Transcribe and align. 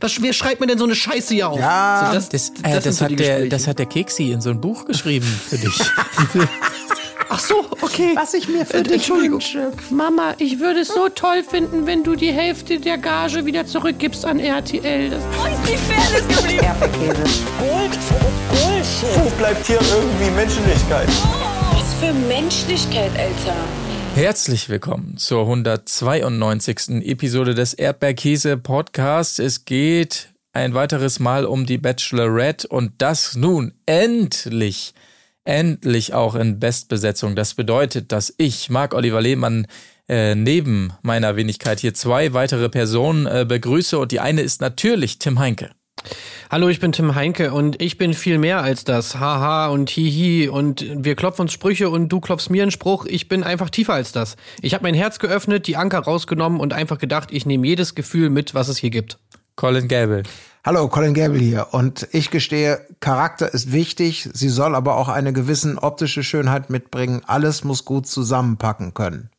Was, 0.00 0.20
wer 0.22 0.32
schreibt 0.32 0.60
mir 0.60 0.66
denn 0.66 0.78
so 0.78 0.84
eine 0.84 0.94
Scheiße 0.94 1.34
hier 1.34 1.48
auf? 1.50 1.58
Ja, 1.58 2.06
so, 2.08 2.14
das, 2.14 2.28
Das, 2.30 2.48
äh, 2.62 2.80
das 2.80 2.96
so 2.96 3.04
die 3.06 3.14
hat 3.14 3.20
der, 3.20 3.46
das 3.46 3.66
hat 3.66 3.78
der 3.78 3.86
Keksi 3.86 4.32
in 4.32 4.40
so 4.40 4.48
ein 4.50 4.60
Buch 4.60 4.86
geschrieben 4.86 5.26
für 5.48 5.58
dich. 5.58 5.78
Ach 7.32 7.38
so, 7.38 7.64
okay. 7.82 8.12
Was 8.16 8.34
ich 8.34 8.48
mir 8.48 8.66
für 8.66 8.78
Äh, 8.78 8.82
dich 8.82 8.92
Entschuldigung. 8.94 9.34
wünsche. 9.40 9.72
Mama, 9.90 10.34
ich 10.38 10.58
würde 10.58 10.80
es 10.80 10.88
so 10.88 11.08
toll 11.10 11.44
finden, 11.48 11.86
wenn 11.86 12.02
du 12.02 12.16
die 12.16 12.32
Hälfte 12.32 12.80
der 12.80 12.98
Gage 12.98 13.46
wieder 13.46 13.66
zurückgibst 13.66 14.24
an 14.24 14.40
RTL. 14.40 15.10
Das 15.10 15.20
Wo 19.14 19.30
bleibt 19.38 19.66
hier 19.66 19.78
irgendwie 19.80 20.30
Menschlichkeit? 20.34 21.08
Was 21.72 21.94
für 22.00 22.12
Menschlichkeit, 22.12 23.10
Alter. 23.16 23.56
Herzlich 24.14 24.68
willkommen 24.68 25.16
zur 25.16 25.42
192. 25.42 27.06
Episode 27.06 27.54
des 27.54 27.74
Erdbeerkäse 27.74 28.56
Podcasts. 28.56 29.38
Es 29.38 29.64
geht 29.64 30.34
ein 30.52 30.74
weiteres 30.74 31.20
Mal 31.20 31.46
um 31.46 31.64
die 31.64 31.78
Bachelorette 31.78 32.66
und 32.68 32.92
das 32.98 33.36
nun 33.36 33.72
endlich, 33.86 34.94
endlich 35.44 36.12
auch 36.12 36.34
in 36.34 36.58
Bestbesetzung. 36.58 37.36
Das 37.36 37.54
bedeutet, 37.54 38.12
dass 38.12 38.34
ich, 38.36 38.68
Marc 38.68 38.94
Oliver 38.94 39.22
Lehmann, 39.22 39.66
äh, 40.08 40.34
neben 40.34 40.92
meiner 41.02 41.36
Wenigkeit 41.36 41.78
hier 41.78 41.94
zwei 41.94 42.34
weitere 42.34 42.68
Personen 42.68 43.26
äh, 43.26 43.46
begrüße 43.48 43.96
und 43.96 44.10
die 44.10 44.20
eine 44.20 44.42
ist 44.42 44.60
natürlich 44.60 45.18
Tim 45.18 45.38
Heinke. 45.38 45.70
Hallo, 46.50 46.68
ich 46.68 46.80
bin 46.80 46.92
Tim 46.92 47.14
Heinke 47.14 47.52
und 47.52 47.80
ich 47.80 47.96
bin 47.96 48.12
viel 48.12 48.38
mehr 48.38 48.60
als 48.62 48.84
das. 48.84 49.20
Haha 49.20 49.68
und 49.68 49.88
hihi 49.88 50.48
und 50.48 50.84
wir 50.88 51.14
klopfen 51.14 51.42
uns 51.42 51.52
Sprüche 51.52 51.90
und 51.90 52.08
du 52.08 52.20
klopfst 52.20 52.50
mir 52.50 52.62
einen 52.62 52.72
Spruch. 52.72 53.06
Ich 53.06 53.28
bin 53.28 53.44
einfach 53.44 53.70
tiefer 53.70 53.94
als 53.94 54.12
das. 54.12 54.36
Ich 54.60 54.74
habe 54.74 54.82
mein 54.82 54.94
Herz 54.94 55.18
geöffnet, 55.18 55.66
die 55.66 55.76
Anker 55.76 56.00
rausgenommen 56.00 56.58
und 56.58 56.72
einfach 56.72 56.98
gedacht, 56.98 57.28
ich 57.30 57.46
nehme 57.46 57.66
jedes 57.66 57.94
Gefühl 57.94 58.30
mit, 58.30 58.54
was 58.54 58.68
es 58.68 58.78
hier 58.78 58.90
gibt. 58.90 59.18
Colin 59.54 59.88
Gable. 59.88 60.22
Hallo, 60.64 60.88
Colin 60.88 61.14
Gable 61.14 61.38
hier. 61.38 61.68
Und 61.72 62.08
ich 62.12 62.30
gestehe, 62.30 62.86
Charakter 63.00 63.52
ist 63.52 63.72
wichtig, 63.72 64.28
sie 64.32 64.48
soll 64.48 64.74
aber 64.74 64.96
auch 64.96 65.08
eine 65.08 65.32
gewissen 65.32 65.78
optische 65.78 66.22
Schönheit 66.22 66.70
mitbringen. 66.70 67.22
Alles 67.26 67.62
muss 67.62 67.84
gut 67.84 68.06
zusammenpacken 68.06 68.94
können. 68.94 69.30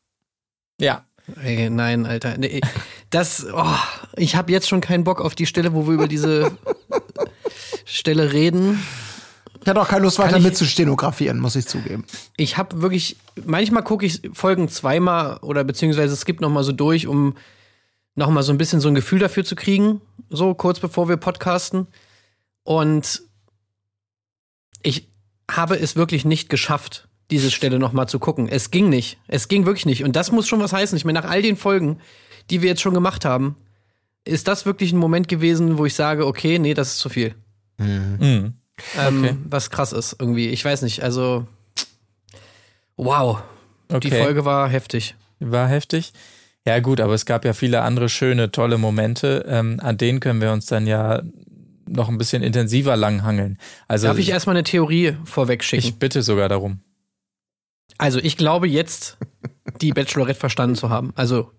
Ja, 0.79 1.03
Ey, 1.43 1.69
nein, 1.69 2.05
Alter. 2.05 2.37
Nee, 2.37 2.61
das, 3.11 3.45
oh, 3.53 3.75
ich 4.15 4.35
habe 4.35 4.51
jetzt 4.51 4.67
schon 4.67 4.81
keinen 4.81 5.03
Bock 5.03 5.21
auf 5.21 5.35
die 5.35 5.45
Stelle, 5.45 5.73
wo 5.73 5.85
wir 5.85 5.93
über 5.93 6.07
diese 6.07 6.57
Stelle 7.85 8.33
reden. 8.33 8.81
Ich 9.61 9.69
hatte 9.69 9.79
auch 9.79 9.87
keine 9.87 10.03
Lust, 10.03 10.17
weiter 10.17 10.39
mitzustenografieren, 10.39 11.39
muss 11.39 11.55
ich 11.55 11.67
zugeben. 11.67 12.03
Ich 12.35 12.57
habe 12.57 12.81
wirklich, 12.81 13.17
manchmal 13.45 13.83
gucke 13.83 14.05
ich 14.05 14.21
Folgen 14.33 14.69
zweimal 14.69 15.37
oder 15.41 15.63
beziehungsweise 15.63 16.13
es 16.13 16.25
gibt 16.25 16.41
noch 16.41 16.49
mal 16.49 16.63
so 16.63 16.71
durch, 16.71 17.05
um 17.05 17.35
noch 18.15 18.29
mal 18.31 18.43
so 18.43 18.51
ein 18.51 18.57
bisschen 18.57 18.79
so 18.79 18.87
ein 18.87 18.95
Gefühl 18.95 19.19
dafür 19.19 19.43
zu 19.43 19.55
kriegen, 19.55 20.01
so 20.29 20.55
kurz 20.55 20.79
bevor 20.79 21.09
wir 21.09 21.17
podcasten. 21.17 21.87
Und 22.63 23.21
ich 24.81 25.09
habe 25.49 25.77
es 25.77 25.95
wirklich 25.95 26.25
nicht 26.25 26.49
geschafft, 26.49 27.07
diese 27.29 27.51
Stelle 27.51 27.77
noch 27.77 27.93
mal 27.93 28.07
zu 28.07 28.19
gucken. 28.19 28.47
Es 28.47 28.71
ging 28.71 28.89
nicht. 28.89 29.19
Es 29.27 29.47
ging 29.47 29.65
wirklich 29.65 29.85
nicht. 29.85 30.03
Und 30.03 30.15
das 30.15 30.31
muss 30.31 30.47
schon 30.47 30.59
was 30.59 30.73
heißen. 30.73 30.97
Ich 30.97 31.05
meine, 31.05 31.21
nach 31.21 31.29
all 31.29 31.41
den 31.41 31.55
Folgen, 31.55 31.99
die 32.49 32.61
wir 32.61 32.69
jetzt 32.69 32.81
schon 32.81 32.93
gemacht 32.93 33.25
haben, 33.25 33.55
ist 34.25 34.47
das 34.47 34.65
wirklich 34.65 34.91
ein 34.91 34.97
Moment 34.99 35.27
gewesen, 35.27 35.77
wo 35.77 35.85
ich 35.85 35.95
sage, 35.95 36.25
okay, 36.27 36.59
nee, 36.59 36.73
das 36.73 36.89
ist 36.93 36.99
zu 36.99 37.09
viel. 37.09 37.35
mhm. 37.77 38.19
Ähm, 38.19 38.53
Okay. 39.23 39.35
Was 39.49 39.69
krass 39.69 39.93
ist 39.93 40.15
irgendwie. 40.19 40.49
Ich 40.49 40.65
weiß 40.65 40.81
nicht, 40.81 41.03
also 41.03 41.45
wow. 42.97 43.39
Die 43.91 43.95
Okay. 43.95 44.21
Folge 44.23 44.45
war 44.45 44.69
heftig. 44.69 45.15
War 45.39 45.67
heftig. 45.67 46.13
Ja, 46.65 46.79
gut, 46.79 47.01
aber 47.01 47.13
es 47.13 47.25
gab 47.25 47.43
ja 47.45 47.53
viele 47.53 47.81
andere 47.81 48.07
schöne, 48.09 48.51
tolle 48.51 48.77
Momente. 48.77 49.43
Ähm, 49.47 49.79
an 49.81 49.97
denen 49.97 50.19
können 50.19 50.41
wir 50.41 50.51
uns 50.51 50.67
dann 50.67 50.87
ja 50.87 51.21
noch 51.87 52.07
ein 52.07 52.17
bisschen 52.17 52.43
intensiver 52.43 52.95
langhangeln. 52.95 53.57
Also 53.87 54.07
Darf 54.07 54.17
ich 54.19 54.29
erstmal 54.29 54.55
eine 54.55 54.63
Theorie 54.63 55.17
vorweg 55.25 55.63
schicken? 55.63 55.83
ich 55.85 55.95
bitte 55.97 56.21
sogar 56.21 56.47
darum. 56.49 56.79
also 57.97 58.19
ich 58.19 58.37
glaube 58.37 58.67
jetzt, 58.67 59.17
die 59.81 59.91
Bachelorette 59.91 60.39
verstanden 60.39 60.75
zu 60.75 60.89
haben. 60.89 61.11
Also 61.15 61.51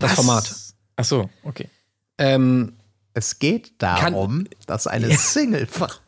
das 0.00 0.14
Format. 0.14 0.52
Ach 0.96 1.04
so, 1.04 1.30
okay. 1.44 1.68
Ähm, 2.18 2.74
Es 3.14 3.38
geht 3.38 3.72
darum, 3.78 4.46
dass 4.66 4.86
eine 4.86 5.16
Single. 5.16 5.68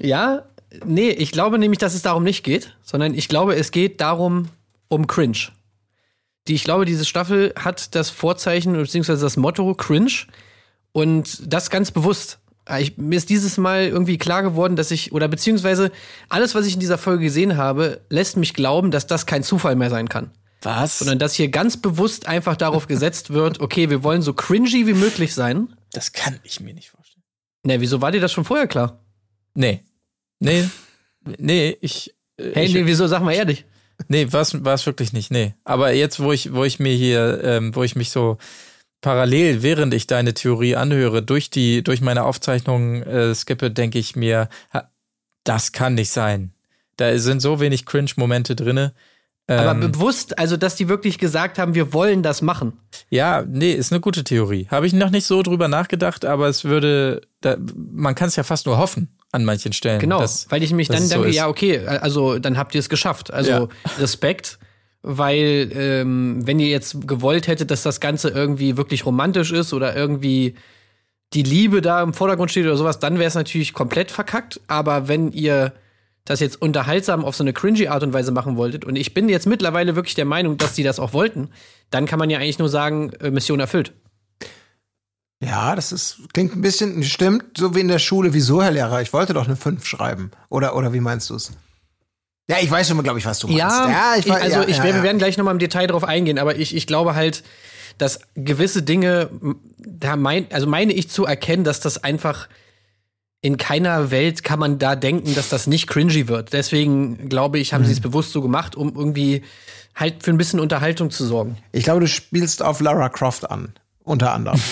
ja, 0.00 0.42
nee, 0.84 1.10
ich 1.10 1.32
glaube 1.32 1.58
nämlich, 1.58 1.78
dass 1.78 1.94
es 1.94 2.02
darum 2.02 2.24
nicht 2.24 2.44
geht, 2.44 2.76
sondern 2.82 3.14
ich 3.14 3.28
glaube, 3.28 3.56
es 3.56 3.70
geht 3.70 4.00
darum, 4.00 4.48
um 4.88 5.06
Cringe. 5.06 5.38
Die, 6.46 6.54
ich 6.54 6.64
glaube, 6.64 6.84
diese 6.84 7.04
Staffel 7.04 7.52
hat 7.58 7.94
das 7.94 8.10
Vorzeichen 8.10 8.72
beziehungsweise 8.72 9.22
das 9.22 9.36
Motto 9.36 9.74
Cringe 9.74 10.12
und 10.92 11.52
das 11.52 11.70
ganz 11.70 11.90
bewusst. 11.90 12.38
Ich, 12.78 12.98
mir 12.98 13.16
ist 13.16 13.30
dieses 13.30 13.56
Mal 13.56 13.86
irgendwie 13.86 14.18
klar 14.18 14.42
geworden, 14.42 14.76
dass 14.76 14.90
ich, 14.90 15.12
oder 15.12 15.28
beziehungsweise 15.28 15.90
alles, 16.28 16.54
was 16.54 16.66
ich 16.66 16.74
in 16.74 16.80
dieser 16.80 16.98
Folge 16.98 17.24
gesehen 17.24 17.56
habe, 17.56 18.00
lässt 18.10 18.36
mich 18.36 18.52
glauben, 18.52 18.90
dass 18.90 19.06
das 19.06 19.24
kein 19.24 19.42
Zufall 19.42 19.74
mehr 19.74 19.90
sein 19.90 20.08
kann. 20.08 20.30
Was? 20.62 20.98
Sondern 20.98 21.18
dass 21.18 21.34
hier 21.34 21.48
ganz 21.48 21.76
bewusst 21.76 22.26
einfach 22.26 22.56
darauf 22.56 22.86
gesetzt 22.86 23.30
wird, 23.30 23.60
okay, 23.60 23.90
wir 23.90 24.02
wollen 24.02 24.22
so 24.22 24.32
cringy 24.34 24.86
wie 24.86 24.94
möglich 24.94 25.34
sein. 25.34 25.74
Das 25.92 26.12
kann 26.12 26.38
ich 26.42 26.60
mir 26.60 26.74
nicht 26.74 26.90
vorstellen. 26.90 27.22
Ne, 27.64 27.80
wieso 27.80 28.00
war 28.00 28.10
dir 28.10 28.20
das 28.20 28.32
schon 28.32 28.44
vorher 28.44 28.66
klar? 28.66 29.04
Nee. 29.54 29.82
Nee. 30.40 30.68
Nee, 31.38 31.76
ich. 31.80 32.14
äh, 32.38 32.52
Hey, 32.54 32.66
ich, 32.66 32.74
nee, 32.74 32.86
wieso, 32.86 33.06
sag 33.06 33.22
mal 33.22 33.32
ehrlich. 33.32 33.64
Nee, 34.08 34.32
war 34.32 34.42
es 34.42 34.86
wirklich 34.86 35.12
nicht. 35.12 35.30
Nee. 35.30 35.54
Aber 35.64 35.92
jetzt, 35.92 36.20
wo 36.20 36.32
ich, 36.32 36.52
wo 36.52 36.64
ich 36.64 36.78
mir 36.78 36.94
hier, 36.94 37.40
ähm, 37.42 37.74
wo 37.74 37.82
ich 37.82 37.96
mich 37.96 38.10
so 38.10 38.38
parallel, 39.00 39.62
während 39.62 39.92
ich 39.94 40.06
deine 40.06 40.34
Theorie 40.34 40.76
anhöre, 40.76 41.22
durch 41.22 41.50
die, 41.50 41.82
durch 41.82 42.00
meine 42.00 42.24
Aufzeichnungen 42.24 43.02
äh, 43.02 43.34
skippe, 43.34 43.70
denke 43.70 43.98
ich 43.98 44.14
mir, 44.16 44.48
das 45.44 45.72
kann 45.72 45.94
nicht 45.94 46.10
sein. 46.10 46.52
Da 46.96 47.16
sind 47.18 47.40
so 47.40 47.60
wenig 47.60 47.86
Cringe-Momente 47.86 48.54
drinne. 48.56 48.92
Aber 49.50 49.70
Ähm, 49.70 49.80
bewusst, 49.92 50.38
also, 50.38 50.56
dass 50.58 50.76
die 50.76 50.88
wirklich 50.90 51.18
gesagt 51.18 51.58
haben, 51.58 51.74
wir 51.74 51.92
wollen 51.94 52.22
das 52.22 52.42
machen. 52.42 52.74
ja, 53.08 53.44
nee, 53.48 53.72
ist 53.72 53.90
eine 53.92 54.00
gute 54.00 54.22
Theorie. 54.22 54.68
Habe 54.70 54.86
ich 54.86 54.92
noch 54.92 55.08
nicht 55.10 55.24
so 55.26 55.42
drüber 55.42 55.68
nachgedacht, 55.68 56.24
aber 56.26 56.48
es 56.48 56.64
würde, 56.64 57.22
da, 57.40 57.56
man 57.74 58.14
kann 58.14 58.28
es 58.28 58.36
ja 58.36 58.42
fast 58.42 58.66
nur 58.66 58.76
hoffen 58.76 59.08
an 59.32 59.44
manchen 59.46 59.72
Stellen. 59.72 60.00
Genau, 60.00 60.20
dass- 60.20 60.50
weil 60.50 60.62
ich 60.62 60.72
mich 60.72 60.88
dann 60.88 61.02
so 61.02 61.14
denke, 61.14 61.28
ist. 61.30 61.36
ja, 61.36 61.48
okay, 61.48 61.78
also 61.86 62.38
dann 62.38 62.58
habt 62.58 62.74
ihr 62.74 62.78
es 62.80 62.88
geschafft. 62.90 63.32
Also 63.32 63.50
Ja. 63.50 63.68
Respekt, 63.98 64.58
weil 65.02 65.70
ähm, 65.74 66.46
wenn 66.46 66.58
ihr 66.60 66.68
jetzt 66.68 67.06
gewollt 67.06 67.46
hättet, 67.46 67.70
dass 67.70 67.82
das 67.82 68.00
Ganze 68.00 68.28
irgendwie 68.28 68.76
wirklich 68.76 69.06
romantisch 69.06 69.52
ist 69.52 69.72
oder 69.72 69.96
irgendwie 69.96 70.54
die 71.34 71.42
Liebe 71.42 71.80
da 71.82 72.02
im 72.02 72.12
Vordergrund 72.14 72.50
steht 72.50 72.64
oder 72.64 72.76
sowas, 72.76 72.98
dann 72.98 73.18
wäre 73.18 73.28
es 73.28 73.34
natürlich 73.34 73.72
komplett 73.72 74.10
verkackt. 74.10 74.60
Aber 74.66 75.08
wenn 75.08 75.30
ihr 75.32 75.72
das 76.28 76.40
jetzt 76.40 76.60
unterhaltsam 76.60 77.24
auf 77.24 77.36
so 77.36 77.44
eine 77.44 77.52
cringy 77.52 77.88
Art 77.88 78.02
und 78.02 78.12
Weise 78.12 78.32
machen 78.32 78.56
wolltet, 78.56 78.84
und 78.84 78.96
ich 78.96 79.14
bin 79.14 79.28
jetzt 79.28 79.46
mittlerweile 79.46 79.96
wirklich 79.96 80.14
der 80.14 80.24
Meinung, 80.24 80.56
dass 80.56 80.74
die 80.74 80.82
das 80.82 81.00
auch 81.00 81.12
wollten, 81.12 81.50
dann 81.90 82.06
kann 82.06 82.18
man 82.18 82.30
ja 82.30 82.38
eigentlich 82.38 82.58
nur 82.58 82.68
sagen, 82.68 83.12
äh, 83.20 83.30
Mission 83.30 83.60
erfüllt. 83.60 83.92
Ja, 85.40 85.76
das 85.76 85.92
ist, 85.92 86.18
klingt 86.32 86.56
ein 86.56 86.62
bisschen, 86.62 87.02
stimmt, 87.04 87.56
so 87.56 87.74
wie 87.74 87.80
in 87.80 87.88
der 87.88 88.00
Schule. 88.00 88.34
Wieso, 88.34 88.62
Herr 88.62 88.72
Lehrer? 88.72 89.00
Ich 89.02 89.12
wollte 89.12 89.34
doch 89.34 89.46
eine 89.46 89.56
5 89.56 89.86
schreiben. 89.86 90.32
Oder, 90.48 90.74
oder 90.74 90.92
wie 90.92 91.00
meinst 91.00 91.30
du 91.30 91.36
es? 91.36 91.52
Ja, 92.50 92.56
ich 92.60 92.70
weiß 92.70 92.88
schon, 92.88 93.00
glaube 93.02 93.18
ich, 93.18 93.26
was 93.26 93.38
du 93.38 93.46
meinst. 93.46 93.60
Ja, 93.60 94.14
ich 94.16 94.26
ich, 94.26 94.32
weiß, 94.32 94.42
also 94.42 94.60
ja, 94.62 94.68
ich 94.68 94.78
ja, 94.78 94.82
werde, 94.82 94.96
ja. 94.96 95.02
wir 95.02 95.02
werden 95.04 95.18
gleich 95.18 95.36
nochmal 95.36 95.52
im 95.54 95.60
Detail 95.60 95.86
drauf 95.86 96.02
eingehen, 96.02 96.38
aber 96.38 96.56
ich, 96.56 96.74
ich 96.74 96.86
glaube 96.86 97.14
halt, 97.14 97.44
dass 97.98 98.20
gewisse 98.34 98.82
Dinge, 98.82 99.30
da 99.78 100.16
mein, 100.16 100.46
also 100.52 100.66
meine 100.66 100.92
ich 100.92 101.08
zu 101.10 101.24
erkennen, 101.24 101.64
dass 101.64 101.80
das 101.80 102.02
einfach 102.02 102.48
in 103.40 103.56
keiner 103.56 104.10
Welt 104.10 104.42
kann 104.42 104.58
man 104.58 104.78
da 104.78 104.96
denken, 104.96 105.34
dass 105.34 105.48
das 105.48 105.66
nicht 105.66 105.86
cringy 105.86 106.26
wird. 106.28 106.52
Deswegen 106.52 107.28
glaube 107.28 107.58
ich, 107.58 107.72
haben 107.72 107.82
Mhm. 107.82 107.86
sie 107.86 107.92
es 107.92 108.00
bewusst 108.00 108.32
so 108.32 108.42
gemacht, 108.42 108.74
um 108.76 108.94
irgendwie 108.96 109.42
halt 109.94 110.22
für 110.22 110.30
ein 110.32 110.38
bisschen 110.38 110.60
Unterhaltung 110.60 111.10
zu 111.10 111.24
sorgen. 111.24 111.56
Ich 111.72 111.84
glaube, 111.84 112.00
du 112.00 112.08
spielst 112.08 112.62
auf 112.62 112.80
Lara 112.80 113.08
Croft 113.08 113.50
an. 113.50 113.72
Unter 114.04 114.32
anderem. 114.32 114.60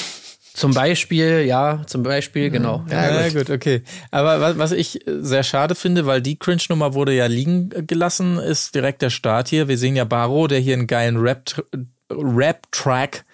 Zum 0.54 0.72
Beispiel, 0.72 1.42
ja, 1.46 1.82
zum 1.86 2.02
Beispiel, 2.02 2.48
genau. 2.48 2.82
Ja. 2.90 3.20
Ja, 3.20 3.28
gut. 3.28 3.50
okay. 3.50 3.82
Aber 4.10 4.40
was, 4.40 4.56
was 4.56 4.72
ich 4.72 5.06
äh, 5.06 5.20
sehr 5.20 5.42
schade 5.42 5.74
finde, 5.74 6.06
weil 6.06 6.22
die 6.22 6.38
Cringe-Nummer 6.38 6.94
wurde 6.94 7.12
ja 7.12 7.26
liegen 7.26 7.68
äh, 7.74 7.82
gelassen, 7.82 8.38
ist 8.38 8.74
direkt 8.74 9.02
der 9.02 9.10
Start 9.10 9.48
hier. 9.48 9.68
Wir 9.68 9.76
sehen 9.76 9.96
ja 9.96 10.04
Baro, 10.06 10.46
der 10.46 10.58
hier 10.58 10.72
einen 10.72 10.86
geilen 10.86 11.18
Rap- 11.18 11.62
Rap-Track 12.10 13.25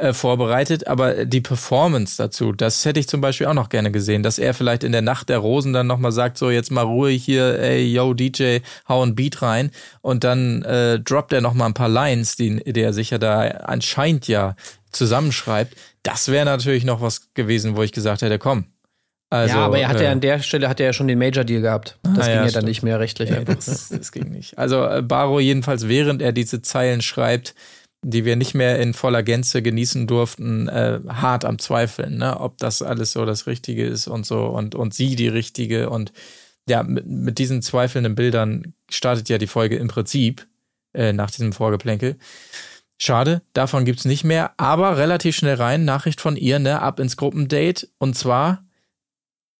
äh, 0.00 0.12
vorbereitet, 0.14 0.86
aber 0.86 1.26
die 1.26 1.40
Performance 1.42 2.16
dazu, 2.16 2.52
das 2.52 2.84
hätte 2.84 2.98
ich 2.98 3.06
zum 3.08 3.20
Beispiel 3.20 3.46
auch 3.46 3.54
noch 3.54 3.68
gerne 3.68 3.90
gesehen, 3.90 4.22
dass 4.22 4.38
er 4.38 4.54
vielleicht 4.54 4.82
in 4.82 4.92
der 4.92 5.02
Nacht 5.02 5.28
der 5.28 5.38
Rosen 5.38 5.72
dann 5.74 5.86
nochmal 5.86 6.10
sagt, 6.12 6.38
so 6.38 6.50
jetzt 6.50 6.70
mal 6.70 6.82
Ruhe 6.82 7.10
hier, 7.10 7.58
ey, 7.60 7.84
yo, 7.92 8.14
DJ, 8.14 8.58
hau 8.88 9.02
ein 9.02 9.14
Beat 9.14 9.42
rein 9.42 9.70
und 10.00 10.24
dann 10.24 10.62
äh, 10.62 10.98
droppt 11.00 11.32
er 11.34 11.42
nochmal 11.42 11.68
ein 11.68 11.74
paar 11.74 11.90
Lines, 11.90 12.36
die, 12.36 12.56
die 12.64 12.80
er 12.80 12.92
sich 12.94 13.10
ja 13.10 13.18
da 13.18 13.40
anscheinend 13.42 14.26
ja 14.26 14.56
zusammenschreibt. 14.90 15.74
Das 16.02 16.28
wäre 16.28 16.44
natürlich 16.46 16.84
noch 16.84 17.00
was 17.02 17.32
gewesen, 17.34 17.76
wo 17.76 17.82
ich 17.82 17.92
gesagt 17.92 18.22
hätte, 18.22 18.38
komm. 18.38 18.64
Also, 19.32 19.54
ja, 19.54 19.64
aber 19.64 19.78
er 19.78 19.88
hatte 19.88 20.00
äh, 20.00 20.06
ja 20.06 20.12
an 20.12 20.20
der 20.20 20.40
Stelle 20.40 20.68
hat 20.68 20.80
er 20.80 20.86
ja 20.86 20.92
schon 20.92 21.06
den 21.06 21.18
Major 21.18 21.44
Deal 21.44 21.60
gehabt. 21.60 21.98
Das 22.02 22.26
Ah, 22.26 22.26
ging 22.26 22.36
ja, 22.40 22.46
ja, 22.46 22.50
dann 22.50 22.64
nicht 22.64 22.82
mehr 22.82 22.98
rechtlich 22.98 23.30
einfach. 23.32 23.54
das, 23.54 23.88
das 23.90 24.10
ging 24.10 24.28
nicht. 24.30 24.58
Also 24.58 24.84
äh, 24.84 25.02
Baro 25.02 25.38
jedenfalls, 25.38 25.86
während 25.86 26.20
er 26.20 26.32
diese 26.32 26.62
Zeilen 26.62 27.00
schreibt, 27.00 27.54
die 28.02 28.24
wir 28.24 28.36
nicht 28.36 28.54
mehr 28.54 28.78
in 28.78 28.94
voller 28.94 29.22
Gänze 29.22 29.62
genießen 29.62 30.06
durften, 30.06 30.68
äh, 30.68 31.00
hart 31.08 31.44
am 31.44 31.58
Zweifeln, 31.58 32.18
ne? 32.18 32.40
ob 32.40 32.56
das 32.58 32.82
alles 32.82 33.12
so 33.12 33.24
das 33.26 33.46
Richtige 33.46 33.86
ist 33.86 34.08
und 34.08 34.24
so 34.24 34.46
und, 34.46 34.74
und 34.74 34.94
sie 34.94 35.16
die 35.16 35.28
Richtige. 35.28 35.90
Und 35.90 36.12
ja, 36.68 36.82
mit, 36.82 37.06
mit 37.06 37.38
diesen 37.38 37.62
zweifelnden 37.62 38.14
Bildern 38.14 38.74
startet 38.88 39.28
ja 39.28 39.38
die 39.38 39.46
Folge 39.46 39.76
im 39.76 39.88
Prinzip 39.88 40.46
äh, 40.94 41.12
nach 41.12 41.30
diesem 41.30 41.52
Vorgeplänkel. 41.52 42.16
Schade, 42.96 43.42
davon 43.54 43.84
gibt's 43.84 44.04
nicht 44.04 44.24
mehr, 44.24 44.52
aber 44.58 44.98
relativ 44.98 45.36
schnell 45.36 45.54
rein, 45.54 45.84
Nachricht 45.84 46.20
von 46.20 46.36
ihr, 46.36 46.58
ne, 46.58 46.82
ab 46.82 47.00
ins 47.00 47.16
Gruppendate. 47.16 47.88
Und 47.98 48.14
zwar 48.14 48.64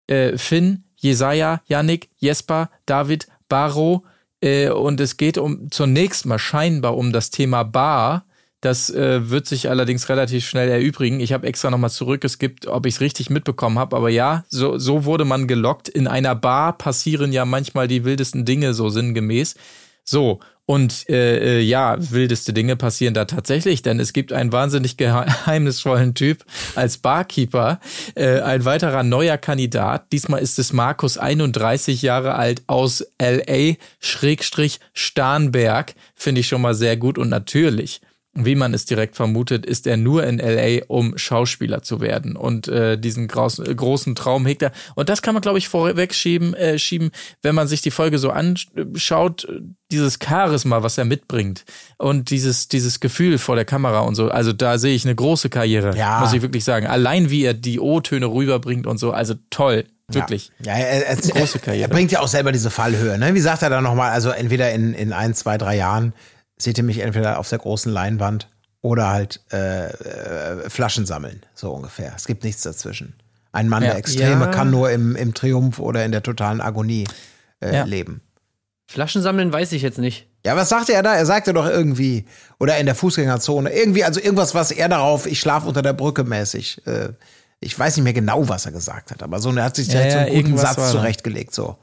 äh, 0.07 0.37
Finn, 0.37 0.83
Jesaja, 0.95 1.61
Yannick, 1.65 2.09
Jesper, 2.17 2.69
David, 2.85 3.27
Baro. 3.49 4.05
Äh, 4.41 4.69
und 4.69 4.99
es 4.99 5.17
geht 5.17 5.37
um 5.37 5.71
zunächst 5.71 6.25
mal 6.25 6.39
scheinbar 6.39 6.97
um 6.97 7.11
das 7.11 7.31
Thema 7.31 7.63
Bar. 7.63 8.25
Das 8.61 8.91
äh, 8.91 9.29
wird 9.29 9.47
sich 9.47 9.69
allerdings 9.69 10.07
relativ 10.07 10.47
schnell 10.47 10.69
erübrigen. 10.69 11.19
Ich 11.19 11.33
habe 11.33 11.47
extra 11.47 11.71
nochmal 11.71 11.89
zurückgeskippt, 11.89 12.67
ob 12.67 12.85
ich 12.85 12.95
es 12.95 13.01
richtig 13.01 13.31
mitbekommen 13.31 13.79
habe. 13.79 13.95
Aber 13.97 14.09
ja, 14.09 14.45
so, 14.49 14.77
so 14.77 15.03
wurde 15.05 15.25
man 15.25 15.47
gelockt. 15.47 15.89
In 15.89 16.07
einer 16.07 16.35
Bar 16.35 16.77
passieren 16.77 17.33
ja 17.33 17.43
manchmal 17.43 17.87
die 17.87 18.05
wildesten 18.05 18.45
Dinge, 18.45 18.75
so 18.75 18.89
sinngemäß. 18.89 19.55
So, 20.03 20.39
und 20.65 21.09
äh, 21.09 21.59
äh, 21.59 21.61
ja, 21.61 21.97
wildeste 21.99 22.53
Dinge 22.53 22.75
passieren 22.75 23.13
da 23.13 23.25
tatsächlich, 23.25 23.81
denn 23.81 23.99
es 23.99 24.13
gibt 24.13 24.31
einen 24.31 24.51
wahnsinnig 24.51 24.95
geheimnisvollen 24.95 26.13
Typ 26.13 26.45
als 26.75 26.97
Barkeeper, 26.97 27.79
äh, 28.15 28.39
ein 28.41 28.63
weiterer 28.63 29.03
neuer 29.03 29.37
Kandidat. 29.37 30.11
Diesmal 30.11 30.41
ist 30.41 30.59
es 30.59 30.71
Markus, 30.71 31.17
31 31.17 32.03
Jahre 32.03 32.35
alt, 32.35 32.61
aus 32.67 33.05
LA, 33.19 33.73
Schrägstrich 33.99 34.79
Starnberg. 34.93 35.93
Finde 36.15 36.41
ich 36.41 36.47
schon 36.47 36.61
mal 36.61 36.75
sehr 36.75 36.95
gut 36.95 37.17
und 37.17 37.29
natürlich 37.29 38.01
wie 38.33 38.55
man 38.55 38.73
es 38.73 38.85
direkt 38.85 39.17
vermutet, 39.17 39.65
ist 39.65 39.85
er 39.85 39.97
nur 39.97 40.23
in 40.23 40.37
LA, 40.37 40.85
um 40.87 41.17
Schauspieler 41.17 41.83
zu 41.83 41.99
werden. 41.99 42.37
Und 42.37 42.69
äh, 42.69 42.97
diesen 42.97 43.25
äh, 43.25 43.75
großen 43.75 44.15
Traum 44.15 44.45
hegt 44.45 44.61
er. 44.61 44.71
Und 44.95 45.09
das 45.09 45.21
kann 45.21 45.33
man, 45.33 45.41
glaube 45.41 45.57
ich, 45.57 45.67
vorwegschieben, 45.67 46.53
äh, 46.53 46.79
schieben, 46.79 47.11
wenn 47.41 47.55
man 47.55 47.67
sich 47.67 47.81
die 47.81 47.91
Folge 47.91 48.19
so 48.19 48.29
anschaut, 48.29 49.47
dieses 49.91 50.17
Charisma, 50.23 50.81
was 50.81 50.97
er 50.97 51.03
mitbringt 51.03 51.65
und 51.97 52.29
dieses, 52.29 52.69
dieses 52.69 53.01
Gefühl 53.01 53.37
vor 53.37 53.55
der 53.55 53.65
Kamera 53.65 53.99
und 53.99 54.15
so. 54.15 54.29
Also 54.29 54.53
da 54.53 54.77
sehe 54.77 54.95
ich 54.95 55.03
eine 55.03 55.15
große 55.15 55.49
Karriere, 55.49 55.97
ja. 55.97 56.21
muss 56.21 56.31
ich 56.31 56.41
wirklich 56.41 56.63
sagen. 56.63 56.87
Allein 56.87 57.29
wie 57.29 57.43
er 57.43 57.53
die 57.53 57.81
O-Töne 57.81 58.27
rüberbringt 58.27 58.87
und 58.87 58.97
so, 58.97 59.11
also 59.11 59.35
toll. 59.49 59.83
Wirklich. 60.07 60.51
Ja, 60.63 60.77
ja 60.77 60.85
er, 60.85 61.07
er, 61.07 61.15
große 61.17 61.59
Karriere. 61.59 61.89
Er 61.89 61.93
bringt 61.93 62.11
ja 62.11 62.19
auch 62.19 62.27
selber 62.27 62.51
diese 62.51 62.69
Fallhöhe. 62.69 63.17
Ne? 63.17 63.33
Wie 63.33 63.39
sagt 63.39 63.61
er 63.61 63.69
da 63.69 63.81
nochmal? 63.81 64.11
Also 64.11 64.29
entweder 64.29 64.71
in, 64.71 64.93
in 64.93 65.13
ein, 65.13 65.33
zwei, 65.33 65.57
drei 65.57 65.77
Jahren 65.77 66.13
seht 66.63 66.77
ihr 66.77 66.83
mich 66.83 66.99
entweder 66.99 67.39
auf 67.39 67.49
der 67.49 67.59
großen 67.59 67.91
Leinwand 67.91 68.49
oder 68.81 69.09
halt 69.09 69.41
äh, 69.51 69.87
äh, 69.87 70.69
Flaschen 70.69 71.05
sammeln, 71.05 71.41
so 71.53 71.71
ungefähr. 71.71 72.13
Es 72.15 72.25
gibt 72.25 72.43
nichts 72.43 72.63
dazwischen. 72.63 73.13
Ein 73.51 73.69
Mann 73.69 73.83
ja, 73.83 73.89
der 73.89 73.97
Extreme 73.97 74.45
ja. 74.45 74.47
kann 74.47 74.71
nur 74.71 74.91
im, 74.91 75.15
im 75.15 75.33
Triumph 75.33 75.79
oder 75.79 76.05
in 76.05 76.11
der 76.11 76.23
totalen 76.23 76.61
Agonie 76.61 77.07
äh, 77.59 77.75
ja. 77.75 77.83
leben. 77.83 78.21
Flaschen 78.87 79.21
sammeln 79.21 79.53
weiß 79.53 79.71
ich 79.73 79.81
jetzt 79.81 79.99
nicht. 79.99 80.27
Ja, 80.45 80.55
was 80.55 80.69
sagte 80.69 80.93
er 80.93 81.03
da? 81.03 81.15
Er 81.15 81.25
sagte 81.25 81.53
doch 81.53 81.67
irgendwie, 81.67 82.25
oder 82.59 82.77
in 82.77 82.85
der 82.85 82.95
Fußgängerzone, 82.95 83.71
irgendwie, 83.71 84.03
also 84.03 84.19
irgendwas, 84.19 84.55
was 84.55 84.71
er 84.71 84.89
darauf, 84.89 85.27
ich 85.27 85.39
schlafe 85.39 85.67
unter 85.67 85.81
der 85.81 85.93
Brücke 85.93 86.23
mäßig. 86.23 86.85
Äh, 86.87 87.09
ich 87.59 87.77
weiß 87.77 87.95
nicht 87.95 88.03
mehr 88.03 88.13
genau, 88.13 88.49
was 88.49 88.65
er 88.65 88.71
gesagt 88.71 89.11
hat, 89.11 89.21
aber 89.21 89.39
so, 89.39 89.51
er 89.51 89.63
hat 89.63 89.75
sich 89.75 89.87
ja, 89.87 90.09
so 90.09 90.17
einen 90.17 90.43
guten 90.43 90.57
Satz 90.57 90.91
zurechtgelegt, 90.91 91.53
so, 91.53 91.77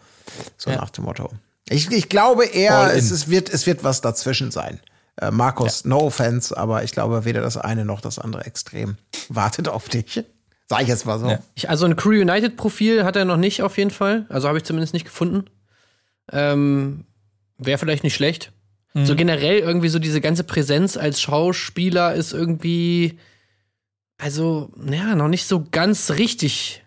so 0.56 0.70
nach 0.70 0.90
dem 0.90 1.04
Motto. 1.04 1.30
Ich, 1.70 1.90
ich 1.90 2.08
glaube 2.08 2.46
eher, 2.46 2.94
es, 2.94 3.10
es, 3.10 3.28
wird, 3.28 3.50
es 3.50 3.66
wird 3.66 3.84
was 3.84 4.00
dazwischen 4.00 4.50
sein. 4.50 4.80
Äh, 5.20 5.30
Markus, 5.30 5.82
ja. 5.82 5.90
no 5.90 5.98
offense, 6.00 6.56
aber 6.56 6.84
ich 6.84 6.92
glaube, 6.92 7.24
weder 7.24 7.40
das 7.40 7.56
eine 7.56 7.84
noch 7.84 8.00
das 8.00 8.18
andere 8.18 8.46
Extrem 8.46 8.96
wartet 9.28 9.68
auf 9.68 9.88
dich. 9.88 10.24
Sag 10.68 10.82
ich 10.82 10.88
jetzt 10.88 11.06
mal 11.06 11.18
so. 11.18 11.30
Ja. 11.30 11.38
Ich, 11.54 11.70
also 11.70 11.86
ein 11.86 11.96
Crew 11.96 12.20
United 12.20 12.56
Profil 12.56 13.04
hat 13.04 13.16
er 13.16 13.24
noch 13.24 13.38
nicht 13.38 13.62
auf 13.62 13.78
jeden 13.78 13.90
Fall. 13.90 14.26
Also 14.28 14.48
habe 14.48 14.58
ich 14.58 14.64
zumindest 14.64 14.92
nicht 14.92 15.06
gefunden. 15.06 15.46
Ähm, 16.30 17.04
Wäre 17.56 17.78
vielleicht 17.78 18.04
nicht 18.04 18.14
schlecht. 18.14 18.52
Mhm. 18.92 19.06
So 19.06 19.16
generell 19.16 19.58
irgendwie 19.58 19.88
so 19.88 19.98
diese 19.98 20.20
ganze 20.20 20.44
Präsenz 20.44 20.96
als 20.96 21.20
Schauspieler 21.20 22.14
ist 22.14 22.32
irgendwie, 22.32 23.18
also, 24.18 24.70
ja, 24.90 25.14
noch 25.14 25.28
nicht 25.28 25.46
so 25.46 25.64
ganz 25.70 26.10
richtig 26.12 26.84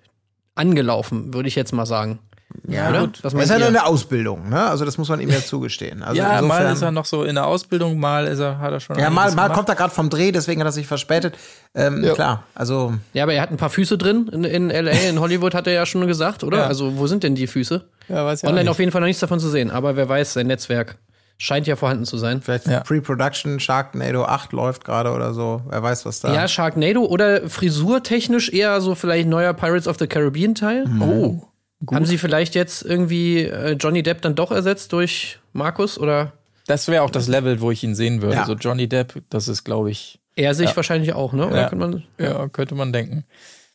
angelaufen, 0.55 1.33
würde 1.33 1.49
ich 1.49 1.55
jetzt 1.55 1.73
mal 1.73 1.85
sagen. 1.85 2.19
Ja, 2.67 2.89
oder? 2.89 3.01
gut. 3.01 3.19
Das 3.23 3.33
er 3.33 3.41
ist 3.41 3.49
ja 3.49 3.59
noch 3.59 3.67
in 3.67 3.73
der 3.73 3.87
Ausbildung, 3.87 4.49
ne? 4.49 4.61
Also 4.63 4.85
das 4.85 4.97
muss 4.97 5.09
man 5.09 5.19
ihm 5.19 5.29
ja 5.29 5.39
zugestehen. 5.39 6.03
Also 6.03 6.17
ja, 6.17 6.39
insofern, 6.39 6.47
mal 6.47 6.73
ist 6.73 6.81
er 6.81 6.91
noch 6.91 7.05
so 7.05 7.23
in 7.23 7.35
der 7.35 7.45
Ausbildung, 7.45 7.99
mal 7.99 8.27
ist 8.27 8.39
er, 8.39 8.59
hat 8.59 8.71
er 8.71 8.79
schon. 8.79 8.97
Ja, 8.97 9.09
mal, 9.09 9.31
mal 9.33 9.49
kommt 9.49 9.69
er 9.69 9.75
gerade 9.75 9.93
vom 9.93 10.09
Dreh, 10.09 10.31
deswegen 10.31 10.61
hat 10.61 10.67
er 10.67 10.71
sich 10.71 10.87
verspätet. 10.87 11.37
Ähm, 11.73 12.03
ja. 12.03 12.13
Klar, 12.13 12.43
also. 12.55 12.93
Ja, 13.13 13.23
aber 13.23 13.33
er 13.33 13.41
hat 13.41 13.51
ein 13.51 13.57
paar 13.57 13.69
Füße 13.69 13.97
drin 13.97 14.27
in, 14.31 14.43
in 14.43 14.69
LA, 14.69 14.91
in 14.91 15.19
Hollywood 15.19 15.53
hat 15.53 15.67
er 15.67 15.73
ja 15.73 15.85
schon 15.85 16.05
gesagt, 16.07 16.43
oder? 16.43 16.59
Ja. 16.59 16.65
Also 16.65 16.97
wo 16.97 17.07
sind 17.07 17.23
denn 17.23 17.35
die 17.35 17.47
Füße? 17.47 17.83
Ja, 18.07 18.25
weiß 18.25 18.43
ich 18.43 18.49
Online 18.49 18.69
auf 18.69 18.79
jeden 18.79 18.91
Fall 18.91 19.01
noch 19.01 19.07
nichts 19.07 19.21
davon 19.21 19.39
zu 19.39 19.49
sehen, 19.49 19.71
aber 19.71 19.95
wer 19.95 20.07
weiß, 20.07 20.33
sein 20.33 20.47
Netzwerk 20.47 20.97
scheint 21.41 21.65
ja 21.65 21.75
vorhanden 21.75 22.05
zu 22.05 22.17
sein. 22.17 22.39
Vielleicht 22.41 22.67
ja. 22.67 22.81
Pre-Production 22.81 23.59
Sharknado 23.59 24.25
8 24.25 24.53
läuft 24.53 24.85
gerade 24.85 25.11
oder 25.11 25.33
so. 25.33 25.63
Wer 25.67 25.81
weiß, 25.81 26.05
was 26.05 26.19
da. 26.19 26.31
Ja, 26.33 26.47
Sharknado 26.47 27.03
oder 27.03 27.49
frisurtechnisch 27.49 28.49
eher 28.49 28.79
so 28.79 28.93
vielleicht 28.93 29.27
neuer 29.27 29.53
Pirates 29.53 29.87
of 29.87 29.97
the 29.97 30.05
Caribbean 30.05 30.53
Teil. 30.53 30.85
Mhm. 30.85 31.01
Oh. 31.01 31.47
Gut. 31.85 31.95
Haben 31.95 32.05
sie 32.05 32.17
vielleicht 32.17 32.53
jetzt 32.53 32.83
irgendwie 32.83 33.39
äh, 33.39 33.71
Johnny 33.73 34.03
Depp 34.03 34.21
dann 34.21 34.35
doch 34.35 34.51
ersetzt 34.51 34.93
durch 34.93 35.39
Markus 35.53 35.97
oder? 35.97 36.33
Das 36.67 36.87
wäre 36.87 37.01
auch 37.01 37.09
das 37.09 37.27
Level, 37.27 37.59
wo 37.59 37.71
ich 37.71 37.83
ihn 37.83 37.95
sehen 37.95 38.21
würde. 38.21 38.35
Ja. 38.35 38.45
So 38.45 38.53
Johnny 38.53 38.87
Depp, 38.87 39.21
das 39.29 39.47
ist, 39.47 39.63
glaube 39.63 39.89
ich. 39.89 40.19
Er 40.35 40.53
sich 40.53 40.69
ja. 40.69 40.75
wahrscheinlich 40.75 41.13
auch, 41.13 41.33
ne? 41.33 41.49
Ja. 41.53 41.69
Könnte 41.69 41.75
man, 41.75 42.03
ja. 42.17 42.47
könnte 42.49 42.75
man 42.75 42.93
denken. 42.93 43.25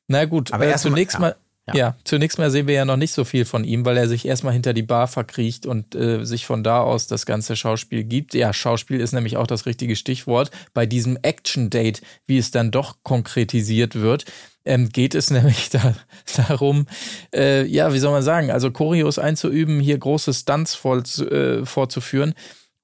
Na 0.09 0.25
gut, 0.25 0.53
aber 0.53 0.67
äh, 0.69 0.77
zunächst 0.77 1.19
mal, 1.19 1.35
ja. 1.67 1.75
ja. 1.75 1.97
zunächst 2.05 2.39
mal 2.39 2.51
sehen 2.51 2.69
wir 2.69 2.75
ja 2.75 2.85
noch 2.85 2.97
nicht 2.97 3.13
so 3.13 3.25
viel 3.25 3.45
von 3.45 3.65
ihm, 3.65 3.85
weil 3.85 3.97
er 3.97 4.09
sich 4.09 4.25
erstmal 4.25 4.53
hinter 4.53 4.73
die 4.73 4.83
Bar 4.83 5.09
verkriecht 5.09 5.67
und 5.67 5.95
äh, 5.97 6.25
sich 6.25 6.47
von 6.47 6.63
da 6.63 6.81
aus 6.81 7.09
das 7.09 7.27
ganze 7.27 7.57
Schauspiel 7.57 8.05
gibt. 8.05 8.35
Ja, 8.35 8.53
Schauspiel 8.53 9.01
ist 9.01 9.13
nämlich 9.13 9.37
auch 9.37 9.49
das 9.49 9.67
richtige 9.67 9.97
Stichwort. 9.97 10.53
Bei 10.75 10.87
diesem 10.87 11.19
Action-Date, 11.21 12.03
wie 12.27 12.39
es 12.39 12.53
dann 12.53 12.71
doch 12.71 12.99
konkretisiert 13.03 13.97
wird, 13.97 14.27
ähm, 14.67 14.89
geht 14.89 15.15
es 15.15 15.31
nämlich 15.31 15.71
da, 15.71 15.95
darum, 16.37 16.87
äh, 17.35 17.65
ja, 17.67 17.93
wie 17.93 17.99
soll 17.99 18.13
man 18.13 18.23
sagen, 18.23 18.51
also 18.51 18.71
Choreos 18.71 19.19
einzuüben, 19.19 19.81
hier 19.81 19.99
große 19.99 20.35
Stunts 20.35 20.75
voll, 20.75 21.03
äh, 21.31 21.65
vorzuführen. 21.65 22.35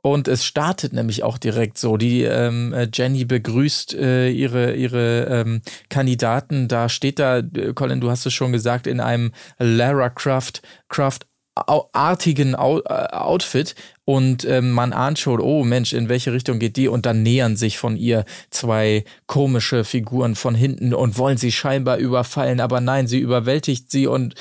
Und 0.04 0.26
es 0.26 0.44
startet 0.44 0.92
nämlich 0.92 1.22
auch 1.22 1.38
direkt 1.38 1.78
so. 1.78 1.96
Die 1.96 2.22
ähm, 2.22 2.72
äh, 2.72 2.88
Jenny 2.92 3.24
begrüßt 3.24 3.94
äh, 3.94 4.30
ihre 4.30 4.74
ihre 4.74 5.26
ähm, 5.30 5.62
Kandidaten. 5.90 6.66
Da 6.66 6.88
steht 6.88 7.20
da, 7.20 7.38
äh, 7.38 7.72
Colin, 7.72 8.00
du 8.00 8.10
hast 8.10 8.26
es 8.26 8.34
schon 8.34 8.50
gesagt, 8.50 8.88
in 8.88 8.98
einem 8.98 9.30
Lara 9.58 10.10
Croft 10.10 10.62
Croft 10.88 11.28
artigen 11.54 12.54
Outfit 12.54 13.74
und 14.04 14.44
ähm, 14.44 14.70
man 14.70 14.92
ahnt 14.92 15.18
schon, 15.18 15.40
oh 15.40 15.64
Mensch, 15.64 15.92
in 15.92 16.08
welche 16.08 16.32
Richtung 16.32 16.58
geht 16.58 16.76
die? 16.76 16.88
Und 16.88 17.04
dann 17.04 17.22
nähern 17.22 17.56
sich 17.56 17.78
von 17.78 17.96
ihr 17.96 18.24
zwei 18.50 19.04
komische 19.26 19.84
Figuren 19.84 20.34
von 20.34 20.54
hinten 20.54 20.94
und 20.94 21.18
wollen 21.18 21.36
sie 21.36 21.52
scheinbar 21.52 21.98
überfallen, 21.98 22.60
aber 22.60 22.80
nein, 22.80 23.06
sie 23.06 23.18
überwältigt 23.18 23.90
sie 23.90 24.06
und 24.06 24.34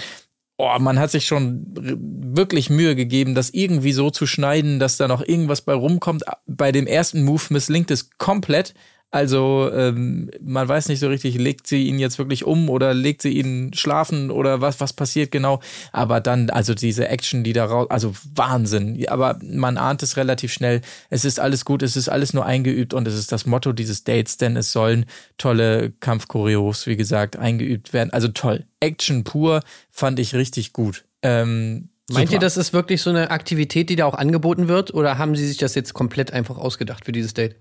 oh, 0.58 0.80
man 0.80 1.00
hat 1.00 1.12
sich 1.12 1.26
schon 1.26 1.66
wirklich 1.74 2.70
Mühe 2.70 2.96
gegeben, 2.96 3.36
das 3.36 3.50
irgendwie 3.50 3.94
so 3.94 4.12
zu 4.12 4.28
schneiden, 4.28 4.80
dass 4.80 4.98
da 4.98 5.08
noch 5.08 5.22
irgendwas 5.26 5.62
bei 5.62 5.74
rumkommt. 5.74 6.24
Bei 6.46 6.72
dem 6.72 6.88
ersten 6.88 7.24
Move 7.24 7.44
misslingt 7.50 7.92
es 7.92 8.12
komplett. 8.18 8.74
Also 9.12 9.70
ähm, 9.74 10.32
man 10.42 10.70
weiß 10.70 10.88
nicht 10.88 11.00
so 11.00 11.10
richtig, 11.10 11.36
legt 11.36 11.68
sie 11.68 11.88
ihn 11.88 12.00
jetzt 12.00 12.18
wirklich 12.18 12.46
um 12.46 12.70
oder 12.70 12.94
legt 12.94 13.22
sie 13.22 13.38
ihn 13.38 13.74
schlafen 13.74 14.32
oder 14.32 14.62
was, 14.62 14.80
was 14.80 14.94
passiert 14.94 15.32
genau. 15.32 15.60
Aber 15.92 16.22
dann, 16.22 16.50
also 16.50 16.74
diese 16.74 17.10
Action, 17.10 17.44
die 17.44 17.52
da 17.52 17.66
raus, 17.66 17.88
also 17.90 18.16
Wahnsinn. 18.34 19.06
Aber 19.10 19.38
man 19.44 19.78
ahnt 19.78 20.02
es 20.02 20.16
relativ 20.16 20.54
schnell. 20.54 20.80
Es 21.10 21.26
ist 21.26 21.42
alles 21.42 21.66
gut, 21.66 21.84
es 21.84 21.98
ist 21.98 22.08
alles 22.08 22.34
nur 22.34 22.46
eingeübt 22.46 22.94
und 22.94 23.06
es 23.06 23.16
ist 23.16 23.34
das 23.34 23.46
Motto 23.46 23.74
dieses 23.74 24.06
Dates, 24.06 24.38
denn 24.38 24.56
es 24.56 24.72
sollen 24.72 25.06
tolle 25.38 25.92
Kampfchoreos, 26.00 26.88
wie 26.88 26.96
gesagt, 26.96 27.36
eingeübt 27.36 27.92
werden. 27.92 28.12
Also 28.14 28.30
toll. 28.30 28.66
Action 28.80 29.26
pur 29.26 29.60
fand 29.92 30.20
ich 30.20 30.36
richtig 30.36 30.72
gut. 30.72 31.04
Ähm, 31.22 31.90
Meint 32.10 32.30
Super. 32.30 32.38
ihr, 32.38 32.40
das 32.40 32.58
ist 32.58 32.74
wirklich 32.74 33.02
so 33.02 33.10
eine 33.10 33.30
Aktivität, 33.30 33.90
die 33.90 33.96
da 33.96 34.06
auch 34.06 34.16
angeboten 34.16 34.68
wird? 34.70 34.94
Oder 34.94 35.18
haben 35.18 35.36
sie 35.36 35.48
sich 35.48 35.58
das 35.58 35.76
jetzt 35.76 35.94
komplett 35.94 36.32
einfach 36.32 36.58
ausgedacht 36.58 37.06
für 37.06 37.12
dieses 37.12 37.34
Date? 37.34 37.56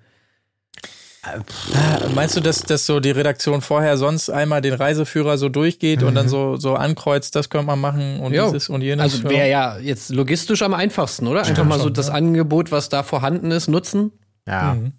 Äh, 1.22 2.08
meinst 2.14 2.36
du, 2.36 2.40
dass, 2.40 2.62
dass 2.62 2.86
so 2.86 2.98
die 2.98 3.10
Redaktion 3.10 3.60
vorher 3.60 3.98
sonst 3.98 4.30
einmal 4.30 4.62
den 4.62 4.72
Reiseführer 4.72 5.36
so 5.36 5.50
durchgeht 5.50 6.00
mhm. 6.00 6.08
und 6.08 6.14
dann 6.14 6.26
mhm. 6.26 6.30
so, 6.30 6.56
so 6.56 6.74
ankreuzt, 6.74 7.36
das 7.36 7.50
könnte 7.50 7.66
man 7.66 7.78
machen 7.78 8.20
und 8.20 8.32
jo. 8.32 8.46
dieses 8.46 8.70
und 8.70 8.80
jenes? 8.80 9.02
Also 9.02 9.28
wäre 9.28 9.48
ja 9.48 9.78
jetzt 9.78 10.10
logistisch 10.10 10.62
am 10.62 10.72
einfachsten, 10.72 11.26
oder? 11.26 11.44
Einfach 11.44 11.64
mal 11.64 11.78
so 11.78 11.84
schon, 11.84 11.94
das 11.94 12.08
ja. 12.08 12.14
Angebot, 12.14 12.72
was 12.72 12.88
da 12.88 13.02
vorhanden 13.02 13.50
ist, 13.50 13.68
nutzen. 13.68 14.12
Ja. 14.46 14.74
Mhm. 14.74 14.92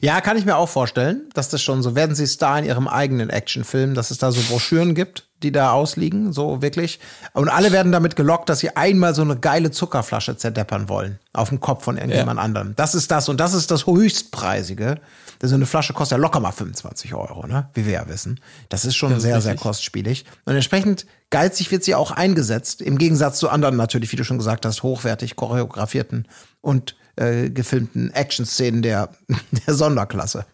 Ja, 0.00 0.22
kann 0.22 0.38
ich 0.38 0.46
mir 0.46 0.56
auch 0.56 0.68
vorstellen, 0.68 1.28
dass 1.34 1.50
das 1.50 1.62
schon 1.62 1.82
so, 1.82 1.94
werden 1.94 2.14
sie 2.14 2.26
Star 2.26 2.58
in 2.58 2.64
ihrem 2.64 2.88
eigenen 2.88 3.28
Actionfilm, 3.28 3.94
dass 3.94 4.10
es 4.10 4.16
da 4.16 4.32
so 4.32 4.40
Broschüren 4.48 4.94
gibt, 4.94 5.24
die 5.42 5.52
da 5.52 5.72
ausliegen, 5.72 6.32
so 6.32 6.62
wirklich. 6.62 6.98
Und 7.34 7.50
alle 7.50 7.72
werden 7.72 7.92
damit 7.92 8.16
gelockt, 8.16 8.48
dass 8.48 8.60
sie 8.60 8.74
einmal 8.74 9.14
so 9.14 9.20
eine 9.20 9.36
geile 9.36 9.70
Zuckerflasche 9.70 10.38
zerdeppern 10.38 10.88
wollen. 10.88 11.18
Auf 11.34 11.50
dem 11.50 11.60
Kopf 11.60 11.84
von 11.84 11.98
irgendjemand 11.98 12.38
ja. 12.38 12.44
anderem. 12.44 12.72
Das 12.76 12.94
ist 12.94 13.10
das 13.10 13.28
und 13.28 13.38
das 13.38 13.52
ist 13.52 13.70
das 13.70 13.86
höchstpreisige. 13.86 14.98
So 15.42 15.54
eine 15.54 15.66
Flasche 15.66 15.92
kostet 15.92 16.18
ja 16.18 16.22
locker 16.22 16.40
mal 16.40 16.52
25 16.52 17.14
Euro, 17.14 17.46
ne? 17.46 17.68
Wie 17.74 17.86
wir 17.86 17.92
ja 17.92 18.08
wissen. 18.08 18.40
Das 18.68 18.84
ist 18.84 18.96
schon 18.96 19.10
das 19.12 19.22
sehr, 19.22 19.40
sehr 19.40 19.56
kostspielig. 19.56 20.24
Und 20.44 20.54
entsprechend 20.54 21.06
geizig 21.30 21.70
wird 21.70 21.84
sie 21.84 21.94
auch 21.94 22.10
eingesetzt. 22.10 22.80
Im 22.80 22.98
Gegensatz 22.98 23.38
zu 23.38 23.48
anderen 23.48 23.76
natürlich, 23.76 24.12
wie 24.12 24.16
du 24.16 24.24
schon 24.24 24.38
gesagt 24.38 24.64
hast, 24.64 24.82
hochwertig 24.82 25.36
choreografierten 25.36 26.26
und 26.60 26.96
äh, 27.16 27.50
gefilmten 27.50 28.10
Action-Szenen 28.12 28.82
der, 28.82 29.10
der 29.66 29.74
Sonderklasse. 29.74 30.46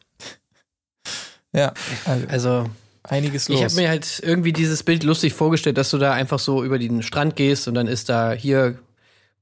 Ja, 1.55 1.75
also, 2.05 2.27
also 2.29 2.71
einiges 3.03 3.49
los. 3.49 3.59
Ich 3.59 3.65
habe 3.65 3.75
mir 3.75 3.89
halt 3.89 4.21
irgendwie 4.25 4.53
dieses 4.53 4.83
Bild 4.83 5.03
lustig 5.05 5.35
vorgestellt, 5.35 5.77
dass 5.77 5.91
du 5.91 5.99
da 5.99 6.13
einfach 6.13 6.39
so 6.39 6.65
über 6.65 6.79
den 6.79 7.03
Strand 7.03 7.37
gehst 7.37 7.69
und 7.69 7.75
dann 7.75 7.87
ist 7.87 8.09
da 8.09 8.33
hier 8.33 8.79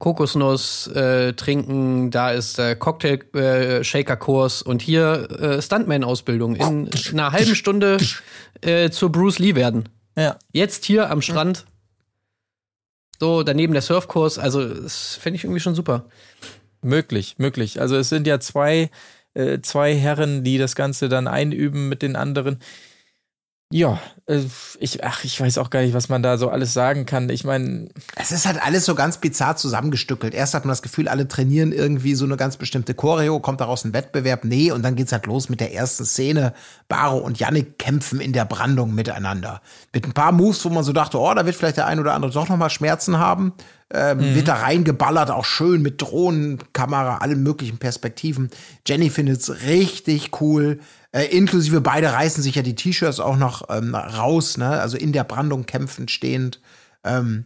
Kokosnuss 0.01 0.87
äh, 0.87 1.33
trinken, 1.33 2.09
da 2.09 2.31
ist 2.31 2.57
der 2.57 2.75
Cocktail-Shaker-Kurs 2.75 4.63
äh, 4.63 4.65
und 4.67 4.81
hier 4.81 5.29
äh, 5.39 5.61
Stuntman-Ausbildung 5.61 6.55
in 6.55 6.89
einer 7.13 7.31
halben 7.31 7.53
Stunde 7.53 7.97
äh, 8.61 8.89
zu 8.89 9.11
Bruce 9.11 9.37
Lee 9.37 9.53
werden. 9.53 9.89
Ja. 10.17 10.39
Jetzt 10.51 10.85
hier 10.85 11.11
am 11.11 11.21
Strand. 11.21 11.65
So, 13.19 13.43
daneben 13.43 13.73
der 13.73 13.83
Surfkurs. 13.83 14.39
Also, 14.39 14.67
das 14.67 15.17
fände 15.17 15.37
ich 15.37 15.43
irgendwie 15.43 15.59
schon 15.59 15.75
super. 15.75 16.05
Möglich, 16.81 17.35
möglich. 17.37 17.79
Also, 17.79 17.95
es 17.95 18.09
sind 18.09 18.25
ja 18.25 18.39
zwei, 18.39 18.89
äh, 19.35 19.59
zwei 19.61 19.95
Herren, 19.95 20.43
die 20.43 20.57
das 20.57 20.75
Ganze 20.75 21.09
dann 21.09 21.27
einüben 21.27 21.89
mit 21.89 22.01
den 22.01 22.15
anderen. 22.15 22.57
Ja, 23.71 23.99
äh, 24.27 24.41
ich, 24.79 25.03
ach, 25.03 25.23
ich 25.23 25.39
weiß 25.39 25.57
auch 25.57 25.69
gar 25.69 25.81
nicht, 25.81 25.93
was 25.93 26.09
man 26.09 26.21
da 26.21 26.37
so 26.37 26.49
alles 26.49 26.73
sagen 26.73 27.05
kann. 27.05 27.29
Ich 27.29 27.43
meine. 27.43 27.89
Es 28.15 28.31
ist 28.31 28.45
halt 28.45 28.61
alles 28.61 28.85
so 28.85 28.95
ganz 28.95 29.17
bizarr 29.17 29.55
zusammengestückelt. 29.55 30.33
Erst 30.33 30.53
hat 30.53 30.65
man 30.65 30.71
das 30.71 30.81
Gefühl, 30.81 31.07
alle 31.07 31.27
trainieren 31.27 31.71
irgendwie 31.71 32.15
so 32.15 32.25
eine 32.25 32.37
ganz 32.37 32.57
bestimmte 32.57 32.93
Choreo, 32.93 33.39
kommt 33.39 33.61
daraus 33.61 33.85
ein 33.85 33.93
Wettbewerb. 33.93 34.43
Nee, 34.43 34.71
und 34.71 34.83
dann 34.83 34.95
geht's 34.95 35.11
halt 35.11 35.25
los 35.25 35.49
mit 35.49 35.59
der 35.59 35.73
ersten 35.73 36.05
Szene. 36.05 36.53
Baro 36.87 37.17
und 37.17 37.39
Yannick 37.39 37.79
kämpfen 37.79 38.19
in 38.19 38.33
der 38.33 38.45
Brandung 38.45 38.93
miteinander. 38.93 39.61
Mit 39.93 40.05
ein 40.05 40.13
paar 40.13 40.31
Moves, 40.31 40.63
wo 40.65 40.69
man 40.69 40.83
so 40.83 40.93
dachte, 40.93 41.19
oh, 41.19 41.33
da 41.33 41.45
wird 41.45 41.55
vielleicht 41.55 41.77
der 41.77 41.87
ein 41.87 41.99
oder 41.99 42.13
andere 42.13 42.31
doch 42.31 42.49
nochmal 42.49 42.69
Schmerzen 42.69 43.17
haben. 43.17 43.53
Ähm, 43.93 44.19
mhm. 44.19 44.35
Wird 44.35 44.47
da 44.47 44.55
reingeballert, 44.55 45.31
auch 45.31 45.43
schön 45.43 45.81
mit 45.81 46.01
Drohnenkamera, 46.01 47.17
allen 47.17 47.43
möglichen 47.43 47.77
Perspektiven. 47.77 48.49
Jenny 48.87 49.09
findet's 49.09 49.63
richtig 49.65 50.41
cool. 50.41 50.79
Äh, 51.13 51.25
inklusive 51.25 51.81
beide 51.81 52.13
reißen 52.13 52.41
sich 52.41 52.55
ja 52.55 52.61
die 52.61 52.75
T-Shirts 52.75 53.19
auch 53.19 53.35
noch 53.35 53.63
ähm, 53.69 53.95
raus, 53.95 54.57
ne? 54.57 54.79
Also 54.79 54.97
in 54.97 55.11
der 55.11 55.25
Brandung 55.25 55.65
kämpfend 55.65 56.09
stehend. 56.09 56.61
Ähm, 57.03 57.45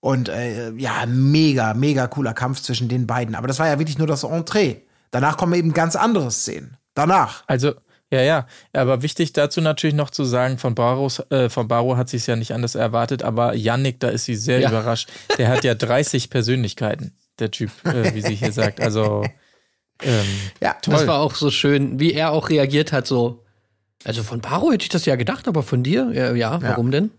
und 0.00 0.28
äh, 0.28 0.70
ja, 0.72 1.06
mega, 1.06 1.74
mega 1.74 2.06
cooler 2.08 2.34
Kampf 2.34 2.60
zwischen 2.60 2.88
den 2.88 3.06
beiden. 3.06 3.34
Aber 3.34 3.46
das 3.46 3.58
war 3.58 3.68
ja 3.68 3.78
wirklich 3.78 3.98
nur 3.98 4.06
das 4.06 4.24
Entree. 4.24 4.82
Danach 5.10 5.36
kommen 5.36 5.54
eben 5.54 5.72
ganz 5.72 5.96
andere 5.96 6.30
Szenen. 6.30 6.76
Danach. 6.94 7.44
Also, 7.46 7.72
ja, 8.10 8.20
ja. 8.20 8.46
Aber 8.72 9.02
wichtig 9.02 9.32
dazu 9.32 9.60
natürlich 9.60 9.94
noch 9.94 10.10
zu 10.10 10.24
sagen, 10.24 10.58
von, 10.58 10.74
Baros, 10.74 11.20
äh, 11.30 11.48
von 11.48 11.68
Baro 11.68 11.96
hat 11.96 12.08
sie 12.08 12.18
es 12.18 12.26
ja 12.26 12.36
nicht 12.36 12.52
anders 12.52 12.74
erwartet, 12.74 13.22
aber 13.22 13.54
Yannick, 13.54 14.00
da 14.00 14.08
ist 14.08 14.24
sie 14.24 14.36
sehr 14.36 14.60
ja. 14.60 14.68
überrascht. 14.68 15.08
Der 15.38 15.48
hat 15.48 15.64
ja 15.64 15.74
30 15.74 16.30
Persönlichkeiten, 16.30 17.16
der 17.38 17.50
Typ, 17.50 17.70
äh, 17.84 18.12
wie 18.14 18.20
sie 18.22 18.34
hier 18.34 18.52
sagt. 18.52 18.80
Also 18.80 19.24
ähm, 20.02 20.26
ja, 20.60 20.74
toll. 20.74 20.94
das 20.94 21.06
war 21.06 21.20
auch 21.20 21.34
so 21.34 21.50
schön, 21.50 22.00
wie 22.00 22.12
er 22.12 22.32
auch 22.32 22.48
reagiert 22.48 22.92
hat, 22.92 23.06
so. 23.06 23.43
Also 24.04 24.22
von 24.22 24.40
Baro 24.40 24.70
hätte 24.70 24.82
ich 24.82 24.90
das 24.90 25.06
ja 25.06 25.16
gedacht, 25.16 25.48
aber 25.48 25.62
von 25.62 25.82
dir? 25.82 26.10
Ja, 26.12 26.34
ja 26.34 26.60
warum 26.60 26.86
ja. 26.88 27.00
denn? 27.00 27.10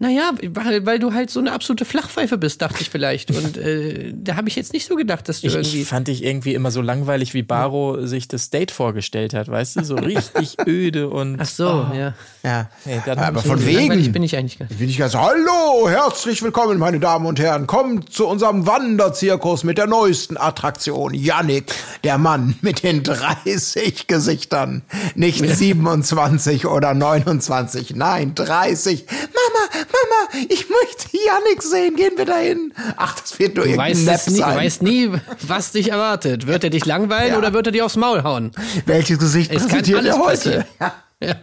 Naja, 0.00 0.32
weil, 0.48 0.84
weil 0.84 0.98
du 0.98 1.14
halt 1.14 1.30
so 1.30 1.38
eine 1.38 1.52
absolute 1.52 1.84
Flachpfeife 1.84 2.38
bist, 2.38 2.60
dachte 2.60 2.78
ich 2.80 2.90
vielleicht. 2.90 3.30
Und 3.36 3.56
äh, 3.56 4.12
da 4.12 4.34
habe 4.34 4.48
ich 4.48 4.56
jetzt 4.56 4.72
nicht 4.72 4.86
so 4.86 4.96
gedacht, 4.96 5.28
dass 5.28 5.42
du 5.42 5.46
ich, 5.46 5.54
irgendwie. 5.54 5.82
Ich 5.82 5.88
fand 5.88 6.08
dich 6.08 6.24
irgendwie 6.24 6.54
immer 6.54 6.72
so 6.72 6.82
langweilig, 6.82 7.34
wie 7.34 7.42
Baro 7.42 8.04
sich 8.04 8.26
das 8.26 8.50
Date 8.50 8.72
vorgestellt 8.72 9.32
hat, 9.32 9.48
weißt 9.48 9.76
du? 9.76 9.84
So 9.84 9.94
richtig 9.94 10.56
öde 10.66 11.08
und. 11.08 11.40
Ach 11.40 11.46
so, 11.46 11.86
oh. 11.88 11.96
ja. 11.96 12.14
Ja. 12.42 12.68
Hey, 12.84 13.00
aber 13.06 13.40
von 13.40 13.64
wegen. 13.64 14.12
bin 14.12 14.22
ich 14.24 14.36
eigentlich 14.36 14.58
gar 14.58 14.66
nicht. 14.66 14.78
Bin 14.78 14.88
ich 14.88 14.98
ganz, 14.98 15.14
hallo, 15.14 15.88
herzlich 15.88 16.42
willkommen, 16.42 16.78
meine 16.78 16.98
Damen 16.98 17.26
und 17.26 17.38
Herren. 17.38 17.68
Kommt 17.68 18.12
zu 18.12 18.26
unserem 18.26 18.66
Wanderzirkus 18.66 19.62
mit 19.62 19.78
der 19.78 19.86
neuesten 19.86 20.36
Attraktion. 20.36 21.14
Yannick, 21.14 21.72
der 22.02 22.18
Mann 22.18 22.56
mit 22.60 22.82
den 22.82 23.04
30 23.04 24.08
Gesichtern. 24.08 24.82
Nicht 25.14 25.40
ja. 25.40 25.54
27. 25.54 26.23
20 26.24 26.66
oder 26.66 26.94
29, 26.94 27.96
nein, 27.96 28.34
30. 28.34 29.04
Mama, 29.10 29.84
Mama, 29.92 30.44
ich 30.48 30.70
möchte 30.70 31.08
Yannick 31.12 31.62
sehen, 31.62 31.96
gehen 31.96 32.12
wir 32.16 32.24
dahin. 32.24 32.72
Ach, 32.96 33.20
das 33.20 33.38
wird 33.38 33.56
nur 33.56 33.66
du 33.66 33.72
irgendein 33.72 34.06
weißt 34.06 34.30
nie, 34.30 34.38
sein. 34.38 34.54
Du 34.54 34.56
weißt 34.56 34.82
nie, 34.82 35.10
was 35.42 35.72
dich 35.72 35.90
erwartet. 35.90 36.46
Wird 36.46 36.64
er 36.64 36.70
dich 36.70 36.86
langweilen 36.86 37.32
ja. 37.32 37.38
oder 37.38 37.52
wird 37.52 37.66
er 37.66 37.72
dir 37.72 37.84
aufs 37.84 37.96
Maul 37.96 38.22
hauen? 38.22 38.52
Welches 38.86 39.18
Gesicht 39.18 39.52
es 39.52 39.66
präsentiert 39.66 40.06
er 40.06 40.18
heute? 40.18 40.64
Ja. 40.80 40.94
ja. 41.20 41.34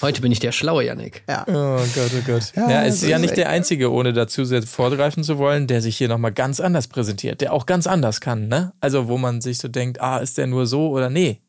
Heute 0.00 0.22
bin 0.22 0.32
ich 0.32 0.38
der 0.38 0.52
schlaue 0.52 0.82
Yannick. 0.84 1.22
Ja. 1.28 1.44
Oh 1.46 1.84
Gott, 1.94 2.10
oh 2.16 2.22
Gott. 2.26 2.52
Ja, 2.56 2.70
ja 2.70 2.82
ist 2.84 3.02
ja 3.02 3.18
nicht 3.18 3.36
der 3.36 3.50
Einzige, 3.50 3.92
ohne 3.92 4.14
dazu 4.14 4.46
sehr 4.46 4.62
vorgreifen 4.62 5.24
zu 5.24 5.36
wollen, 5.36 5.66
der 5.66 5.82
sich 5.82 5.98
hier 5.98 6.08
nochmal 6.08 6.32
ganz 6.32 6.58
anders 6.58 6.88
präsentiert, 6.88 7.42
der 7.42 7.52
auch 7.52 7.66
ganz 7.66 7.86
anders 7.86 8.22
kann, 8.22 8.48
ne? 8.48 8.72
Also, 8.80 9.08
wo 9.08 9.18
man 9.18 9.42
sich 9.42 9.58
so 9.58 9.68
denkt, 9.68 10.00
ah, 10.00 10.18
ist 10.18 10.38
der 10.38 10.46
nur 10.46 10.66
so 10.66 10.88
oder 10.88 11.10
nee, 11.10 11.42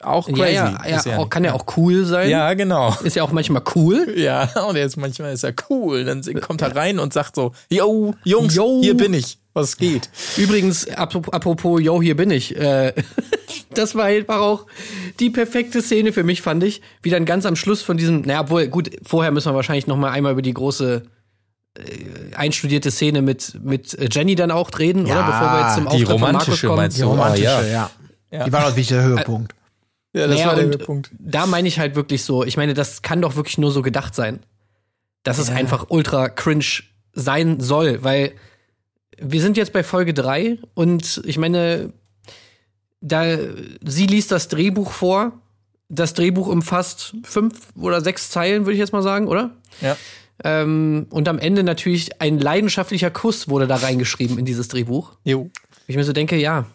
auch 0.00 0.26
crazy. 0.26 0.40
Ja, 0.54 0.78
ja, 0.84 0.86
ja, 0.86 1.02
ja 1.04 1.18
auch, 1.18 1.28
kann 1.28 1.44
ja 1.44 1.52
auch 1.52 1.64
cool 1.76 2.04
sein. 2.04 2.30
Ja, 2.30 2.54
genau. 2.54 2.96
Ist 3.02 3.16
ja 3.16 3.22
auch 3.22 3.32
manchmal 3.32 3.62
cool. 3.74 4.14
Ja, 4.16 4.48
und 4.68 4.76
jetzt 4.76 4.96
manchmal 4.96 5.32
ist 5.32 5.44
er 5.44 5.54
cool. 5.70 6.04
Dann 6.04 6.22
kommt 6.40 6.62
er 6.62 6.74
rein 6.74 6.98
und 6.98 7.12
sagt 7.12 7.34
so, 7.34 7.52
yo, 7.68 8.14
Jungs, 8.24 8.54
yo. 8.54 8.80
hier 8.82 8.96
bin 8.96 9.14
ich. 9.14 9.38
Was 9.52 9.76
geht? 9.76 10.10
Übrigens, 10.36 10.88
apropos, 10.88 11.80
yo, 11.80 12.02
hier 12.02 12.16
bin 12.16 12.30
ich. 12.32 12.56
Äh, 12.56 12.92
das 13.74 13.94
war 13.94 14.06
einfach 14.06 14.40
auch 14.40 14.66
die 15.20 15.30
perfekte 15.30 15.80
Szene 15.80 16.12
für 16.12 16.24
mich, 16.24 16.42
fand 16.42 16.64
ich. 16.64 16.82
Wie 17.02 17.10
dann 17.10 17.24
ganz 17.24 17.46
am 17.46 17.54
Schluss 17.54 17.80
von 17.80 17.96
diesem, 17.96 18.22
naja, 18.22 18.40
obwohl, 18.40 18.66
gut, 18.66 18.90
vorher 19.04 19.30
müssen 19.30 19.52
wir 19.52 19.54
wahrscheinlich 19.54 19.86
noch 19.86 19.96
mal 19.96 20.10
einmal 20.10 20.32
über 20.32 20.42
die 20.42 20.54
große 20.54 21.02
äh, 21.76 22.34
einstudierte 22.34 22.90
Szene 22.90 23.22
mit, 23.22 23.60
mit 23.62 23.96
Jenny 24.12 24.34
dann 24.34 24.50
auch 24.50 24.70
reden, 24.76 25.06
ja, 25.06 25.14
oder? 25.14 25.26
Bevor 25.26 25.52
wir 25.52 25.64
jetzt 25.66 25.74
zum 25.76 25.86
Auftritt 25.86 26.08
von 26.08 26.20
Markus 26.20 26.60
kommen. 26.62 26.90
Die 26.90 27.02
romantische, 27.02 27.44
ja. 27.44 27.62
ja. 27.62 27.90
ja. 28.32 28.44
Die 28.44 28.52
war 28.52 28.62
natürlich 28.62 28.88
der 28.88 29.02
Höhepunkt. 29.04 29.54
Ja, 30.14 30.28
das 30.28 30.38
naja, 30.38 30.46
war 30.46 30.56
der 30.56 30.78
Punkt. 30.78 31.10
Da 31.18 31.46
meine 31.46 31.66
ich 31.66 31.78
halt 31.78 31.96
wirklich 31.96 32.22
so, 32.22 32.44
ich 32.44 32.56
meine, 32.56 32.72
das 32.72 33.02
kann 33.02 33.20
doch 33.20 33.34
wirklich 33.34 33.58
nur 33.58 33.72
so 33.72 33.82
gedacht 33.82 34.14
sein. 34.14 34.40
Dass 35.24 35.38
ja. 35.38 35.42
es 35.42 35.50
einfach 35.50 35.86
ultra 35.88 36.28
cringe 36.28 36.82
sein 37.12 37.60
soll, 37.60 38.04
weil 38.04 38.32
wir 39.18 39.40
sind 39.40 39.56
jetzt 39.56 39.72
bei 39.72 39.82
Folge 39.82 40.14
3 40.14 40.58
und 40.74 41.20
ich 41.24 41.36
meine, 41.36 41.92
da 43.00 43.36
sie 43.84 44.06
liest 44.06 44.30
das 44.30 44.48
Drehbuch 44.48 44.92
vor. 44.92 45.32
Das 45.88 46.14
Drehbuch 46.14 46.46
umfasst 46.46 47.14
fünf 47.24 47.68
oder 47.76 48.00
sechs 48.00 48.30
Zeilen, 48.30 48.62
würde 48.62 48.72
ich 48.72 48.78
jetzt 48.78 48.92
mal 48.92 49.02
sagen, 49.02 49.28
oder? 49.28 49.50
Ja. 49.80 49.96
Ähm, 50.42 51.06
und 51.10 51.28
am 51.28 51.38
Ende 51.38 51.62
natürlich 51.62 52.20
ein 52.20 52.38
leidenschaftlicher 52.38 53.10
Kuss 53.10 53.48
wurde 53.48 53.66
da 53.66 53.76
reingeschrieben 53.76 54.38
in 54.38 54.44
dieses 54.44 54.68
Drehbuch. 54.68 55.12
Jo. 55.24 55.50
Ich 55.86 55.96
mir 55.96 56.04
so 56.04 56.12
denke, 56.12 56.36
ja, 56.36 56.66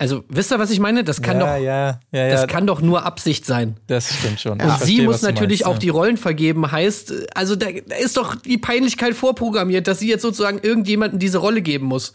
also, 0.00 0.22
wisst 0.28 0.52
ihr, 0.52 0.60
was 0.60 0.70
ich 0.70 0.78
meine? 0.78 1.02
Das 1.02 1.22
kann 1.22 1.40
ja, 1.40 1.56
doch, 1.56 1.62
ja, 1.62 2.00
ja, 2.12 2.28
das 2.30 2.46
kann 2.46 2.68
doch 2.68 2.80
nur 2.80 3.04
Absicht 3.04 3.44
sein. 3.44 3.76
Das 3.88 4.14
stimmt 4.14 4.40
schon. 4.40 4.60
Und 4.60 4.80
sie 4.80 5.02
muss 5.02 5.22
natürlich 5.22 5.62
meinst, 5.62 5.76
auch 5.76 5.78
die 5.78 5.88
Rollen 5.88 6.16
vergeben, 6.16 6.70
heißt, 6.70 7.12
also 7.34 7.56
da, 7.56 7.66
da, 7.84 7.96
ist 7.96 8.16
doch 8.16 8.36
die 8.36 8.58
Peinlichkeit 8.58 9.14
vorprogrammiert, 9.14 9.88
dass 9.88 9.98
sie 9.98 10.08
jetzt 10.08 10.22
sozusagen 10.22 10.60
irgendjemanden 10.60 11.18
diese 11.18 11.38
Rolle 11.38 11.62
geben 11.62 11.86
muss. 11.86 12.12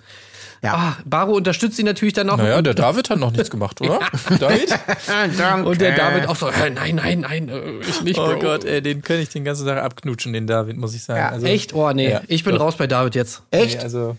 Ja. 0.63 0.73
Ah, 0.75 0.97
Baro 1.03 1.33
unterstützt 1.33 1.75
sie 1.75 1.83
natürlich 1.83 2.13
dann 2.13 2.29
auch. 2.29 2.37
Naja, 2.37 2.61
der 2.61 2.73
David 2.73 3.09
hat 3.09 3.19
noch 3.19 3.31
nichts 3.33 3.49
gemacht, 3.49 3.81
oder? 3.81 3.99
David? 4.39 4.69
Danke. 5.37 5.67
Und 5.67 5.81
der 5.81 5.93
David 5.97 6.29
auch 6.29 6.37
so, 6.37 6.47
äh, 6.47 6.69
nein, 6.69 6.95
nein, 6.95 7.19
nein, 7.19 7.49
äh, 7.49 7.79
ich 7.81 8.01
nicht. 8.01 8.17
Oh 8.17 8.27
Bro. 8.27 8.39
Gott, 8.39 8.63
ey, 8.63 8.81
den 8.81 9.01
kann 9.01 9.19
ich 9.19 9.27
den 9.27 9.43
ganzen 9.43 9.67
Tag 9.67 9.83
abknutschen, 9.83 10.31
den 10.31 10.47
David, 10.47 10.77
muss 10.77 10.95
ich 10.95 11.03
sagen. 11.03 11.19
Ja. 11.19 11.29
Also, 11.31 11.47
Echt? 11.47 11.73
Oh, 11.73 11.91
nee, 11.91 12.17
ich 12.29 12.45
bin 12.45 12.55
doch. 12.55 12.61
raus 12.61 12.77
bei 12.77 12.87
David 12.87 13.15
jetzt. 13.15 13.41
Echt? 13.51 13.79
Nee, 13.79 13.83
also. 13.83 14.15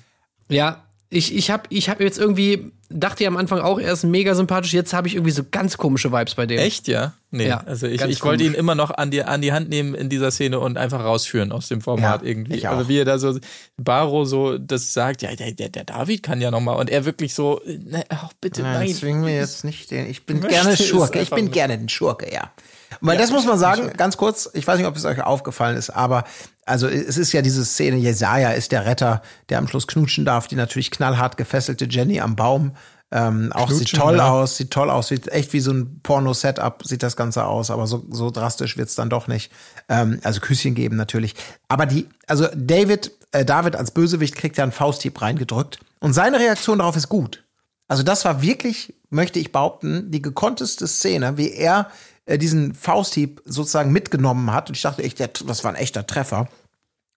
Ja, 0.51 0.85
ich, 1.11 1.35
ich 1.35 1.51
habe 1.51 1.65
ich 1.69 1.89
hab 1.89 2.01
jetzt 2.01 2.19
irgendwie, 2.19 2.73
dachte 2.89 3.23
ja 3.23 3.29
am 3.29 3.37
Anfang 3.37 3.61
auch, 3.61 3.79
er 3.79 3.93
ist 3.93 4.05
mega 4.05 4.35
sympathisch. 4.35 4.73
Jetzt 4.73 4.93
habe 4.93 5.07
ich 5.07 5.15
irgendwie 5.15 5.31
so 5.31 5.43
ganz 5.49 5.77
komische 5.77 6.13
Vibes 6.13 6.35
bei 6.35 6.47
dem. 6.47 6.59
Echt, 6.59 6.89
ja? 6.89 7.15
Nee, 7.31 7.49
ja, 7.49 7.63
also 7.67 7.87
ich, 7.87 8.01
ich 8.03 8.23
wollte 8.23 8.45
ihn 8.45 8.55
immer 8.55 8.75
noch 8.75 8.91
an 8.91 9.11
die, 9.11 9.23
an 9.23 9.41
die 9.41 9.53
Hand 9.53 9.69
nehmen 9.69 9.95
in 9.95 10.09
dieser 10.09 10.31
Szene 10.31 10.61
und 10.61 10.77
einfach 10.77 11.05
rausführen 11.05 11.53
aus 11.53 11.69
dem 11.69 11.81
Format 11.81 12.23
ja, 12.23 12.29
irgendwie. 12.29 12.67
Aber 12.67 12.89
wie 12.89 12.99
er 12.99 13.05
da 13.05 13.19
so, 13.19 13.39
Baro 13.77 14.25
so 14.25 14.59
das 14.59 14.93
sagt, 14.93 15.23
ja, 15.23 15.35
der, 15.35 15.53
der, 15.53 15.69
der 15.69 15.85
David 15.85 16.23
kann 16.23 16.41
ja 16.41 16.51
noch 16.51 16.61
mal 16.61 16.75
und 16.75 16.91
er 16.91 17.05
wirklich 17.05 17.35
so, 17.35 17.61
ne, 17.67 18.05
ach, 18.09 18.33
bitte, 18.41 18.63
nein. 18.63 18.87
nein. 18.87 18.95
Zwingen 18.95 19.27
wir 19.27 19.35
jetzt 19.35 19.65
nicht 19.65 19.91
den, 19.91 20.09
ich 20.09 20.27
bin 20.27 20.41
gerne 20.41 20.77
Schurke, 20.77 21.21
ich 21.21 21.31
bin 21.31 21.51
gerne 21.51 21.79
den 21.79 21.89
Schurke, 21.89 22.33
ja. 22.33 22.53
Weil 23.01 23.17
ja, 23.17 23.23
das 23.23 23.31
muss 23.31 23.45
man 23.45 23.59
sagen, 23.59 23.91
ganz 23.97 24.17
kurz, 24.17 24.49
ich 24.55 24.67
weiß 24.67 24.79
nicht, 24.79 24.87
ob 24.87 24.97
es 24.97 25.05
euch 25.05 25.21
aufgefallen 25.23 25.77
ist, 25.77 25.91
aber 25.91 26.25
also 26.67 26.89
es 26.89 27.19
ist 27.19 27.33
ja 27.33 27.43
diese 27.43 27.65
Szene, 27.65 27.97
Jesaja 27.97 28.51
ist 28.51 28.73
der 28.73 28.87
Retter, 28.87 29.23
der 29.49 29.59
am 29.59 29.69
Schluss 29.69 29.87
knutschen 29.87 30.25
darf, 30.25 30.49
die 30.49 30.57
natürlich 30.57 30.91
knallhart 30.91 31.37
gefesselte 31.37 31.87
Jenny 31.89 32.21
am 32.21 32.37
Baum 32.37 32.73
Ähm, 33.13 33.53
auch 33.53 33.69
Knutschen, 33.69 33.87
sieht 33.87 33.97
toll 33.97 34.17
ja. 34.17 34.31
aus, 34.31 34.57
sieht 34.57 34.71
toll 34.73 34.91
aus, 34.91 35.09
sieht 35.09 35.29
echt 35.29 35.53
wie 35.53 35.61
so 35.61 35.73
ein 35.73 36.01
Porno-Setup 36.03 36.83
sieht 36.85 37.03
das 37.03 37.17
Ganze 37.17 37.45
aus, 37.45 37.71
aber 37.71 37.87
so, 37.87 38.05
so 38.11 38.31
drastisch 38.31 38.77
wird's 38.77 38.97
dann 38.97 39.09
doch 39.09 39.29
nicht. 39.29 39.53
Ähm, 39.89 40.19
also 40.25 40.41
Küsschen 40.41 40.75
geben 40.75 40.97
natürlich. 40.97 41.35
Aber 41.69 41.87
die, 41.87 42.09
also 42.27 42.49
David, 42.57 43.13
äh, 43.31 43.45
David 43.45 43.77
als 43.77 43.93
Bösewicht 43.93 44.35
kriegt 44.35 44.57
ja 44.57 44.65
einen 44.65 44.73
Fausthieb 44.73 45.23
reingedrückt 45.23 45.79
und 46.01 46.13
seine 46.13 46.41
Reaktion 46.41 46.79
darauf 46.79 46.97
ist 46.97 47.09
gut. 47.09 47.45
Also 47.87 48.03
das 48.03 48.25
war 48.25 48.43
wirklich, 48.43 48.95
möchte 49.11 49.39
ich 49.39 49.53
behaupten, 49.53 50.11
die 50.11 50.23
gekonnteste 50.23 50.89
Szene, 50.89 51.37
wie 51.37 51.53
er 51.53 51.91
äh, 52.27 52.39
diesen 52.39 52.75
Fausthieb 52.75 53.43
sozusagen 53.45 53.93
mitgenommen 53.93 54.53
hat. 54.53 54.69
Und 54.69 54.77
ich 54.77 54.83
dachte 54.83 55.03
echt, 55.03 55.21
das 55.21 55.65
war 55.65 55.71
ein 55.73 55.77
echter 55.77 56.07
Treffer. 56.07 56.49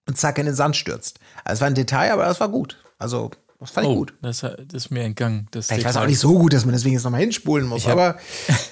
Und 0.07 0.17
zack 0.17 0.37
in 0.37 0.45
den 0.45 0.55
Sand 0.55 0.75
stürzt. 0.77 1.19
Also 1.43 1.55
es 1.55 1.61
war 1.61 1.67
ein 1.67 1.75
Detail, 1.75 2.11
aber 2.13 2.25
das 2.25 2.39
war 2.39 2.47
gut. 2.49 2.77
Also 2.97 3.31
das 3.59 3.71
fand 3.71 3.87
ich 3.87 3.91
Oh, 3.91 3.95
gut. 3.97 4.13
das, 4.21 4.43
ist 4.73 4.89
mir 4.91 5.03
entgangen. 5.03 5.47
Das 5.51 5.65
Ich 5.69 5.77
weiß 5.77 5.83
Detail. 5.83 6.03
auch 6.03 6.07
nicht 6.07 6.19
so 6.19 6.37
gut, 6.37 6.53
dass 6.53 6.63
man 6.65 6.73
deswegen 6.73 6.93
jetzt 6.93 7.03
nochmal 7.03 7.21
hinspulen 7.21 7.67
muss. 7.67 7.87
aber 7.87 8.17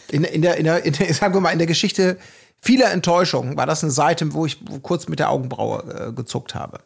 in, 0.10 0.24
in, 0.24 0.42
der, 0.42 0.56
in, 0.58 0.64
der, 0.64 0.86
in 0.86 0.94
der, 0.94 1.14
sagen 1.14 1.34
wir 1.34 1.42
mal, 1.42 1.52
in 1.52 1.58
der 1.58 1.68
Geschichte 1.68 2.18
vieler 2.62 2.92
Enttäuschungen 2.92 3.58
war 3.58 3.66
das 3.66 3.84
eine 3.84 3.92
Seite, 3.92 4.34
wo 4.34 4.46
ich 4.46 4.60
kurz 4.82 5.08
mit 5.10 5.20
der 5.20 5.30
Augenbraue 5.30 6.10
äh, 6.10 6.14
gezuckt 6.14 6.56
habe. 6.56 6.80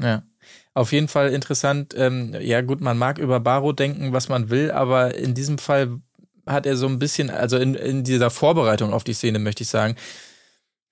Ja. 0.00 0.22
Auf 0.74 0.92
jeden 0.92 1.08
Fall 1.08 1.30
interessant. 1.30 1.94
Ähm, 1.96 2.34
ja, 2.40 2.62
gut, 2.62 2.80
man 2.80 2.96
mag 2.96 3.18
über 3.18 3.40
Baro 3.40 3.72
denken, 3.72 4.12
was 4.14 4.28
man 4.30 4.48
will, 4.48 4.70
aber 4.70 5.14
in 5.14 5.34
diesem 5.34 5.58
Fall 5.58 6.00
hat 6.46 6.66
er 6.66 6.76
so 6.76 6.86
ein 6.86 6.98
bisschen, 6.98 7.30
also 7.30 7.56
in, 7.56 7.74
in 7.74 8.04
dieser 8.04 8.30
Vorbereitung 8.30 8.92
auf 8.92 9.04
die 9.04 9.14
Szene, 9.14 9.38
möchte 9.38 9.62
ich 9.62 9.68
sagen, 9.68 9.96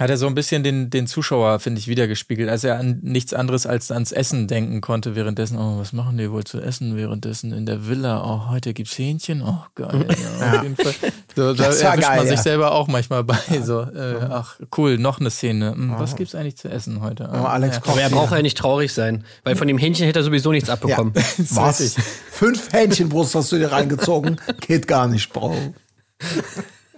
hat 0.00 0.08
er 0.08 0.16
so 0.16 0.26
ein 0.26 0.34
bisschen 0.34 0.62
den, 0.62 0.88
den 0.88 1.06
Zuschauer, 1.06 1.60
finde 1.60 1.78
ich, 1.78 1.86
wiedergespiegelt, 1.86 2.48
als 2.48 2.64
er 2.64 2.78
an 2.78 3.00
nichts 3.02 3.34
anderes 3.34 3.66
als 3.66 3.90
ans 3.90 4.12
Essen 4.12 4.48
denken 4.48 4.80
konnte 4.80 5.14
währenddessen. 5.14 5.58
Oh, 5.58 5.78
was 5.78 5.92
machen 5.92 6.16
die 6.16 6.30
wohl 6.32 6.42
zu 6.44 6.58
essen 6.58 6.96
währenddessen 6.96 7.52
in 7.52 7.66
der 7.66 7.86
Villa? 7.86 8.24
Oh, 8.24 8.50
heute 8.50 8.72
gibt's 8.72 8.96
Hähnchen. 8.96 9.42
Oh, 9.42 9.58
geil. 9.74 10.06
Ja, 10.40 10.54
auf 10.54 10.62
jeden 10.62 10.76
Fall. 10.76 10.94
So, 11.36 11.52
da 11.52 11.64
erwischt 11.64 11.82
geil, 11.82 12.16
man 12.16 12.26
sich 12.26 12.36
ja. 12.36 12.42
selber 12.42 12.72
auch 12.72 12.88
manchmal 12.88 13.24
bei. 13.24 13.36
So, 13.62 13.80
äh, 13.82 14.16
ach, 14.30 14.58
cool, 14.76 14.96
noch 14.96 15.20
eine 15.20 15.30
Szene. 15.30 15.72
Hm, 15.72 15.94
was 15.98 16.16
gibt's 16.16 16.34
eigentlich 16.34 16.56
zu 16.56 16.70
essen 16.70 17.02
heute? 17.02 17.28
Oh, 17.30 17.44
Alex 17.44 17.76
ja. 17.76 17.92
Aber 17.92 18.00
er 18.00 18.08
braucht 18.08 18.32
ja 18.32 18.40
nicht 18.40 18.56
traurig 18.56 18.92
sein, 18.92 19.24
weil 19.44 19.56
von 19.56 19.68
dem 19.68 19.76
Hähnchen 19.76 20.06
hätte 20.06 20.20
er 20.20 20.22
sowieso 20.22 20.50
nichts 20.50 20.70
abbekommen. 20.70 21.12
Was? 21.38 21.96
Fünf 22.30 22.72
Hähnchenbrust 22.72 23.34
hast 23.34 23.52
du 23.52 23.58
dir 23.58 23.70
reingezogen? 23.70 24.40
Geht 24.60 24.86
gar 24.86 25.08
nicht, 25.08 25.32
Bro. 25.32 25.54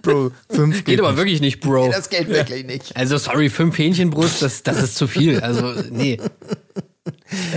Bro, 0.03 0.31
fünf 0.49 0.83
Geht 0.83 0.99
aber 0.99 1.17
wirklich 1.17 1.41
nicht, 1.41 1.61
Bro. 1.61 1.89
Das 1.91 2.09
geht 2.09 2.27
wirklich 2.27 2.65
nicht. 2.65 2.95
Also 2.95 3.17
sorry, 3.17 3.49
fünf 3.49 3.77
Hähnchenbrust, 3.77 4.41
das, 4.41 4.61
das 4.61 4.83
ist 4.83 4.95
zu 4.95 5.07
viel. 5.07 5.39
Also 5.39 5.73
nee. 5.89 6.19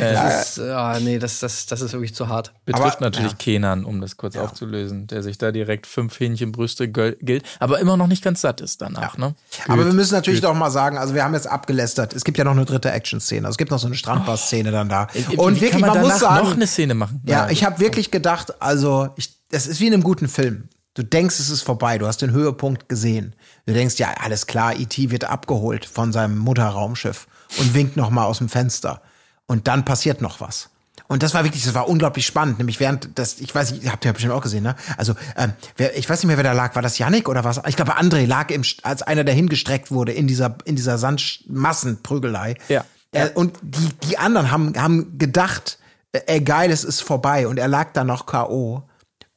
Das 0.01 0.59
ist, 0.59 0.61
ah, 0.61 0.99
nee, 1.01 1.19
das, 1.19 1.39
das, 1.39 1.67
das 1.67 1.81
ist 1.81 1.93
wirklich 1.93 2.15
zu 2.15 2.29
hart. 2.29 2.53
Betrifft 2.65 2.97
Aber- 2.97 3.05
natürlich 3.05 3.33
ja. 3.33 3.39
Kenan, 3.39 3.85
um 3.85 4.01
das 4.01 4.17
kurz 4.17 4.37
aufzulösen, 4.37 5.07
der 5.07 5.23
sich 5.23 5.39
da 5.39 5.53
direkt 5.53 5.87
fünf 5.87 6.19
Hähnchenbrüste 6.19 6.89
gilt, 6.89 7.45
aber 7.61 7.79
immer 7.79 7.97
noch 7.97 8.07
nicht 8.07 8.25
ganz 8.25 8.41
satt 8.41 8.61
ist 8.61 8.81
danach, 8.83 9.19
ne? 9.19 9.35
Aber 9.69 9.85
wir 9.85 9.93
müssen 9.93 10.15
natürlich 10.15 10.41
doch 10.41 10.55
mal 10.55 10.71
sagen, 10.71 10.99
also 10.99 11.15
wir 11.15 11.23
haben 11.23 11.35
jetzt 11.35 11.47
abgelästert. 11.47 12.15
Es 12.15 12.25
gibt 12.25 12.39
ja 12.39 12.45
noch 12.45 12.53
eine 12.53 12.65
dritte 12.65 12.91
Action-Szene. 12.91 13.47
Also 13.47 13.55
es 13.55 13.59
gibt 13.59 13.71
noch 13.71 13.79
so 13.79 13.87
eine 13.87 13.97
Strandbar-Szene 13.97 14.71
dann 14.73 14.89
da. 14.89 15.09
Und 15.37 15.57
Wie 15.57 15.61
wirklich, 15.61 15.71
kann 15.73 15.81
man, 15.83 15.91
man 15.91 16.01
muss 16.01 16.19
sagen, 16.21 16.45
noch 16.45 16.55
eine 16.55 16.67
Szene 16.67 16.95
machen? 16.95 17.23
Ja, 17.27 17.49
ich 17.51 17.63
habe 17.65 17.79
wirklich 17.79 18.11
gedacht, 18.11 18.61
also 18.61 19.11
ich, 19.17 19.31
das 19.51 19.67
ist 19.67 19.79
wie 19.81 19.87
in 19.87 19.95
einem 19.95 20.03
guten 20.03 20.29
Film. 20.29 20.69
Du 20.97 21.05
denkst, 21.05 21.39
es 21.39 21.51
ist 21.51 21.61
vorbei, 21.61 21.99
du 21.99 22.07
hast 22.07 22.23
den 22.23 22.31
Höhepunkt 22.31 22.89
gesehen. 22.89 23.35
Du 23.67 23.75
denkst, 23.75 23.97
ja, 23.97 24.15
alles 24.19 24.47
klar, 24.47 24.75
E.T. 24.75 25.11
wird 25.11 25.25
abgeholt 25.25 25.85
von 25.85 26.11
seinem 26.11 26.39
Mutterraumschiff 26.39 27.27
und 27.59 27.75
winkt 27.75 27.99
noch 27.99 28.09
mal 28.09 28.25
aus 28.25 28.39
dem 28.39 28.49
Fenster. 28.49 29.03
Und 29.45 29.69
dann 29.69 29.85
passiert 29.85 30.23
noch 30.23 30.41
was. 30.41 30.71
Und 31.07 31.23
das 31.23 31.35
war 31.35 31.45
wirklich, 31.45 31.63
das 31.65 31.75
war 31.75 31.87
unglaublich 31.87 32.25
spannend. 32.25 32.57
Nämlich 32.57 32.81
während 32.81 33.11
das, 33.19 33.41
ich 33.41 33.55
weiß 33.55 33.73
nicht, 33.73 33.93
habt 33.93 34.07
ihr 34.07 34.09
ja 34.09 34.13
bestimmt 34.15 34.33
auch 34.33 34.41
gesehen, 34.41 34.63
ne? 34.63 34.75
Also, 34.97 35.15
ähm, 35.37 35.53
wer, 35.77 35.99
ich 35.99 36.09
weiß 36.09 36.21
nicht 36.21 36.29
mehr, 36.29 36.39
wer 36.39 36.45
da 36.45 36.53
lag. 36.53 36.75
War 36.75 36.81
das 36.81 36.97
Yannick 36.97 37.29
oder 37.29 37.45
was? 37.45 37.61
Ich 37.69 37.77
glaube, 37.77 37.99
André 37.99 38.25
lag 38.25 38.51
im, 38.51 38.63
als 38.83 39.03
einer, 39.03 39.23
der 39.23 39.35
hingestreckt 39.35 39.91
wurde 39.91 40.13
in 40.13 40.27
dieser, 40.27 40.57
in 40.65 40.77
dieser 40.77 40.97
Sandmassenprügelei. 40.97 42.57
Ja. 42.71 42.87
Äh, 43.13 43.29
und 43.35 43.59
die, 43.61 43.91
die 44.09 44.17
anderen 44.17 44.51
haben, 44.51 44.73
haben 44.81 45.19
gedacht, 45.19 45.79
äh, 46.13 46.21
ey, 46.27 46.41
geil, 46.41 46.71
es 46.71 46.85
ist 46.85 47.03
vorbei. 47.03 47.47
Und 47.49 47.59
er 47.59 47.69
lag 47.69 47.93
dann 47.93 48.07
noch 48.07 48.25
K.O. 48.25 48.83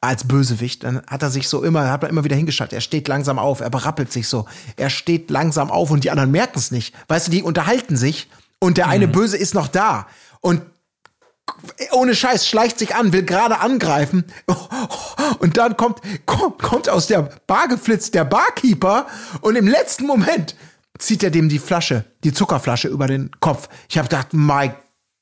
als 0.01 0.27
Bösewicht. 0.27 0.83
Dann 0.83 1.01
hat 1.07 1.23
er 1.23 1.29
sich 1.29 1.47
so 1.47 1.63
immer, 1.63 1.89
hat 1.91 2.03
er 2.03 2.09
immer 2.09 2.23
wieder 2.23 2.35
hingeschaltet. 2.35 2.73
Er 2.73 2.81
steht 2.81 3.07
langsam 3.07 3.39
auf, 3.39 3.59
er 3.59 3.69
berappelt 3.69 4.11
sich 4.11 4.27
so. 4.27 4.45
Er 4.77 4.89
steht 4.89 5.29
langsam 5.29 5.71
auf 5.71 5.91
und 5.91 6.03
die 6.03 6.11
anderen 6.11 6.31
merken 6.31 6.57
es 6.57 6.71
nicht. 6.71 6.93
Weißt 7.07 7.27
du, 7.27 7.31
die 7.31 7.43
unterhalten 7.43 7.97
sich 7.97 8.29
und 8.59 8.77
der 8.77 8.87
eine 8.87 9.07
Böse 9.07 9.37
ist 9.37 9.53
noch 9.53 9.67
da. 9.67 10.07
Und 10.41 10.61
ohne 11.91 12.15
Scheiß 12.15 12.47
schleicht 12.47 12.79
sich 12.79 12.95
an, 12.95 13.11
will 13.11 13.23
gerade 13.23 13.59
angreifen 13.59 14.23
und 15.39 15.57
dann 15.57 15.75
kommt, 15.77 15.99
kommt, 16.25 16.61
kommt 16.61 16.89
aus 16.89 17.07
der 17.07 17.23
Bar 17.47 17.67
geflitzt 17.67 18.13
der 18.13 18.23
Barkeeper 18.23 19.07
und 19.41 19.55
im 19.55 19.67
letzten 19.67 20.05
Moment 20.05 20.55
zieht 20.99 21.23
er 21.23 21.31
dem 21.31 21.49
die 21.49 21.59
Flasche, 21.59 22.05
die 22.23 22.33
Zuckerflasche 22.33 22.87
über 22.87 23.07
den 23.07 23.31
Kopf. 23.39 23.69
Ich 23.89 23.97
habe 23.97 24.07
gedacht, 24.07 24.33
Mike, 24.33 24.75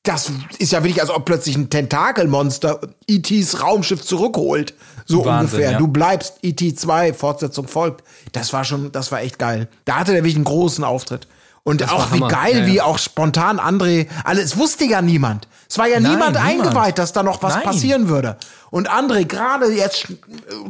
das 0.08 0.32
ist 0.60 0.72
ja 0.72 0.84
wirklich, 0.84 1.02
als 1.02 1.10
ob 1.10 1.26
plötzlich 1.26 1.56
ein 1.56 1.70
Tentakelmonster 1.70 2.80
E.T.s 3.08 3.62
Raumschiff 3.62 4.04
zurückholt. 4.04 4.74
So 5.06 5.26
Wahnsinn, 5.26 5.56
ungefähr. 5.58 5.72
ja. 5.72 5.78
Du 5.78 5.88
bleibst 5.88 6.36
E.T. 6.42 6.74
2, 6.76 7.14
Fortsetzung 7.14 7.68
folgt. 7.68 8.04
Das 8.34 8.54
war 8.54 8.64
schon, 8.64 8.92
das 8.92 9.12
war 9.12 9.22
echt 9.22 9.40
geil. 9.40 9.68
Da 9.86 9.96
hatte 10.00 10.12
der 10.12 10.24
wirklich 10.24 10.36
einen 10.36 10.44
großen 10.46 10.84
Auftritt. 10.84 11.28
Und 11.64 11.82
war 11.82 11.94
auch 11.94 12.12
wie 12.14 12.16
Hammer. 12.22 12.28
geil, 12.30 12.60
Ja, 12.62 12.66
wie 12.68 12.76
ja. 12.76 12.84
auch 12.86 12.98
spontan 12.98 13.60
André, 13.60 14.08
alles 14.24 14.58
wusste 14.58 14.86
ja 14.86 15.02
niemand. 15.02 15.48
Es 15.70 15.78
war 15.78 15.88
ja 15.88 16.00
Nein, 16.00 16.14
niemand 16.14 16.36
niemand. 16.38 16.46
eingeweiht, 16.66 16.98
dass 16.98 17.12
da 17.12 17.24
noch 17.24 17.44
was 17.44 17.56
Nein. 17.56 17.64
passieren 17.64 18.08
würde. 18.08 18.38
Und 18.70 18.90
André 18.90 19.26
gerade 19.26 19.68
jetzt, 19.74 20.08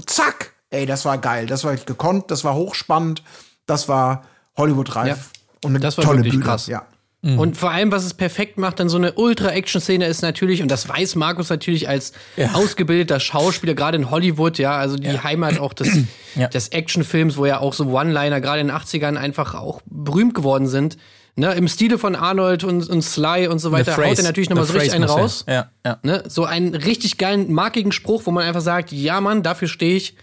zack, 0.08 0.54
ey, 0.72 0.86
das 0.88 1.06
war 1.06 1.18
geil. 1.20 1.46
Das 1.46 1.64
war 1.64 1.76
gekonnt, 1.76 2.32
das 2.32 2.44
war 2.44 2.56
hochspannend, 2.56 3.22
das 3.68 3.88
war 3.88 4.24
Hollywood 4.58 4.96
reif. 4.96 5.30
Und 5.64 5.72
eine 5.72 5.80
Das 5.80 5.98
war 5.98 6.06
tolle 6.06 6.18
wirklich 6.20 6.34
Bühne. 6.34 6.46
krass. 6.46 6.66
Ja. 6.68 6.84
Und 7.24 7.58
vor 7.58 7.72
allem, 7.72 7.92
was 7.92 8.06
es 8.06 8.14
perfekt 8.14 8.58
macht, 8.58 8.80
dann 8.80 8.90
so 8.90 8.98
eine 8.98 9.14
Ultra-Action-Szene 9.14 10.06
ist 10.06 10.22
natürlich, 10.22 10.62
und 10.62 10.70
das 10.70 10.88
weiß 10.88 11.16
Markus 11.16 11.50
natürlich 11.50 11.90
als 11.90 12.14
ausgebildeter 12.54 13.20
Schauspieler, 13.20 13.74
gerade 13.74 13.98
in 13.98 14.12
Hollywood, 14.12 14.60
ja, 14.60 14.78
also 14.78 14.96
die 14.98 15.20
Heimat 15.20 15.60
auch 15.60 15.74
des, 15.74 15.90
Ja. 16.36 16.48
des 16.48 16.70
Actionfilms, 16.70 17.36
wo 17.36 17.46
ja 17.46 17.60
auch 17.60 17.74
so 17.74 17.86
One-Liner 17.88 18.40
gerade 18.40 18.62
in 18.62 18.68
den 18.68 18.76
80ern 18.76 19.18
einfach 19.18 19.56
auch 19.56 19.82
berühmt 19.86 20.36
geworden 20.36 20.68
sind. 20.68 20.98
Ne, 21.36 21.54
Im 21.54 21.68
Stile 21.68 21.98
von 22.00 22.16
Arnold 22.16 22.64
und, 22.64 22.90
und 22.90 23.02
Sly 23.04 23.48
und 23.48 23.60
so 23.60 23.72
weiter 23.72 23.96
haut 23.96 24.18
er 24.18 24.24
natürlich 24.24 24.50
nochmal 24.50 24.66
so 24.66 24.74
richtig 24.74 24.94
einen 24.94 25.04
raus. 25.04 25.46
Ja, 25.48 25.70
ja. 25.86 26.00
Ne? 26.02 26.24
So 26.28 26.46
einen 26.46 26.74
richtig 26.74 27.18
geilen, 27.20 27.54
markigen 27.54 27.92
Spruch, 27.92 28.24
wo 28.26 28.32
man 28.32 28.44
einfach 28.44 28.62
sagt, 28.62 28.92
ja 28.92 29.22
Mann, 29.22 29.44
dafür 29.44 29.68
stehe 29.68 29.98
ich. 29.98 30.16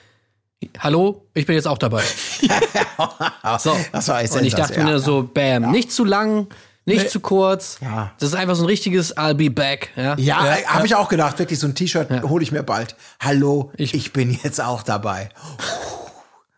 Hallo, 0.80 1.28
ich 1.34 1.46
bin 1.46 1.54
jetzt 1.54 1.68
auch 1.68 1.78
dabei. 1.78 2.02
so. 3.60 3.76
Das 3.92 4.08
war 4.08 4.22
Und 4.22 4.44
ich 4.44 4.54
dachte 4.54 4.82
mir 4.82 4.90
ja. 4.92 4.98
so, 4.98 5.28
bam, 5.32 5.70
nicht 5.70 5.92
zu 5.92 6.04
lang, 6.04 6.48
nicht 6.86 7.10
zu 7.10 7.20
kurz. 7.20 7.78
Ja. 7.80 8.12
Das 8.18 8.28
ist 8.30 8.34
einfach 8.34 8.54
so 8.54 8.62
ein 8.64 8.66
richtiges 8.66 9.16
I'll 9.16 9.34
be 9.34 9.50
back. 9.50 9.90
Ja, 9.96 10.16
Ja, 10.18 10.54
äh, 10.56 10.64
habe 10.66 10.86
ich 10.86 10.94
auch 10.94 11.08
gedacht, 11.08 11.38
wirklich 11.38 11.58
so 11.58 11.66
ein 11.66 11.74
T-Shirt 11.74 12.10
hole 12.24 12.42
ich 12.42 12.52
mir 12.52 12.62
bald. 12.62 12.96
Hallo, 13.20 13.72
ich, 13.76 13.94
Ich- 13.94 14.12
bin 14.12 14.38
jetzt 14.42 14.60
auch 14.60 14.82
dabei. 14.82 15.28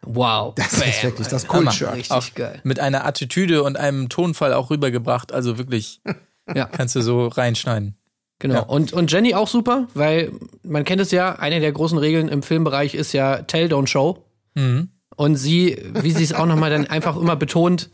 Wow. 0.03 0.55
Das 0.55 0.73
ist 0.75 0.81
bam. 0.81 1.11
wirklich 1.11 1.29
das 1.29 1.49
Hammer. 1.49 1.63
Kult-Shirt. 1.65 1.93
Richtig 1.95 2.13
Auch 2.13 2.35
geil. 2.35 2.61
mit 2.63 2.79
einer 2.79 3.05
Attitüde 3.07 3.63
und 3.63 3.77
einem 3.77 4.09
Tonfall 4.09 4.53
auch 4.55 4.71
rübergebracht. 4.71 5.33
Also 5.33 5.59
wirklich, 5.59 6.01
Ja. 6.55 6.67
kannst 6.67 6.95
du 6.95 7.01
so 7.01 7.27
reinschneiden. 7.27 7.97
Genau. 8.39 8.55
Ja. 8.55 8.61
Und, 8.63 8.93
und 8.93 9.11
Jenny 9.11 9.35
auch 9.35 9.49
super, 9.49 9.89
weil 9.95 10.31
man 10.63 10.85
kennt 10.85 11.01
es 11.01 11.11
ja, 11.11 11.37
eine 11.37 11.59
der 11.59 11.73
großen 11.73 11.99
Regeln 11.99 12.29
im 12.29 12.43
Filmbereich 12.43 12.95
ist 12.95 13.13
ja 13.13 13.43
Tell, 13.43 13.67
don't 13.69 13.87
show. 13.89 14.25
Mhm. 14.55 14.91
Und 15.17 15.37
sie, 15.37 15.83
wie 15.95 16.13
sie 16.13 16.23
es 16.23 16.35
auch 16.35 16.47
nochmal 16.47 16.71
dann 16.71 16.87
einfach 16.87 17.17
immer 17.17 17.35
betont, 17.35 17.89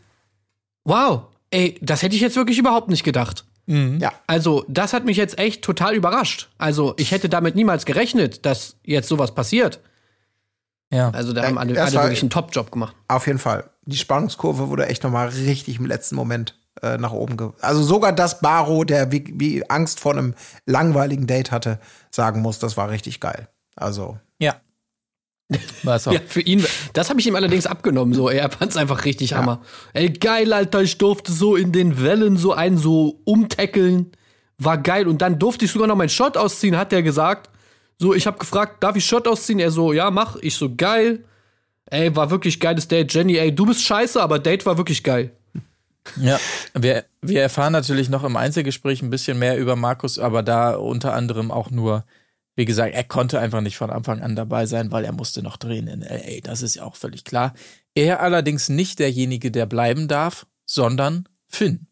wow, 0.83 1.23
ey, 1.53 1.77
das 1.81 2.01
hätte 2.01 2.15
ich 2.15 2.21
jetzt 2.21 2.35
wirklich 2.35 2.57
überhaupt 2.57 2.89
nicht 2.89 3.03
gedacht. 3.03 3.45
Ja. 3.65 4.11
Also, 4.27 4.65
das 4.67 4.91
hat 4.91 5.05
mich 5.05 5.15
jetzt 5.15 5.39
echt 5.39 5.61
total 5.61 5.95
überrascht. 5.95 6.49
Also, 6.57 6.95
ich 6.97 7.11
hätte 7.11 7.29
damit 7.29 7.55
niemals 7.55 7.85
gerechnet, 7.85 8.45
dass 8.45 8.75
jetzt 8.83 9.07
sowas 9.07 9.33
passiert. 9.33 9.79
Ja. 10.91 11.11
Also, 11.11 11.31
da 11.31 11.43
Äh, 11.43 11.47
haben 11.47 11.57
alle, 11.57 11.73
das 11.73 11.87
alle 11.87 11.95
war- 11.95 12.03
wirklich 12.05 12.21
einen 12.21 12.29
Top-Job 12.29 12.71
gemacht. 12.71 12.93
Auf 13.07 13.25
jeden 13.25 13.39
Fall. 13.39 13.69
Die 13.85 13.95
Spannungskurve 13.95 14.67
wurde 14.69 14.87
echt 14.87 15.03
nochmal 15.03 15.29
richtig 15.29 15.79
im 15.79 15.85
letzten 15.85 16.15
Moment 16.15 16.59
äh, 16.81 16.97
nach 16.97 17.13
oben. 17.13 17.37
Ge 17.37 17.51
also 17.61 17.83
sogar 17.83 18.11
das 18.13 18.41
Baro, 18.41 18.83
der 18.83 19.11
wie, 19.13 19.33
wie 19.37 19.69
Angst 19.69 19.99
vor 20.01 20.11
einem 20.13 20.33
langweiligen 20.65 21.25
Date 21.27 21.51
hatte, 21.51 21.79
sagen 22.11 22.41
muss, 22.41 22.59
das 22.59 22.75
war 22.77 22.89
richtig 22.89 23.19
geil. 23.21 23.47
Also, 23.75 24.17
ja. 24.39 24.55
Es 25.83 26.07
auch. 26.07 26.13
Ja, 26.13 26.19
für 26.25 26.41
ihn, 26.41 26.65
das 26.93 27.09
habe 27.09 27.19
ich 27.19 27.27
ihm 27.27 27.35
allerdings 27.35 27.65
abgenommen. 27.65 28.13
So, 28.13 28.29
er 28.29 28.49
fand 28.49 28.71
es 28.71 28.77
einfach 28.77 29.05
richtig 29.05 29.33
Hammer. 29.33 29.61
Ey, 29.93 30.09
geil, 30.09 30.53
Alter, 30.53 30.81
ich 30.81 30.97
durfte 30.97 31.31
so 31.31 31.55
in 31.55 31.71
den 31.71 32.01
Wellen 32.01 32.37
so 32.37 32.53
einen 32.53 32.77
so 32.77 33.19
umtackeln. 33.25 34.11
War 34.57 34.77
geil. 34.77 35.07
Und 35.07 35.21
dann 35.21 35.39
durfte 35.39 35.65
ich 35.65 35.71
sogar 35.71 35.87
noch 35.87 35.95
meinen 35.95 36.09
Shot 36.09 36.37
ausziehen, 36.37 36.77
hat 36.77 36.93
er 36.93 37.03
gesagt. 37.03 37.49
So, 37.97 38.13
ich 38.13 38.27
habe 38.27 38.37
gefragt, 38.37 38.83
darf 38.83 38.95
ich 38.95 39.05
Shot 39.05 39.27
ausziehen? 39.27 39.59
Er 39.59 39.71
so, 39.71 39.93
ja, 39.93 40.11
mach. 40.11 40.35
Ich 40.37 40.55
so, 40.55 40.73
geil. 40.75 41.25
Ey, 41.85 42.15
war 42.15 42.31
wirklich 42.31 42.59
geiles 42.59 42.87
Date. 42.87 43.13
Jenny, 43.13 43.37
ey, 43.37 43.53
du 43.53 43.65
bist 43.65 43.83
scheiße, 43.83 44.21
aber 44.21 44.39
Date 44.39 44.65
war 44.65 44.77
wirklich 44.77 45.03
geil. 45.03 45.31
Ja, 46.19 46.39
wir, 46.73 47.05
wir 47.21 47.41
erfahren 47.41 47.71
natürlich 47.71 48.09
noch 48.09 48.23
im 48.23 48.35
Einzelgespräch 48.35 49.01
ein 49.01 49.09
bisschen 49.09 49.39
mehr 49.39 49.57
über 49.57 49.75
Markus, 49.75 50.19
aber 50.19 50.43
da 50.43 50.75
unter 50.75 51.13
anderem 51.13 51.49
auch 51.51 51.71
nur 51.71 52.03
Wie 52.55 52.65
gesagt, 52.65 52.93
er 52.93 53.03
konnte 53.03 53.39
einfach 53.39 53.61
nicht 53.61 53.77
von 53.77 53.89
Anfang 53.89 54.21
an 54.21 54.35
dabei 54.35 54.65
sein, 54.65 54.91
weil 54.91 55.05
er 55.05 55.11
musste 55.11 55.41
noch 55.41 55.57
drehen 55.57 55.87
in 55.87 56.01
LA. 56.01 56.41
Das 56.43 56.61
ist 56.61 56.75
ja 56.75 56.83
auch 56.83 56.95
völlig 56.95 57.23
klar. 57.23 57.53
Er 57.95 58.21
allerdings 58.21 58.69
nicht 58.69 58.99
derjenige, 58.99 59.51
der 59.51 59.65
bleiben 59.65 60.07
darf, 60.07 60.45
sondern 60.65 61.27
Finn. 61.47 61.87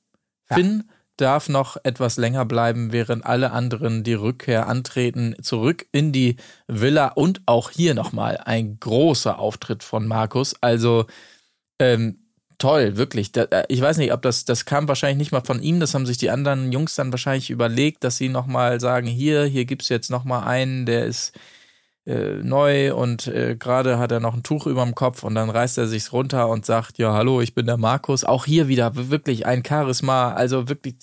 Ja. 0.50 0.58
Finn 0.58 0.84
darf 1.18 1.50
noch 1.50 1.78
etwas 1.84 2.18
länger 2.18 2.46
bleiben, 2.46 2.92
während 2.92 3.26
alle 3.26 3.52
anderen 3.52 4.04
die 4.04 4.14
Rückkehr 4.14 4.68
antreten, 4.68 5.36
zurück 5.42 5.86
in 5.92 6.12
die 6.12 6.38
Villa 6.68 7.10
und 7.10 7.42
auch 7.46 7.70
hier 7.70 7.94
nochmal 7.94 8.38
ein 8.38 8.80
großer 8.80 9.38
Auftritt 9.38 9.84
von 9.84 10.08
Markus. 10.08 10.56
Also 10.62 11.06
ähm, 11.80 12.22
toll, 12.62 12.96
wirklich. 12.96 13.36
Äh, 13.36 13.66
ich 13.68 13.82
weiß 13.82 13.98
nicht, 13.98 14.14
ob 14.14 14.22
das, 14.22 14.46
das 14.46 14.66
kam 14.66 14.88
wahrscheinlich 14.88 15.18
nicht 15.18 15.32
mal 15.32 15.42
von 15.42 15.62
ihm, 15.62 15.80
das 15.80 15.94
haben 15.94 16.06
sich 16.06 16.18
die 16.18 16.30
anderen 16.30 16.72
Jungs 16.72 16.96
dann 16.96 17.12
wahrscheinlich 17.12 17.50
überlegt, 17.50 18.04
dass 18.04 18.18
sie 18.18 18.30
nochmal 18.30 18.80
sagen, 18.80 19.08
hier, 19.08 19.46
hier 19.46 19.66
gibt 19.66 19.82
es 19.82 19.90
jetzt 19.90 20.12
nochmal 20.12 20.48
einen, 20.48 20.86
der 20.86 21.06
ist 21.06 21.34
äh, 22.06 22.36
neu 22.44 22.94
und 22.94 23.28
äh, 23.28 23.56
gerade 23.56 23.98
hat 23.98 24.12
er 24.12 24.20
noch 24.20 24.36
ein 24.36 24.44
Tuch 24.44 24.68
über 24.68 24.84
dem 24.84 24.96
Kopf 24.96 25.24
und 25.24 25.36
dann 25.36 25.50
reißt 25.50 25.80
er 25.80 25.88
sich's 25.88 26.14
runter 26.14 26.50
und 26.50 26.66
sagt, 26.66 27.00
ja, 27.00 27.14
hallo, 27.14 27.42
ich 27.42 27.56
bin 27.56 27.66
der 27.66 27.78
Markus. 27.78 28.24
Auch 28.24 28.46
hier 28.46 28.68
wieder 28.68 28.92
wirklich 29.10 29.46
ein 29.48 29.64
Charisma, 29.66 30.34
also 30.34 30.70
wirklich 30.70 30.96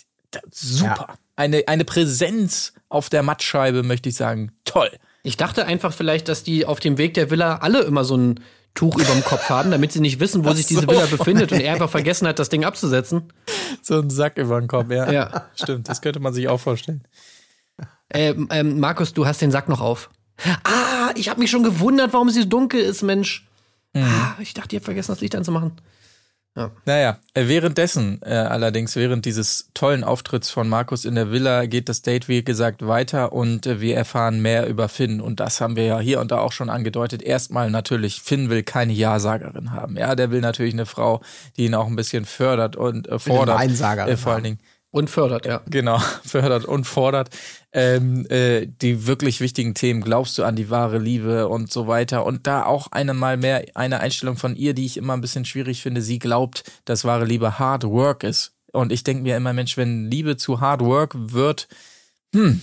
super. 0.50 1.06
Ja. 1.08 1.14
Eine, 1.34 1.64
eine 1.66 1.84
Präsenz 1.84 2.72
auf 2.88 3.10
der 3.10 3.22
Mattscheibe, 3.22 3.82
möchte 3.82 4.08
ich 4.08 4.16
sagen. 4.16 4.52
Toll. 4.64 4.90
Ich 5.24 5.36
dachte 5.36 5.66
einfach 5.66 5.92
vielleicht, 5.92 6.28
dass 6.28 6.42
die 6.42 6.66
auf 6.66 6.80
dem 6.80 6.98
Weg 6.98 7.14
der 7.14 7.30
Villa 7.30 7.56
alle 7.58 7.82
immer 7.82 8.04
so 8.04 8.16
ein 8.16 8.40
Tuch 8.74 8.96
über 8.96 9.12
dem 9.12 9.24
Kopf 9.24 9.48
haben, 9.48 9.70
damit 9.70 9.92
sie 9.92 10.00
nicht 10.00 10.20
wissen, 10.20 10.44
wo 10.44 10.52
sich 10.52 10.66
diese 10.66 10.86
Villa 10.86 11.06
befindet 11.06 11.50
und 11.52 11.60
er 11.60 11.72
einfach 11.72 11.90
vergessen 11.90 12.28
hat, 12.28 12.38
das 12.38 12.48
Ding 12.48 12.64
abzusetzen. 12.64 13.32
So 13.82 13.98
ein 13.98 14.10
Sack 14.10 14.38
über 14.38 14.60
den 14.60 14.68
Kopf, 14.68 14.90
ja. 14.90 15.10
ja. 15.10 15.48
Stimmt, 15.56 15.88
das 15.88 16.00
könnte 16.00 16.20
man 16.20 16.32
sich 16.32 16.48
auch 16.48 16.58
vorstellen. 16.58 17.02
Ähm, 18.10 18.48
ähm, 18.50 18.80
Markus, 18.80 19.12
du 19.12 19.26
hast 19.26 19.42
den 19.42 19.50
Sack 19.50 19.68
noch 19.68 19.80
auf. 19.80 20.10
Ah, 20.64 21.10
ich 21.16 21.28
habe 21.28 21.40
mich 21.40 21.50
schon 21.50 21.62
gewundert, 21.62 22.12
warum 22.12 22.28
es 22.28 22.34
so 22.34 22.44
dunkel 22.44 22.80
ist, 22.80 23.02
Mensch. 23.02 23.46
Mhm. 23.92 24.04
Ah, 24.04 24.36
ich 24.38 24.54
dachte, 24.54 24.76
ihr 24.76 24.78
habt 24.78 24.84
vergessen, 24.84 25.12
das 25.12 25.20
Licht 25.20 25.34
anzumachen. 25.34 25.72
Ja. 26.58 26.72
Naja, 26.86 27.18
äh, 27.34 27.46
währenddessen 27.46 28.20
äh, 28.22 28.34
allerdings, 28.34 28.96
während 28.96 29.24
dieses 29.24 29.70
tollen 29.74 30.02
Auftritts 30.02 30.50
von 30.50 30.68
Markus 30.68 31.04
in 31.04 31.14
der 31.14 31.30
Villa, 31.30 31.66
geht 31.66 31.88
das 31.88 32.02
Date, 32.02 32.26
wie 32.26 32.42
gesagt, 32.42 32.84
weiter 32.84 33.32
und 33.32 33.66
äh, 33.66 33.80
wir 33.80 33.96
erfahren 33.96 34.42
mehr 34.42 34.66
über 34.66 34.88
Finn. 34.88 35.20
Und 35.20 35.38
das 35.38 35.60
haben 35.60 35.76
wir 35.76 35.84
ja 35.84 36.00
hier 36.00 36.20
und 36.20 36.32
da 36.32 36.40
auch 36.40 36.50
schon 36.50 36.68
angedeutet. 36.68 37.22
Erstmal 37.22 37.70
natürlich, 37.70 38.22
Finn 38.22 38.50
will 38.50 38.64
keine 38.64 38.92
Ja-Sagerin 38.92 39.70
haben. 39.70 39.96
Ja, 39.96 40.16
der 40.16 40.32
will 40.32 40.40
natürlich 40.40 40.74
eine 40.74 40.86
Frau, 40.86 41.20
die 41.56 41.66
ihn 41.66 41.76
auch 41.76 41.86
ein 41.86 41.96
bisschen 41.96 42.24
fördert 42.24 42.74
und 42.74 43.08
äh, 43.08 43.20
fordert. 43.20 43.58
Einsagerin 43.58 44.14
äh, 44.14 44.16
vor 44.16 44.32
allen 44.32 44.44
Dingen. 44.44 44.58
Und 44.90 45.10
fördert, 45.10 45.44
ja. 45.44 45.60
Genau, 45.66 45.98
fördert 46.24 46.64
und 46.64 46.84
fordert 46.84 47.28
ähm, 47.72 48.26
äh, 48.30 48.66
die 48.66 49.06
wirklich 49.06 49.40
wichtigen 49.40 49.74
Themen. 49.74 50.00
Glaubst 50.00 50.38
du 50.38 50.44
an 50.44 50.56
die 50.56 50.70
wahre 50.70 50.98
Liebe 50.98 51.48
und 51.48 51.70
so 51.70 51.86
weiter? 51.86 52.24
Und 52.24 52.46
da 52.46 52.64
auch 52.64 52.90
einmal 52.90 53.36
mehr 53.36 53.64
eine 53.74 54.00
Einstellung 54.00 54.36
von 54.36 54.56
ihr, 54.56 54.72
die 54.72 54.86
ich 54.86 54.96
immer 54.96 55.12
ein 55.12 55.20
bisschen 55.20 55.44
schwierig 55.44 55.82
finde. 55.82 56.00
Sie 56.00 56.18
glaubt, 56.18 56.64
dass 56.86 57.04
wahre 57.04 57.26
Liebe 57.26 57.58
Hard 57.58 57.84
Work 57.84 58.24
ist. 58.24 58.52
Und 58.72 58.92
ich 58.92 59.04
denke 59.04 59.22
mir 59.22 59.36
immer, 59.36 59.52
Mensch, 59.52 59.76
wenn 59.76 60.10
Liebe 60.10 60.36
zu 60.36 60.60
Hard 60.60 60.80
Work 60.80 61.14
wird, 61.14 61.68
hm, 62.34 62.62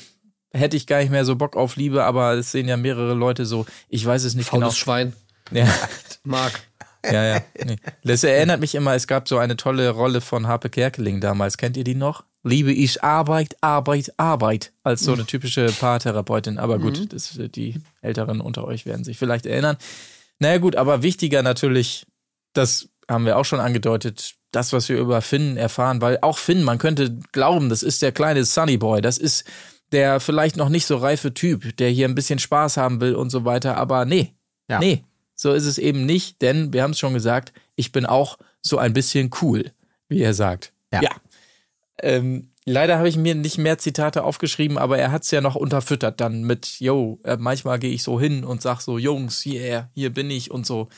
hätte 0.52 0.78
ich 0.78 0.88
gar 0.88 1.00
nicht 1.00 1.12
mehr 1.12 1.26
so 1.26 1.36
Bock 1.36 1.56
auf 1.56 1.76
Liebe, 1.76 2.04
aber 2.04 2.34
es 2.34 2.52
sehen 2.52 2.68
ja 2.68 2.78
mehrere 2.78 3.14
Leute 3.14 3.46
so. 3.46 3.66
Ich 3.90 4.06
weiß 4.06 4.24
es 4.24 4.34
nicht 4.34 4.48
Faules 4.48 4.70
genau. 4.70 4.72
Schwein. 4.72 5.14
Ja. 5.52 5.68
Mark. 6.24 6.54
Ja, 7.12 7.24
ja. 7.26 7.42
Nee. 7.66 7.78
Das 8.04 8.24
erinnert 8.24 8.60
mich 8.60 8.76
immer, 8.76 8.94
es 8.94 9.08
gab 9.08 9.28
so 9.28 9.38
eine 9.38 9.56
tolle 9.58 9.90
Rolle 9.90 10.22
von 10.22 10.48
Harpe 10.48 10.70
Kerkeling 10.70 11.22
damals. 11.22 11.58
Kennt 11.58 11.78
ihr 11.78 11.84
die 11.84 11.96
noch? 11.96 12.24
Liebe 12.44 12.72
ich 12.72 13.04
Arbeit, 13.04 13.56
Arbeit, 13.62 14.14
Arbeit. 14.18 14.72
Als 14.84 15.02
so 15.02 15.14
eine 15.14 15.26
typische 15.26 15.66
Paartherapeutin. 15.68 16.60
Aber 16.60 16.78
gut, 16.78 17.00
mhm. 17.00 17.10
das, 17.10 17.38
die 17.38 17.82
Älteren 18.02 18.42
unter 18.42 18.66
euch 18.66 18.86
werden 18.86 19.04
sich 19.04 19.18
vielleicht 19.18 19.46
erinnern. 19.46 19.78
Naja, 20.40 20.58
gut, 20.60 20.76
aber 20.76 21.02
wichtiger 21.02 21.42
natürlich, 21.42 22.06
das 22.54 22.90
haben 23.10 23.26
wir 23.26 23.38
auch 23.38 23.46
schon 23.46 23.60
angedeutet, 23.60 24.36
das, 24.52 24.74
was 24.74 24.90
wir 24.90 24.98
über 24.98 25.22
Finn 25.22 25.58
erfahren, 25.58 26.02
weil 26.02 26.18
auch 26.22 26.38
Finn, 26.38 26.64
man 26.64 26.78
könnte 26.78 27.18
glauben, 27.32 27.70
das 27.70 27.84
ist 27.84 28.02
der 28.02 28.12
kleine 28.12 28.46
Sunny 28.46 28.78
Boy, 28.78 29.02
das 29.02 29.18
ist 29.18 29.46
der 29.92 30.20
vielleicht 30.20 30.58
noch 30.58 30.70
nicht 30.70 30.86
so 30.86 30.98
reife 30.98 31.34
Typ, 31.34 31.78
der 31.78 31.90
hier 31.90 32.08
ein 32.08 32.16
bisschen 32.16 32.40
Spaß 32.40 32.78
haben 32.78 33.02
will 33.02 33.16
und 33.16 33.30
so 33.30 33.46
weiter, 33.46 33.78
aber 33.78 34.06
nee, 34.06 34.34
ja. 34.70 34.80
nee, 34.80 35.04
so 35.36 35.54
ist 35.54 35.66
es 35.66 35.78
eben 35.78 36.06
nicht, 36.06 36.42
denn 36.42 36.74
wir 36.74 36.84
haben 36.84 36.92
es 36.92 37.00
schon 37.00 37.14
gesagt, 37.14 37.54
ich 37.76 37.92
bin 37.92 38.06
auch 38.06 38.38
so 38.62 38.78
ein 38.78 38.94
bisschen 38.94 39.30
cool, 39.42 39.72
wie 40.08 40.22
er 40.22 40.34
sagt. 40.34 40.72
Ja. 40.94 41.02
ja. 41.02 41.12
Ähm, 42.02 42.50
leider 42.66 42.98
habe 42.98 43.10
ich 43.10 43.18
mir 43.18 43.36
nicht 43.36 43.58
mehr 43.58 43.78
Zitate 43.78 44.24
aufgeschrieben, 44.24 44.78
aber 44.78 44.98
er 44.98 45.12
hat 45.12 45.24
es 45.24 45.32
ja 45.32 45.42
noch 45.42 45.56
unterfüttert 45.56 46.20
dann 46.20 46.44
mit, 46.44 46.80
yo, 46.80 47.20
äh, 47.24 47.38
manchmal 47.38 47.80
gehe 47.80 47.92
ich 47.92 48.04
so 48.04 48.20
hin 48.20 48.44
und 48.44 48.62
sag 48.62 48.82
so, 48.82 48.98
Jungs, 48.98 49.46
yeah, 49.46 49.90
hier 49.94 50.14
bin 50.14 50.30
ich 50.30 50.52
und 50.52 50.66
so. 50.66 50.90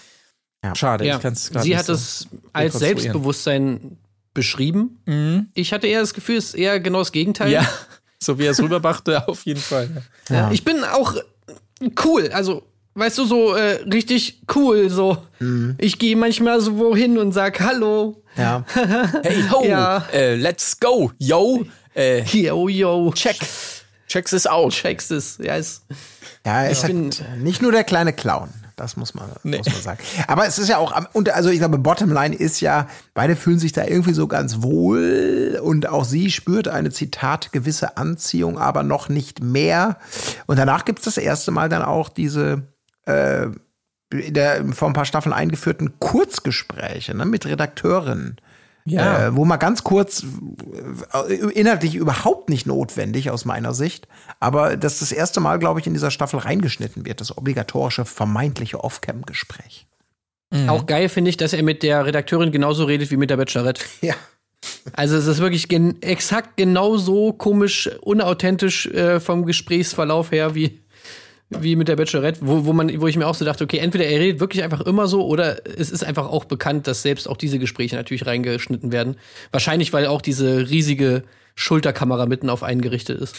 Ja. 0.63 0.75
Schade, 0.75 1.05
ja. 1.05 1.15
ich 1.15 1.21
kann 1.21 1.33
es 1.33 1.45
Sie 1.45 1.77
hat 1.77 1.85
so 1.85 1.93
es 1.93 2.27
als 2.51 2.79
Selbstbewusstsein 2.79 3.97
beschrieben. 4.33 5.01
Mhm. 5.05 5.47
Ich 5.53 5.73
hatte 5.73 5.87
eher 5.87 6.01
das 6.01 6.13
Gefühl, 6.13 6.37
es 6.37 6.49
ist 6.49 6.55
eher 6.55 6.79
genau 6.79 6.99
das 6.99 7.11
Gegenteil. 7.11 7.51
Ja, 7.51 7.67
so 8.19 8.39
wie 8.39 8.45
er 8.45 8.51
es 8.51 8.61
rüberbrachte, 8.61 9.27
auf 9.27 9.45
jeden 9.45 9.59
Fall. 9.59 10.03
Ja. 10.29 10.51
Ich 10.51 10.63
bin 10.63 10.83
auch 10.83 11.15
cool, 12.03 12.29
also 12.31 12.63
weißt 12.97 13.17
du, 13.19 13.25
so 13.25 13.55
äh, 13.55 13.83
richtig 13.91 14.41
cool. 14.55 14.89
So, 14.89 15.17
mhm. 15.39 15.75
ich 15.77 15.99
gehe 15.99 16.15
manchmal 16.15 16.59
so 16.59 16.77
wohin 16.77 17.17
und 17.17 17.31
sag 17.31 17.59
Hallo. 17.59 18.21
Ja. 18.35 18.65
hey 19.23 19.43
ho, 19.51 19.63
ja. 19.65 20.05
Äh, 20.11 20.35
let's 20.35 20.79
go, 20.79 21.11
yo. 21.17 21.65
Äh, 21.95 22.23
yo, 22.23 22.67
yo. 22.67 23.11
Check. 23.13 23.37
Checks 24.07 24.33
es 24.33 24.47
out. 24.47 24.73
Checks 24.73 25.11
es, 25.11 25.37
yes. 25.37 25.81
Ja, 26.45 26.65
ist 26.65 26.83
ja. 26.83 26.89
Halt 26.89 27.39
nicht 27.39 27.61
nur 27.61 27.71
der 27.71 27.83
kleine 27.83 28.13
Clown. 28.13 28.49
Das 28.77 28.95
muss 28.95 29.15
man, 29.15 29.25
nee. 29.41 29.57
muss 29.57 29.65
man 29.65 29.81
sagen. 29.81 29.99
Aber 30.27 30.45
es 30.45 30.59
ist 30.59 30.69
ja 30.69 30.77
auch, 30.77 30.93
und 31.13 31.31
also 31.31 31.49
ich 31.49 31.57
glaube, 31.57 31.79
Bottomline 31.79 32.35
ist 32.35 32.61
ja, 32.61 32.87
beide 33.15 33.35
fühlen 33.35 33.57
sich 33.57 33.71
da 33.71 33.85
irgendwie 33.85 34.13
so 34.13 34.27
ganz 34.27 34.61
wohl 34.61 35.59
und 35.63 35.89
auch 35.89 36.05
sie 36.05 36.29
spürt 36.29 36.67
eine 36.67 36.91
Zitat 36.91 37.51
gewisse 37.51 37.97
Anziehung, 37.97 38.59
aber 38.59 38.83
noch 38.83 39.09
nicht 39.09 39.41
mehr. 39.41 39.97
Und 40.45 40.59
danach 40.59 40.85
gibt 40.85 40.99
es 40.99 41.05
das 41.05 41.17
erste 41.17 41.49
Mal 41.49 41.69
dann 41.69 41.81
auch 41.81 42.07
diese 42.07 42.67
äh, 43.07 43.47
der 44.11 44.65
vor 44.73 44.87
ein 44.87 44.93
paar 44.93 45.05
Staffeln 45.05 45.33
eingeführten 45.33 45.99
Kurzgespräche 45.99 47.15
ne, 47.15 47.25
mit 47.25 47.45
Redakteurinnen. 47.45 48.37
Ja. 48.85 49.27
Äh, 49.27 49.35
wo 49.35 49.43
mal 49.43 49.57
ganz 49.57 49.83
kurz, 49.83 50.25
äh, 51.13 51.33
inhaltlich 51.33 51.95
überhaupt 51.95 52.47
nicht 52.47 52.65
notwendig 52.65 53.29
aus 53.29 53.43
meiner 53.43 53.73
Sicht, 53.73 54.07
aber 54.39 54.77
das 54.77 54.93
ist 54.93 55.01
das 55.01 55.11
erste 55.11 55.41
Mal, 55.41 55.59
glaube 55.59 55.81
ich, 55.81 55.87
in 55.87 55.93
dieser 55.93 56.09
Staffel 56.09 56.39
reingeschnitten 56.39 57.05
wird, 57.05 57.19
das 57.19 57.37
obligatorische 57.37 58.05
vermeintliche 58.05 58.81
Off-Cam-Gespräch. 58.81 59.87
Mhm. 60.51 60.69
Auch 60.69 60.85
geil 60.85 61.09
finde 61.09 61.29
ich, 61.29 61.35
dass 61.35 61.51
er 61.51 61.63
mit 61.63 61.83
der 61.83 62.05
Redakteurin 62.05 62.53
genauso 62.53 62.85
redet 62.85 63.11
wie 63.11 63.17
mit 63.17 63.29
der 63.29 63.37
Bachelorette. 63.37 63.83
Ja. 64.01 64.15
Also 64.93 65.17
es 65.17 65.27
ist 65.27 65.39
wirklich 65.39 65.67
gen 65.67 66.01
exakt 66.01 66.57
genauso 66.57 67.33
komisch, 67.33 67.89
unauthentisch 68.01 68.87
äh, 68.87 69.19
vom 69.19 69.45
Gesprächsverlauf 69.45 70.31
her 70.31 70.55
wie 70.55 70.79
wie 71.49 71.75
mit 71.75 71.87
der 71.87 71.95
Bachelorette, 71.95 72.39
wo, 72.41 72.65
wo, 72.65 72.73
man, 72.73 72.99
wo 72.99 73.07
ich 73.07 73.15
mir 73.15 73.25
auch 73.25 73.35
so 73.35 73.45
dachte, 73.45 73.63
okay, 73.63 73.77
entweder 73.77 74.05
er 74.05 74.19
redet 74.19 74.39
wirklich 74.39 74.63
einfach 74.63 74.81
immer 74.81 75.07
so 75.07 75.25
oder 75.25 75.65
es 75.65 75.91
ist 75.91 76.03
einfach 76.03 76.27
auch 76.27 76.45
bekannt, 76.45 76.87
dass 76.87 77.01
selbst 77.01 77.27
auch 77.29 77.37
diese 77.37 77.59
Gespräche 77.59 77.95
natürlich 77.95 78.25
reingeschnitten 78.25 78.91
werden. 78.91 79.15
Wahrscheinlich, 79.51 79.93
weil 79.93 80.07
auch 80.07 80.21
diese 80.21 80.69
riesige 80.69 81.23
Schulterkamera 81.55 82.25
mitten 82.25 82.49
auf 82.49 82.63
einen 82.63 82.81
gerichtet 82.81 83.21
ist. 83.21 83.35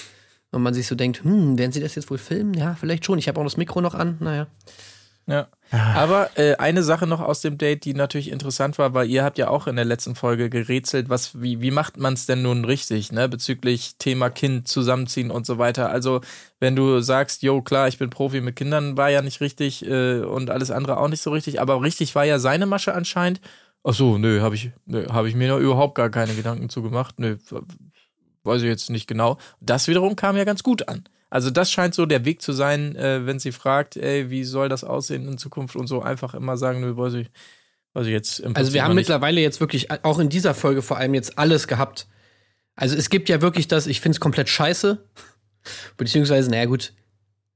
Und 0.51 0.63
man 0.63 0.73
sich 0.73 0.87
so 0.87 0.95
denkt, 0.95 1.25
hm, 1.25 1.59
werden 1.59 1.73
sie 1.73 1.81
das 1.81 1.95
jetzt 1.95 2.11
wohl 2.11 2.17
filmen? 2.17 2.55
Ja, 2.55 2.75
vielleicht 2.75 3.05
schon. 3.05 3.19
Ich 3.19 3.29
habe 3.29 3.39
auch 3.39 3.45
das 3.45 3.59
Mikro 3.59 3.83
noch 3.83 3.95
an. 3.95 4.17
Naja. 4.21 4.47
Ja. 5.29 5.47
Aber 5.71 6.31
äh, 6.39 6.57
eine 6.57 6.83
Sache 6.83 7.07
noch 7.07 7.21
aus 7.21 7.43
dem 7.43 7.59
Date, 7.59 7.85
die 7.85 7.93
natürlich 7.93 8.31
interessant 8.31 8.79
war, 8.79 8.95
weil 8.95 9.11
ihr 9.11 9.23
habt 9.23 9.37
ja 9.37 9.49
auch 9.49 9.67
in 9.67 9.77
der 9.77 9.85
letzten 9.85 10.15
Folge 10.15 10.49
gerätselt, 10.49 11.11
was, 11.11 11.43
wie, 11.43 11.61
wie 11.61 11.71
macht 11.71 11.99
man 11.99 12.15
es 12.15 12.25
denn 12.25 12.41
nun 12.41 12.65
richtig, 12.65 13.13
ne, 13.13 13.29
bezüglich 13.29 13.97
Thema 13.99 14.31
Kind 14.31 14.67
zusammenziehen 14.67 15.31
und 15.31 15.45
so 15.45 15.59
weiter. 15.59 15.91
Also, 15.91 16.23
wenn 16.61 16.75
du 16.75 17.01
sagst, 17.01 17.43
jo, 17.43 17.61
klar, 17.61 17.89
ich 17.89 17.99
bin 17.99 18.09
Profi 18.09 18.41
mit 18.41 18.57
Kindern, 18.57 18.97
war 18.97 19.11
ja 19.11 19.21
nicht 19.21 19.43
richtig 19.43 19.85
äh, 19.85 20.21
und 20.21 20.49
alles 20.49 20.71
andere 20.71 20.97
auch 20.97 21.09
nicht 21.09 21.21
so 21.21 21.31
richtig, 21.31 21.61
aber 21.61 21.83
richtig 21.83 22.15
war 22.15 22.25
ja 22.25 22.39
seine 22.39 22.65
Masche 22.65 22.95
anscheinend. 22.95 23.43
Ach 23.85 23.93
so, 23.93 24.17
nö, 24.17 24.41
habe 24.41 24.55
ich, 24.55 24.71
hab 25.11 25.27
ich 25.27 25.35
mir 25.35 25.49
noch 25.49 25.59
überhaupt 25.59 25.95
gar 25.95 26.09
keine 26.09 26.35
Gedanken 26.35 26.71
zu 26.71 26.83
gemacht. 26.83 27.17
Nö, 27.19 27.37
weiß 28.45 28.63
ich 28.63 28.69
jetzt 28.69 28.89
nicht 28.89 29.07
genau. 29.07 29.37
Das 29.61 29.87
wiederum 29.87 30.17
kam 30.17 30.39
ja 30.39 30.45
ganz 30.45 30.63
gut 30.63 30.89
an. 30.89 31.05
Also 31.31 31.51
das 31.51 31.71
scheint 31.71 31.95
so 31.95 32.07
der 32.07 32.25
Weg 32.25 32.41
zu 32.41 32.53
sein, 32.53 32.97
äh, 32.97 33.27
wenn 33.27 33.39
sie 33.39 33.53
fragt, 33.53 33.97
ey, 33.97 34.31
wie 34.31 34.45
soll 34.45 34.69
das 34.69 34.85
aussehen 34.85 35.29
in 35.29 35.39
Zukunft 35.39 35.77
und 35.77 35.87
so 35.87 36.01
einfach 36.01 36.35
immer 36.35 36.57
sagen, 36.57 36.81
nö, 36.81 36.97
weiß 36.97 37.15
ich, 37.15 37.29
weiß 37.93 38.07
ich 38.07 38.13
jetzt. 38.13 38.41
Im 38.41 38.57
also 38.57 38.73
wir 38.73 38.85
haben 38.85 38.95
mittlerweile 38.95 39.41
jetzt 39.41 39.61
wirklich, 39.61 39.91
auch 39.91 40.19
in 40.19 40.31
dieser 40.31 40.55
Folge 40.55 40.81
vor 40.81 40.97
allem 40.97 41.15
jetzt 41.15 41.39
alles 41.39 41.69
gehabt. 41.69 42.07
Also 42.77 42.97
es 42.97 43.11
gibt 43.11 43.29
ja 43.29 43.43
wirklich 43.43 43.69
das, 43.69 43.87
ich 43.87 44.01
finde 44.01 44.17
es 44.17 44.21
komplett 44.21 44.49
scheiße. 44.49 44.99
Beziehungsweise, 45.99 46.51
naja 46.51 46.65
gut, 46.65 46.93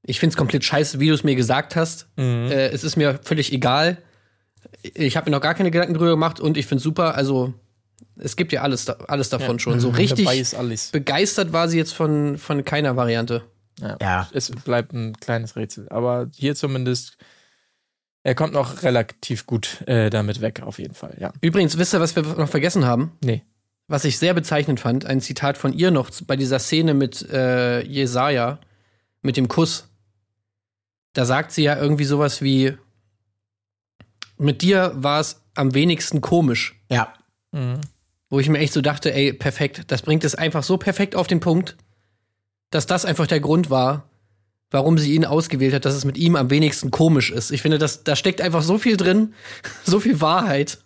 ich 0.03 0.19
finde 0.19 0.33
es 0.33 0.37
komplett 0.37 0.63
scheiße, 0.63 0.99
wie 0.99 1.07
du 1.07 1.13
es 1.13 1.23
mir 1.23 1.35
gesagt 1.35 1.75
hast. 1.75 2.07
Mhm. 2.17 2.51
Äh, 2.51 2.67
es 2.67 2.83
ist 2.83 2.95
mir 2.95 3.19
völlig 3.23 3.51
egal. 3.53 3.97
Ich 4.93 5.17
habe 5.17 5.29
mir 5.29 5.35
noch 5.35 5.41
gar 5.41 5.55
keine 5.55 5.71
Gedanken 5.71 5.95
drüber 5.95 6.11
gemacht 6.11 6.39
und 6.39 6.57
ich 6.57 6.67
finde 6.67 6.77
es 6.77 6.83
super. 6.83 7.15
Also 7.15 7.53
es 8.17 8.35
gibt 8.35 8.51
ja 8.51 8.61
alles, 8.61 8.87
alles 8.89 9.29
davon 9.29 9.55
ja. 9.55 9.59
schon. 9.59 9.79
So 9.79 9.89
richtig 9.97 10.27
begeistert 10.91 11.53
war 11.53 11.67
sie 11.69 11.77
jetzt 11.77 11.93
von, 11.93 12.37
von 12.37 12.63
keiner 12.63 12.95
Variante. 12.95 13.43
Ja. 13.79 13.97
ja. 14.01 14.29
Es 14.33 14.51
bleibt 14.51 14.93
ein 14.93 15.13
kleines 15.13 15.55
Rätsel. 15.55 15.89
Aber 15.89 16.29
hier 16.35 16.55
zumindest, 16.55 17.17
er 18.23 18.35
kommt 18.35 18.53
noch 18.53 18.83
relativ 18.83 19.45
gut 19.45 19.81
äh, 19.87 20.09
damit 20.09 20.41
weg, 20.41 20.61
auf 20.61 20.79
jeden 20.79 20.93
Fall, 20.93 21.15
ja. 21.19 21.33
Übrigens, 21.41 21.77
wisst 21.77 21.93
ihr, 21.93 21.99
was 21.99 22.15
wir 22.15 22.23
noch 22.23 22.49
vergessen 22.49 22.85
haben? 22.85 23.17
Nee. 23.23 23.43
Was 23.87 24.05
ich 24.05 24.17
sehr 24.17 24.33
bezeichnend 24.33 24.79
fand, 24.79 25.05
ein 25.05 25.21
Zitat 25.21 25.57
von 25.57 25.73
ihr 25.73 25.91
noch 25.91 26.09
bei 26.25 26.35
dieser 26.35 26.59
Szene 26.59 26.93
mit 26.93 27.29
äh, 27.29 27.81
Jesaja, 27.81 28.59
mit 29.21 29.35
dem 29.35 29.49
Kuss. 29.49 29.89
Da 31.11 31.25
sagt 31.25 31.51
sie 31.51 31.63
ja 31.63 31.77
irgendwie 31.77 32.05
sowas 32.05 32.41
wie: 32.41 32.77
Mit 34.37 34.61
dir 34.61 34.93
war 34.95 35.19
es 35.19 35.43
am 35.53 35.73
wenigsten 35.73 36.21
komisch. 36.21 36.81
Ja. 36.89 37.13
Mhm. 37.51 37.81
Wo 38.29 38.39
ich 38.39 38.49
mir 38.49 38.59
echt 38.59 38.73
so 38.73 38.81
dachte, 38.81 39.13
ey, 39.13 39.33
perfekt, 39.33 39.83
das 39.91 40.01
bringt 40.01 40.23
es 40.23 40.33
einfach 40.33 40.63
so 40.63 40.77
perfekt 40.77 41.15
auf 41.15 41.27
den 41.27 41.39
Punkt 41.41 41.75
dass 42.73 42.87
das 42.87 43.05
einfach 43.05 43.27
der 43.27 43.39
Grund 43.39 43.69
war, 43.69 44.09
warum 44.71 44.97
sie 44.97 45.13
ihn 45.13 45.25
ausgewählt 45.25 45.73
hat, 45.73 45.85
dass 45.85 45.93
es 45.93 46.05
mit 46.05 46.17
ihm 46.17 46.35
am 46.35 46.49
wenigsten 46.49 46.89
komisch 46.89 47.29
ist. 47.29 47.51
Ich 47.51 47.61
finde, 47.61 47.77
das, 47.77 48.03
da 48.03 48.15
steckt 48.15 48.41
einfach 48.41 48.63
so 48.63 48.79
viel 48.79 48.97
drin, 48.97 49.33
so 49.85 49.99
viel 49.99 50.19
Wahrheit. 50.21 50.79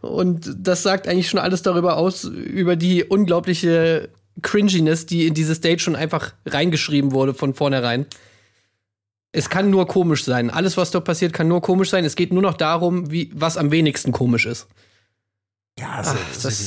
Und 0.00 0.54
das 0.58 0.82
sagt 0.82 1.08
eigentlich 1.08 1.28
schon 1.28 1.40
alles 1.40 1.62
darüber 1.62 1.96
aus, 1.96 2.24
über 2.24 2.76
die 2.76 3.04
unglaubliche 3.04 4.08
Cringiness, 4.42 5.06
die 5.06 5.26
in 5.26 5.34
dieses 5.34 5.60
Date 5.60 5.80
schon 5.80 5.96
einfach 5.96 6.32
reingeschrieben 6.46 7.12
wurde 7.12 7.34
von 7.34 7.54
vornherein. 7.54 8.06
Es 9.30 9.50
kann 9.50 9.70
nur 9.70 9.86
komisch 9.86 10.24
sein. 10.24 10.50
Alles, 10.50 10.76
was 10.76 10.90
dort 10.90 11.04
passiert, 11.04 11.32
kann 11.32 11.48
nur 11.48 11.60
komisch 11.60 11.90
sein. 11.90 12.04
Es 12.04 12.16
geht 12.16 12.32
nur 12.32 12.42
noch 12.42 12.54
darum, 12.54 13.10
wie, 13.10 13.30
was 13.34 13.56
am 13.56 13.70
wenigsten 13.70 14.10
komisch 14.10 14.46
ist. 14.46 14.66
Ja, 15.78 15.92
also, 15.92 16.10
Ach, 16.10 16.44
also, 16.44 16.58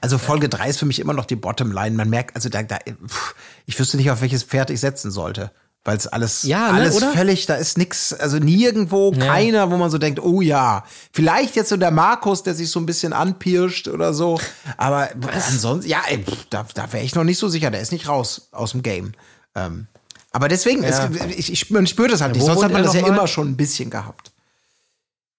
also, 0.00 0.18
Folge 0.18 0.48
3 0.48 0.68
ist 0.68 0.78
für 0.78 0.86
mich 0.86 0.98
immer 0.98 1.14
noch 1.14 1.24
die 1.24 1.36
Bottomline. 1.36 1.96
Man 1.96 2.10
merkt, 2.10 2.36
also 2.36 2.48
da, 2.48 2.62
da 2.62 2.76
pff, 2.76 3.34
ich 3.64 3.78
wüsste 3.78 3.96
nicht, 3.96 4.10
auf 4.10 4.20
welches 4.20 4.42
Pferd 4.42 4.70
ich 4.70 4.80
setzen 4.80 5.10
sollte. 5.10 5.50
Weil 5.86 5.98
es 5.98 6.06
alles, 6.06 6.44
ja, 6.44 6.72
ne, 6.72 6.80
alles 6.80 6.96
oder? 6.96 7.12
völlig, 7.12 7.44
da 7.44 7.56
ist 7.56 7.76
nix, 7.76 8.14
also 8.14 8.38
nirgendwo 8.38 9.12
ja. 9.12 9.26
keiner, 9.26 9.70
wo 9.70 9.76
man 9.76 9.90
so 9.90 9.98
denkt, 9.98 10.18
oh 10.18 10.40
ja, 10.40 10.84
vielleicht 11.12 11.56
jetzt 11.56 11.68
so 11.68 11.76
der 11.76 11.90
Markus, 11.90 12.42
der 12.42 12.54
sich 12.54 12.70
so 12.70 12.80
ein 12.80 12.86
bisschen 12.86 13.12
anpirscht 13.12 13.88
oder 13.88 14.14
so. 14.14 14.40
Aber 14.78 15.10
Was? 15.16 15.48
ansonsten, 15.48 15.90
ja, 15.90 16.02
ey, 16.08 16.22
pff, 16.22 16.46
da, 16.48 16.66
da 16.74 16.90
wäre 16.92 17.04
ich 17.04 17.14
noch 17.14 17.24
nicht 17.24 17.38
so 17.38 17.48
sicher, 17.48 17.70
der 17.70 17.82
ist 17.82 17.92
nicht 17.92 18.08
raus 18.08 18.48
aus 18.52 18.70
dem 18.70 18.82
Game. 18.82 19.12
Ähm, 19.54 19.86
aber 20.32 20.48
deswegen, 20.48 20.82
ja. 20.82 20.88
es, 20.88 21.36
ich, 21.36 21.52
ich, 21.52 21.70
man 21.70 21.86
spürt 21.86 22.12
es 22.12 22.22
halt 22.22 22.34
nicht, 22.34 22.44
sonst 22.44 22.64
hat 22.64 22.72
man 22.72 22.82
das 22.82 22.94
ja 22.94 23.02
mal? 23.02 23.08
immer 23.08 23.26
schon 23.26 23.48
ein 23.48 23.56
bisschen 23.56 23.90
gehabt. 23.90 24.32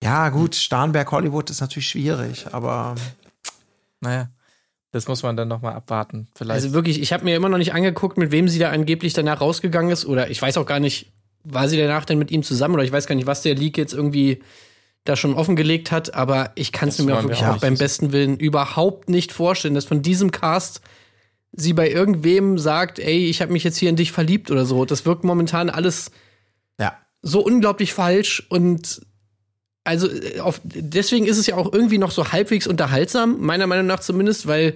Ja, 0.04 0.30
gut, 0.30 0.56
Starnberg, 0.56 1.12
Hollywood 1.12 1.50
ist 1.50 1.62
natürlich 1.62 1.88
schwierig, 1.88 2.48
aber. 2.52 2.96
Naja, 4.02 4.30
das 4.92 5.08
muss 5.08 5.24
man 5.24 5.36
dann 5.36 5.48
nochmal 5.48 5.74
abwarten. 5.74 6.28
Vielleicht. 6.36 6.56
Also 6.56 6.74
wirklich, 6.74 7.02
ich 7.02 7.12
habe 7.12 7.26
mir 7.26 7.36
immer 7.36 7.50
noch 7.50 7.58
nicht 7.58 7.74
angeguckt, 7.74 8.18
mit 8.18 8.32
wem 8.32 8.48
sie 8.48 8.60
da 8.60 8.70
angeblich 8.70 9.14
danach 9.14 9.42
rausgegangen 9.42 9.92
ist. 9.92 10.06
Oder 10.06 10.30
ich 10.30 10.42
weiß 10.42 10.58
auch 10.58 10.66
gar 10.66 10.80
nicht, 10.80 11.12
war 11.44 11.68
sie 11.68 11.78
danach 11.78 12.06
denn 12.06 12.18
mit 12.18 12.32
ihm 12.32 12.44
zusammen? 12.44 12.76
Oder 12.76 12.84
ich 12.84 12.92
weiß 12.92 13.06
gar 13.06 13.16
nicht, 13.16 13.28
was 13.28 13.42
der 13.42 13.56
Leak 13.56 13.78
jetzt 13.78 13.94
irgendwie 13.94 14.42
da 15.04 15.16
schon 15.16 15.34
offengelegt 15.34 15.92
hat. 15.92 16.14
Aber 16.14 16.52
ich 16.56 16.72
kann 16.72 16.90
es 16.90 17.00
mir 17.00 17.18
auch 17.18 17.24
wirklich 17.24 17.46
auch 17.46 17.60
beim 17.60 17.76
besten 17.76 18.12
Willen 18.12 18.38
überhaupt 18.38 19.10
nicht 19.10 19.34
vorstellen, 19.34 19.76
dass 19.76 19.86
von 19.86 20.02
diesem 20.02 20.32
Cast 20.32 20.82
sie 21.52 21.74
bei 21.74 21.90
irgendwem 21.90 22.58
sagt, 22.58 23.00
ey, 23.00 23.26
ich 23.26 23.42
habe 23.42 23.52
mich 23.52 23.64
jetzt 23.64 23.78
hier 23.78 23.90
in 23.90 23.96
dich 23.96 24.12
verliebt 24.12 24.52
oder 24.52 24.66
so. 24.66 24.86
Das 24.86 25.06
wirkt 25.06 25.24
momentan 25.24 25.70
alles 25.70 26.12
ja. 26.80 26.98
so 27.22 27.42
unglaublich 27.42 27.94
falsch 27.94 28.46
und 28.50 29.02
also 29.86 30.10
äh, 30.10 30.42
auf, 30.42 30.60
deswegen 30.64 31.26
ist 31.26 31.38
es 31.38 31.48
ja 31.48 31.56
auch 31.56 31.72
irgendwie 31.72 31.98
noch 31.98 32.12
so 32.12 32.34
halbwegs 32.34 32.68
unterhaltsam, 32.68 33.40
meiner 33.40 33.68
Meinung 33.68 33.86
nach 33.86 34.02
zumindest, 34.02 34.48
weil, 34.48 34.76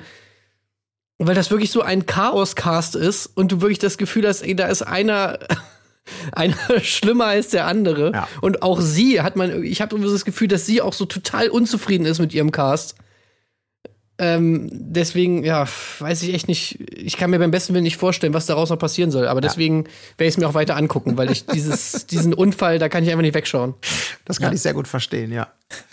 weil 1.18 1.36
das 1.36 1.52
wirklich 1.52 1.72
so 1.72 1.82
ein 1.82 2.06
Chaos-Cast 2.06 2.96
ist 2.96 3.26
und 3.26 3.52
du 3.52 3.62
wirklich 3.62 3.80
das 3.80 3.98
Gefühl 3.98 4.26
hast, 4.26 4.42
ey, 4.42 4.56
da 4.56 4.68
ist 4.68 4.84
einer, 4.84 5.40
einer 6.32 6.56
schlimmer 6.82 7.26
als 7.26 7.50
der 7.50 7.66
andere. 7.66 8.14
Ja. 8.14 8.28
Und 8.40 8.62
auch 8.62 8.80
sie 8.80 9.22
hat 9.22 9.36
man, 9.36 9.64
ich 9.64 9.82
habe 9.82 10.00
das 10.00 10.26
Gefühl, 10.26 10.48
dass 10.48 10.66
sie 10.66 10.82
auch 10.82 10.94
so 10.94 11.06
total 11.06 11.50
unzufrieden 11.50 12.06
ist 12.06 12.20
mit 12.20 12.34
ihrem 12.34 12.52
Cast. 12.52 12.96
Ähm, 14.22 14.68
deswegen, 14.72 15.46
ja, 15.46 15.66
weiß 16.00 16.24
ich 16.24 16.34
echt 16.34 16.50
nicht. 16.50 16.78
Ich 16.92 17.16
kann 17.16 17.30
mir 17.30 17.40
beim 17.40 17.52
besten 17.52 17.74
Willen 17.74 17.86
nicht 17.86 17.96
vorstellen, 17.96 18.34
was 18.34 18.46
daraus 18.46 18.70
noch 18.70 18.78
passieren 18.78 19.12
soll. 19.12 19.28
Aber 19.30 19.40
deswegen 19.40 19.86
werde 20.18 20.28
ich 20.28 20.34
es 20.34 20.38
mir 20.38 20.48
auch 20.48 20.54
weiter 20.54 20.76
angucken, 20.76 21.18
weil 21.18 21.32
ich 21.32 21.46
dieses, 21.46 22.06
diesen 22.08 22.34
Unfall, 22.34 22.80
da 22.80 22.90
kann 22.90 23.04
ich 23.04 23.10
einfach 23.10 23.22
nicht 23.22 23.34
wegschauen. 23.34 23.76
Das 24.26 24.40
kann 24.40 24.50
ja. 24.50 24.56
ich 24.56 24.62
sehr 24.62 24.74
gut 24.74 24.90
verstehen, 24.90 25.32
ja. 25.32 25.48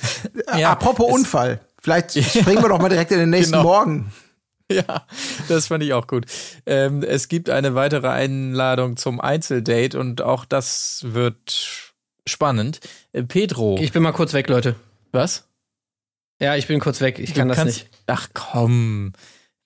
ja 0.58 0.72
Apropos 0.72 1.12
Unfall. 1.12 1.60
Vielleicht 1.80 2.18
springen 2.18 2.62
wir 2.62 2.68
doch 2.68 2.80
mal 2.80 2.88
direkt 2.88 3.12
in 3.12 3.18
den 3.20 3.30
nächsten 3.30 3.52
genau. 3.52 3.62
Morgen. 3.62 4.12
Ja, 4.70 5.06
das 5.48 5.68
fand 5.68 5.84
ich 5.84 5.92
auch 5.92 6.08
gut. 6.08 6.26
Ähm, 6.66 7.04
es 7.04 7.28
gibt 7.28 7.48
eine 7.48 7.76
weitere 7.76 8.08
Einladung 8.08 8.96
zum 8.96 9.20
Einzeldate 9.20 9.96
und 10.00 10.22
auch 10.22 10.44
das 10.44 11.04
wird 11.06 11.92
spannend. 12.26 12.80
Äh, 13.12 13.22
Pedro. 13.22 13.76
Ich 13.80 13.92
bin 13.92 14.02
mal 14.02 14.10
kurz 14.10 14.32
weg, 14.32 14.48
Leute. 14.48 14.74
Was? 15.12 15.44
Ja, 16.40 16.56
ich 16.56 16.66
bin 16.66 16.80
kurz 16.80 17.00
weg. 17.00 17.18
Ich 17.18 17.34
kann 17.34 17.48
das 17.48 17.64
nicht. 17.64 17.88
Ach 18.06 18.28
komm. 18.34 19.12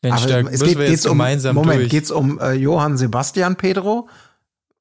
Mensch, 0.02 0.22
Aber 0.22 0.42
da 0.42 0.50
es 0.50 0.62
geht, 0.62 0.78
wir 0.78 0.88
jetzt 0.88 1.06
um, 1.06 1.12
gemeinsam 1.12 1.54
Moment, 1.54 1.80
durch. 1.80 1.90
geht's 1.90 2.10
um 2.10 2.40
äh, 2.40 2.52
Johann 2.52 2.96
Sebastian 2.96 3.56
Pedro? 3.56 4.08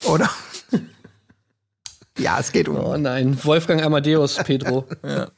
Oder? 0.05 0.29
ja, 2.17 2.39
es 2.39 2.51
geht 2.51 2.69
um. 2.69 2.77
Oh 2.77 2.95
nein, 2.95 3.37
Wolfgang 3.43 3.83
Amadeus 3.83 4.37
Pedro. 4.43 4.87
ja. 5.03 5.29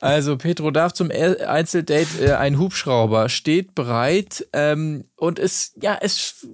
Also 0.00 0.36
Pedro 0.36 0.70
darf 0.70 0.92
zum 0.92 1.10
Einzeldate 1.10 2.24
äh, 2.24 2.32
ein 2.32 2.58
Hubschrauber 2.58 3.28
steht 3.28 3.74
bereit 3.74 4.46
ähm, 4.52 5.04
und 5.16 5.38
es 5.38 5.72
ja 5.80 5.96
es 6.00 6.46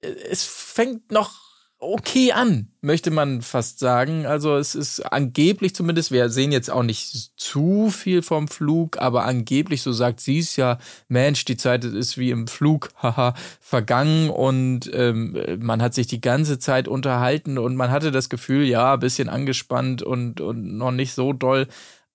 es 0.00 0.44
fängt 0.44 1.10
noch 1.10 1.45
okay 1.78 2.32
an, 2.32 2.68
möchte 2.80 3.10
man 3.10 3.42
fast 3.42 3.78
sagen. 3.78 4.24
Also 4.26 4.56
es 4.56 4.74
ist 4.74 5.00
angeblich 5.00 5.74
zumindest, 5.74 6.10
wir 6.10 6.30
sehen 6.30 6.50
jetzt 6.50 6.70
auch 6.70 6.82
nicht 6.82 7.32
zu 7.36 7.90
viel 7.90 8.22
vom 8.22 8.48
Flug, 8.48 8.98
aber 8.98 9.24
angeblich, 9.24 9.82
so 9.82 9.92
sagt 9.92 10.20
sie 10.20 10.38
es 10.38 10.56
ja, 10.56 10.78
Mensch, 11.08 11.44
die 11.44 11.56
Zeit 11.56 11.84
ist 11.84 12.16
wie 12.16 12.30
im 12.30 12.46
Flug, 12.46 12.88
haha, 13.02 13.34
vergangen 13.60 14.30
und 14.30 14.90
ähm, 14.94 15.38
man 15.60 15.82
hat 15.82 15.94
sich 15.94 16.06
die 16.06 16.20
ganze 16.20 16.58
Zeit 16.58 16.88
unterhalten 16.88 17.58
und 17.58 17.76
man 17.76 17.90
hatte 17.90 18.10
das 18.10 18.30
Gefühl, 18.30 18.64
ja, 18.64 18.94
ein 18.94 19.00
bisschen 19.00 19.28
angespannt 19.28 20.02
und, 20.02 20.40
und 20.40 20.78
noch 20.78 20.92
nicht 20.92 21.12
so 21.12 21.32
doll, 21.32 21.68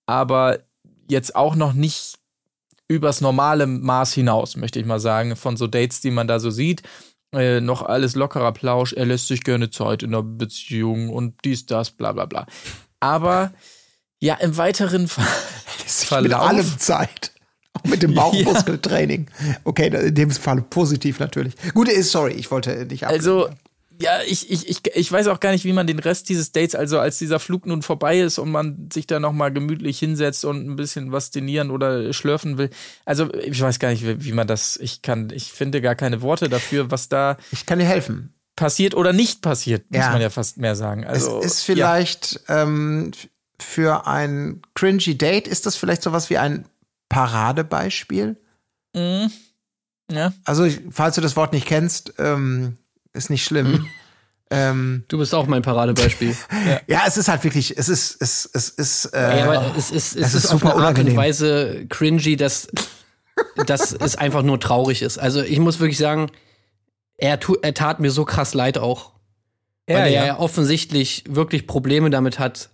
aber 0.08 0.60
jetzt 1.08 1.36
auch 1.36 1.56
noch 1.56 1.74
nicht 1.74 2.18
übers 2.88 3.22
normale 3.22 3.68
Maß 3.68 4.14
hinaus, 4.14 4.58
möchte 4.58 4.80
ich 4.80 4.86
mal 4.86 5.00
sagen, 5.00 5.36
von 5.36 5.56
so 5.56 5.68
Dates, 5.68 6.02
die 6.02 6.12
man 6.12 6.28
da 6.28 6.40
so 6.40 6.50
sieht 6.50 6.84
äh, 7.34 7.62
noch 7.62 7.82
alles 7.84 8.16
lockerer 8.16 8.52
Plausch, 8.52 8.94
er 8.94 9.06
lässt 9.06 9.28
sich 9.28 9.44
gerne 9.44 9.70
Zeit 9.70 10.04
in 10.04 10.12
der 10.12 10.22
Beziehung 10.22 11.10
und 11.10 11.36
dies, 11.46 11.66
das, 11.66 11.92
bla 11.92 12.12
bla 12.12 12.26
bla. 12.26 12.46
Aber 13.00 13.54
ja, 14.20 14.36
im 14.36 14.58
weiteren 14.58 15.08
Ver 15.08 15.26
Verlauf. 15.86 16.24
Mit 16.24 16.34
allem 16.34 16.80
Zeit. 16.80 17.32
Auch 17.74 17.84
mit 17.84 18.04
dem 18.04 18.14
Bauchmuskeltraining. 18.16 19.30
Ja. 19.46 19.56
Okay, 19.64 19.88
in 19.88 20.16
dem 20.16 20.32
Fall 20.32 20.62
positiv 20.62 21.20
natürlich. 21.20 21.56
Gut, 21.74 21.90
sorry, 22.02 22.34
ich 22.34 22.52
wollte 22.52 22.86
nicht 22.86 23.06
ab. 23.06 23.12
Also, 23.12 23.50
ja, 24.02 24.22
ich, 24.28 24.50
ich, 24.52 24.68
ich, 24.68 24.82
ich 24.94 25.12
weiß 25.12 25.28
auch 25.28 25.40
gar 25.40 25.52
nicht, 25.52 25.64
wie 25.66 25.74
man 25.74 25.88
den 25.88 26.00
Rest 26.00 26.30
dieses 26.30 26.52
Dates, 26.52 26.76
also 26.76 27.00
als 27.00 27.18
dieser 27.18 27.40
Flug 27.40 27.66
nun 27.66 27.82
vorbei 27.82 28.20
ist 28.20 28.40
und 28.40 28.52
man 28.52 28.90
sich 28.92 29.08
da 29.08 29.20
nochmal 29.20 29.54
gemütlich 29.54 30.00
hinsetzt 30.00 30.44
und 30.46 30.68
ein 30.68 30.76
bisschen 30.76 31.12
was 31.12 31.32
denieren 31.32 31.72
oder 31.72 32.12
schlürfen 32.14 32.58
will. 32.58 32.70
Also 33.06 33.32
ich 33.34 33.62
weiß 33.62 33.80
gar 33.80 33.90
nicht, 33.90 34.06
wie, 34.06 34.26
wie 34.26 34.32
man 34.32 34.48
das, 34.48 34.78
ich 34.78 35.02
kann, 35.02 35.30
ich 35.34 35.52
finde 35.52 35.82
gar 35.82 35.96
keine 35.96 36.22
Worte 36.22 36.50
dafür, 36.50 36.92
was 36.92 37.10
da. 37.10 37.38
Ich 37.52 37.66
kann 37.66 37.80
dir 37.80 37.86
helfen. 37.86 38.34
Passiert 38.56 38.96
oder 38.96 39.14
nicht 39.14 39.42
passiert, 39.42 39.90
muss 39.90 40.02
ja. 40.02 40.12
man 40.12 40.22
ja 40.22 40.30
fast 40.30 40.58
mehr 40.58 40.76
sagen. 40.76 41.06
Also, 41.06 41.40
es 41.40 41.46
ist 41.46 41.64
vielleicht 41.64 42.42
ja. 42.48 42.64
ähm, 42.64 43.12
für 43.60 44.08
ein 44.08 44.62
cringy 44.74 45.18
Date, 45.18 45.48
ist 45.48 45.66
das 45.66 45.76
vielleicht 45.76 46.02
sowas 46.02 46.30
wie 46.30 46.38
ein 46.38 46.66
Paradebeispiel? 47.10 48.38
Mhm. 48.94 49.32
Ja. 50.12 50.34
Also, 50.44 50.68
falls 50.90 51.16
du 51.16 51.22
das 51.22 51.36
Wort 51.36 51.54
nicht 51.54 51.66
kennst, 51.66 52.14
ähm, 52.18 52.78
ist 53.14 53.30
nicht 53.30 53.44
schlimm. 53.44 53.72
Mhm. 53.72 53.88
Ähm, 54.54 55.04
du 55.08 55.18
bist 55.18 55.34
auch 55.34 55.48
mein 55.48 55.62
Paradebeispiel. 55.62 56.36
ja. 56.68 56.82
ja, 56.88 57.04
es 57.08 57.16
ist 57.16 57.30
halt 57.30 57.44
wirklich, 57.46 57.78
es 57.78 57.88
ist, 57.88 58.18
es, 58.20 58.50
es 58.54 58.70
ist, 58.70 59.06
äh, 59.14 59.40
ja, 59.40 59.46
aber 59.46 59.74
es 59.78 59.92
ist, 59.92 60.16
es, 60.16 60.26
es 60.26 60.34
ist, 60.34 60.44
ist 60.46 60.52
auf 60.54 60.64
eine 60.66 60.76
Art 60.76 61.00
und 61.00 61.16
Weise 61.16 61.86
cringy, 61.88 62.36
dass, 62.36 62.68
dass 63.66 63.94
es 63.94 64.18
einfach 64.18 64.44
nur 64.44 64.60
traurig 64.60 65.02
ist. 65.02 65.18
Also 65.18 65.42
ich 65.42 65.60
muss 65.60 65.80
wirklich 65.80 65.98
sagen, 65.98 66.30
er, 67.18 67.40
tu, 67.40 67.56
er 67.62 67.74
tat 67.74 68.02
mir 68.02 68.12
so 68.12 68.26
krass 68.26 68.54
leid 68.54 68.78
auch. 68.78 69.12
Ja, 69.90 69.98
weil 69.98 70.14
er 70.14 70.26
ja 70.26 70.40
offensichtlich 70.40 71.24
wirklich 71.28 71.66
Probleme 71.66 72.10
damit 72.10 72.40
hat, 72.40 72.70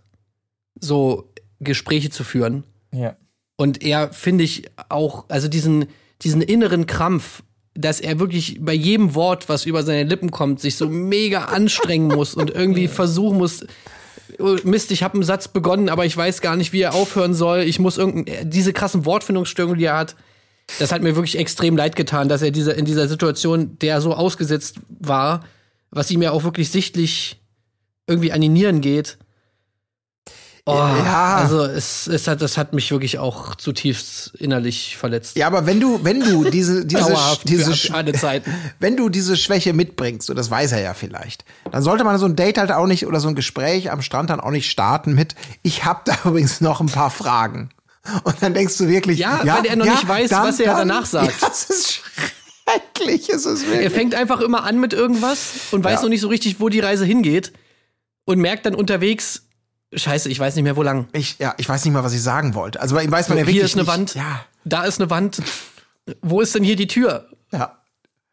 so 0.80 1.32
Gespräche 1.60 2.10
zu 2.10 2.24
führen. 2.24 2.64
Ja. 2.92 3.16
Und 3.56 3.84
er, 3.84 4.14
finde 4.14 4.44
ich, 4.44 4.70
auch, 4.90 5.26
also 5.30 5.48
diesen, 5.48 5.88
diesen 6.22 6.42
inneren 6.42 6.86
Krampf, 6.86 7.44
dass 7.78 8.00
er 8.00 8.20
wirklich 8.20 8.58
bei 8.60 8.74
jedem 8.74 9.16
Wort, 9.16 9.50
was 9.50 9.66
über 9.66 9.84
seine 9.84 10.04
Lippen 10.04 10.32
kommt, 10.32 10.60
sich 10.60 10.76
so 10.76 10.90
mega 10.90 11.46
anstrengen 11.46 12.08
muss 12.08 12.34
und 12.34 12.50
irgendwie 12.50 12.88
versuchen 12.88 13.38
muss, 13.38 13.66
oh, 14.40 14.58
Mist, 14.64 14.92
ich 14.92 15.04
habe 15.04 15.14
einen 15.14 15.24
Satz 15.24 15.48
begonnen, 15.48 15.90
aber 15.90 16.06
ich 16.06 16.18
weiß 16.18 16.42
gar 16.42 16.56
nicht, 16.56 16.74
wie 16.74 16.82
er 16.82 16.96
aufhören 16.96 17.34
soll. 17.34 17.60
Ich 17.60 17.80
muss 17.80 17.98
irgendein, 17.98 18.50
diese 18.50 18.74
krassen 18.74 19.06
Wortfindungsstörungen, 19.06 19.78
die 19.78 19.86
er 19.86 19.98
hat, 19.98 20.16
das 20.80 20.92
hat 20.92 21.02
mir 21.02 21.16
wirklich 21.16 21.38
extrem 21.38 21.78
leid 21.78 21.96
getan, 21.96 22.28
dass 22.28 22.42
er 22.42 22.52
diese, 22.52 22.72
in 22.72 22.86
dieser 22.86 23.08
Situation, 23.08 23.78
der 23.80 24.02
so 24.02 24.14
ausgesetzt 24.14 24.78
war, 24.90 25.46
was 25.92 26.12
ihm 26.12 26.22
ja 26.22 26.32
auch 26.32 26.44
wirklich 26.44 26.70
sichtlich 26.70 27.40
irgendwie 28.08 28.32
an 28.32 28.42
die 28.42 28.50
Nieren 28.50 28.82
geht. 28.82 29.18
Oh, 30.70 30.74
ja. 30.74 31.36
Also 31.38 31.64
es, 31.64 32.08
es 32.08 32.28
hat, 32.28 32.42
das 32.42 32.58
hat 32.58 32.74
mich 32.74 32.92
wirklich 32.92 33.20
auch 33.20 33.56
zutiefst 33.56 34.34
innerlich 34.38 34.98
verletzt. 34.98 35.38
Ja, 35.38 35.48
aber 35.48 35.66
wenn 35.66 35.80
du, 35.80 36.04
wenn 36.04 36.20
du 36.20 36.44
diese, 36.50 36.86
diese, 36.86 37.16
diese 37.46 38.12
Zeiten. 38.14 38.54
wenn 38.80 38.98
du 38.98 39.08
diese 39.08 39.38
Schwäche 39.38 39.72
mitbringst, 39.72 40.30
und 40.30 40.36
das 40.36 40.52
weiß 40.52 40.74
er 40.74 40.82
ja 40.82 40.94
vielleicht, 40.94 41.46
dann 41.72 41.82
sollte 41.82 42.04
man 42.04 42.18
so 42.18 42.26
ein 42.26 42.36
Date 42.36 42.58
halt 42.58 42.74
auch 42.74 42.86
nicht 42.86 43.08
oder 43.08 43.22
so 43.22 43.30
ein 43.30 43.36
Gespräch 43.36 43.92
am 43.92 44.02
Strand 44.02 44.30
dann 44.30 44.42
auch 44.42 44.52
nicht 44.52 44.70
starten 44.70 45.14
mit, 45.16 45.36
ich 45.64 45.86
habe 45.86 46.02
da 46.04 46.18
übrigens 46.26 46.60
noch 46.60 46.82
ein 46.82 46.88
paar 46.88 47.12
Fragen. 47.12 47.70
Und 48.26 48.36
dann 48.42 48.54
denkst 48.54 48.78
du 48.78 48.90
wirklich, 48.90 49.20
ja, 49.20 49.40
ja 49.46 49.60
weil 49.60 49.68
er 49.68 49.78
noch 49.78 49.86
ja, 49.86 49.94
nicht 49.94 50.08
weiß, 50.08 50.30
dann, 50.30 50.50
was 50.50 50.60
er 50.60 50.76
dann, 50.76 50.90
danach 50.90 51.06
sagt. 51.06 51.42
Ja, 51.42 51.48
das 51.48 51.70
ist 51.70 52.02
schrecklich, 52.68 53.30
ist 53.30 53.46
es 53.46 53.66
wirklich. 53.66 53.84
Er 53.84 53.92
fängt 53.92 54.16
einfach 54.16 54.42
immer 54.42 54.66
an 54.66 54.82
mit 54.82 54.92
irgendwas 54.92 55.52
und 55.72 55.82
weiß 55.86 56.02
noch 56.02 56.10
nicht 56.10 56.22
so 56.22 56.28
richtig, 56.28 56.60
wo 56.60 56.68
die 56.68 56.82
Reise 56.82 57.06
hingeht 57.06 57.54
und 58.26 58.40
merkt 58.40 58.66
dann 58.66 58.76
unterwegs, 58.76 59.47
Scheiße, 59.94 60.30
ich 60.30 60.40
weiß 60.40 60.56
nicht 60.56 60.64
mehr, 60.64 60.76
wo 60.76 60.84
lang. 60.84 61.08
Ich, 61.14 61.40
ja, 61.40 61.56
ich 61.58 61.68
weiß 61.68 61.86
nicht 61.86 61.94
mal, 61.94 62.04
was 62.04 62.14
ich 62.14 62.22
sagen 62.22 62.56
wollte. 62.56 62.82
Also 62.82 62.96
bei 62.96 63.04
ihm 63.04 63.12
weiß 63.12 63.30
man 63.30 63.38
so, 63.38 63.40
ja 63.40 63.48
wirklich 63.48 63.56
Hier 63.56 63.66
ist 63.66 63.74
eine 63.74 63.84
nicht. 63.84 63.92
Wand, 63.92 64.16
ja. 64.16 64.46
da 64.66 64.84
ist 64.84 65.00
eine 65.00 65.10
Wand. 65.10 65.42
Wo 66.22 66.42
ist 66.42 66.56
denn 66.56 66.64
hier 66.64 66.76
die 66.76 66.88
Tür? 66.88 67.30
Ja. 67.52 67.82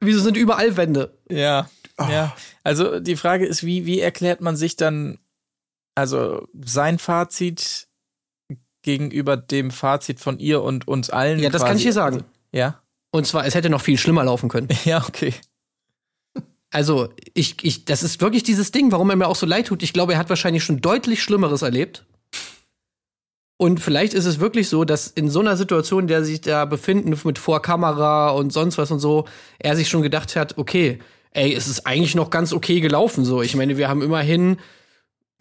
Wieso 0.01 0.21
sind 0.21 0.37
überall 0.37 0.77
Wände? 0.77 1.17
Ja. 1.29 1.69
Oh. 1.99 2.07
Ja. 2.11 2.35
Also 2.65 2.99
die 2.99 3.17
Frage 3.17 3.47
ist, 3.47 3.65
wie, 3.65 3.87
wie 3.87 4.01
erklärt 4.01 4.41
man 4.41 4.57
sich 4.57 4.77
dann, 4.77 5.19
also 5.95 6.49
sein 6.65 6.99
Fazit 6.99 7.87
gegenüber 8.83 9.37
dem 9.37 9.71
Fazit 9.71 10.19
von 10.19 10.39
ihr 10.39 10.63
und 10.63 10.89
uns 10.89 11.11
allen? 11.11 11.39
Ja, 11.39 11.51
das 11.51 11.63
quasi. 11.63 11.69
kann 11.69 11.77
ich 11.79 11.85
dir 11.85 11.93
sagen. 11.93 12.25
Ja. 12.53 12.81
Und 13.13 13.27
zwar, 13.29 13.47
es 13.47 13.55
hätte 13.55 13.71
noch 13.71 13.81
viel 13.81 13.97
schlimmer 13.97 14.25
laufen 14.25 14.49
können. 14.49 14.69
Ja, 14.85 15.05
okay. 15.07 15.33
Also, 16.75 17.09
ich, 17.35 17.55
ich, 17.63 17.85
das 17.85 18.03
ist 18.03 18.21
wirklich 18.21 18.43
dieses 18.43 18.73
Ding, 18.73 18.91
warum 18.91 19.09
er 19.09 19.15
mir 19.15 19.29
auch 19.29 19.37
so 19.37 19.47
leid 19.47 19.69
tut. 19.69 19.85
Ich 19.85 19.93
glaube, 19.93 20.15
er 20.15 20.19
hat 20.19 20.29
wahrscheinlich 20.29 20.65
schon 20.65 20.81
deutlich 20.81 21.23
Schlimmeres 21.23 21.63
erlebt. 21.63 22.05
Und 23.57 23.79
vielleicht 23.79 24.13
ist 24.13 24.25
es 24.25 24.41
wirklich 24.41 24.69
so, 24.69 24.85
dass 24.85 25.07
in 25.07 25.31
so 25.31 25.39
einer 25.39 25.57
Situation, 25.57 26.03
in 26.03 26.07
der 26.09 26.19
er 26.19 26.25
sich 26.25 26.41
da 26.41 26.65
befinden, 26.65 27.17
mit 27.25 27.39
Vorkamera 27.39 28.31
und 28.31 28.53
sonst 28.53 28.77
was 28.77 28.91
und 28.91 28.99
so, 28.99 29.27
er 29.61 29.77
sich 29.77 29.89
schon 29.89 30.03
gedacht 30.03 30.35
hat, 30.35 30.59
okay, 30.59 30.99
ey, 31.31 31.55
es 31.55 31.69
ist 31.69 31.87
eigentlich 31.87 32.17
noch 32.17 32.31
ganz 32.31 32.53
okay 32.53 32.81
gelaufen 32.81 33.25
so. 33.25 33.41
Ich 33.41 33.55
meine, 33.55 33.77
wir 33.77 33.89
haben 33.89 34.03
immerhin 34.03 34.57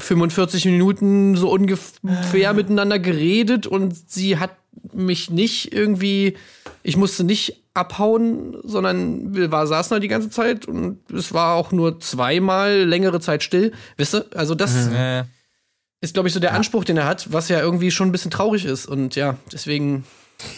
45 0.01 0.65
Minuten 0.65 1.35
so 1.35 1.49
ungefähr 1.49 2.53
miteinander 2.53 2.99
geredet 2.99 3.65
und 3.65 3.95
sie 4.07 4.37
hat 4.37 4.51
mich 4.93 5.31
nicht 5.31 5.73
irgendwie, 5.73 6.37
ich 6.83 6.95
musste 6.95 7.23
nicht 7.23 7.62
abhauen, 7.73 8.57
sondern 8.63 9.33
wir 9.33 9.51
war, 9.51 9.65
saßen 9.65 9.95
da 9.95 9.99
die 9.99 10.07
ganze 10.07 10.29
Zeit 10.29 10.67
und 10.67 10.99
es 11.11 11.33
war 11.33 11.55
auch 11.55 11.71
nur 11.71 11.99
zweimal 11.99 12.83
längere 12.83 13.19
Zeit 13.19 13.43
still. 13.43 13.71
Wisst 13.97 14.15
ihr? 14.15 14.25
Also 14.35 14.53
das 14.53 14.73
mhm. 14.73 15.23
ist, 16.01 16.13
glaube 16.13 16.27
ich, 16.27 16.33
so 16.33 16.39
der 16.39 16.51
ja. 16.51 16.55
Anspruch, 16.55 16.83
den 16.83 16.97
er 16.97 17.05
hat, 17.05 17.33
was 17.33 17.49
ja 17.49 17.59
irgendwie 17.59 17.89
schon 17.89 18.09
ein 18.09 18.11
bisschen 18.11 18.31
traurig 18.31 18.65
ist. 18.65 18.85
Und 18.85 19.15
ja, 19.15 19.37
deswegen. 19.51 20.05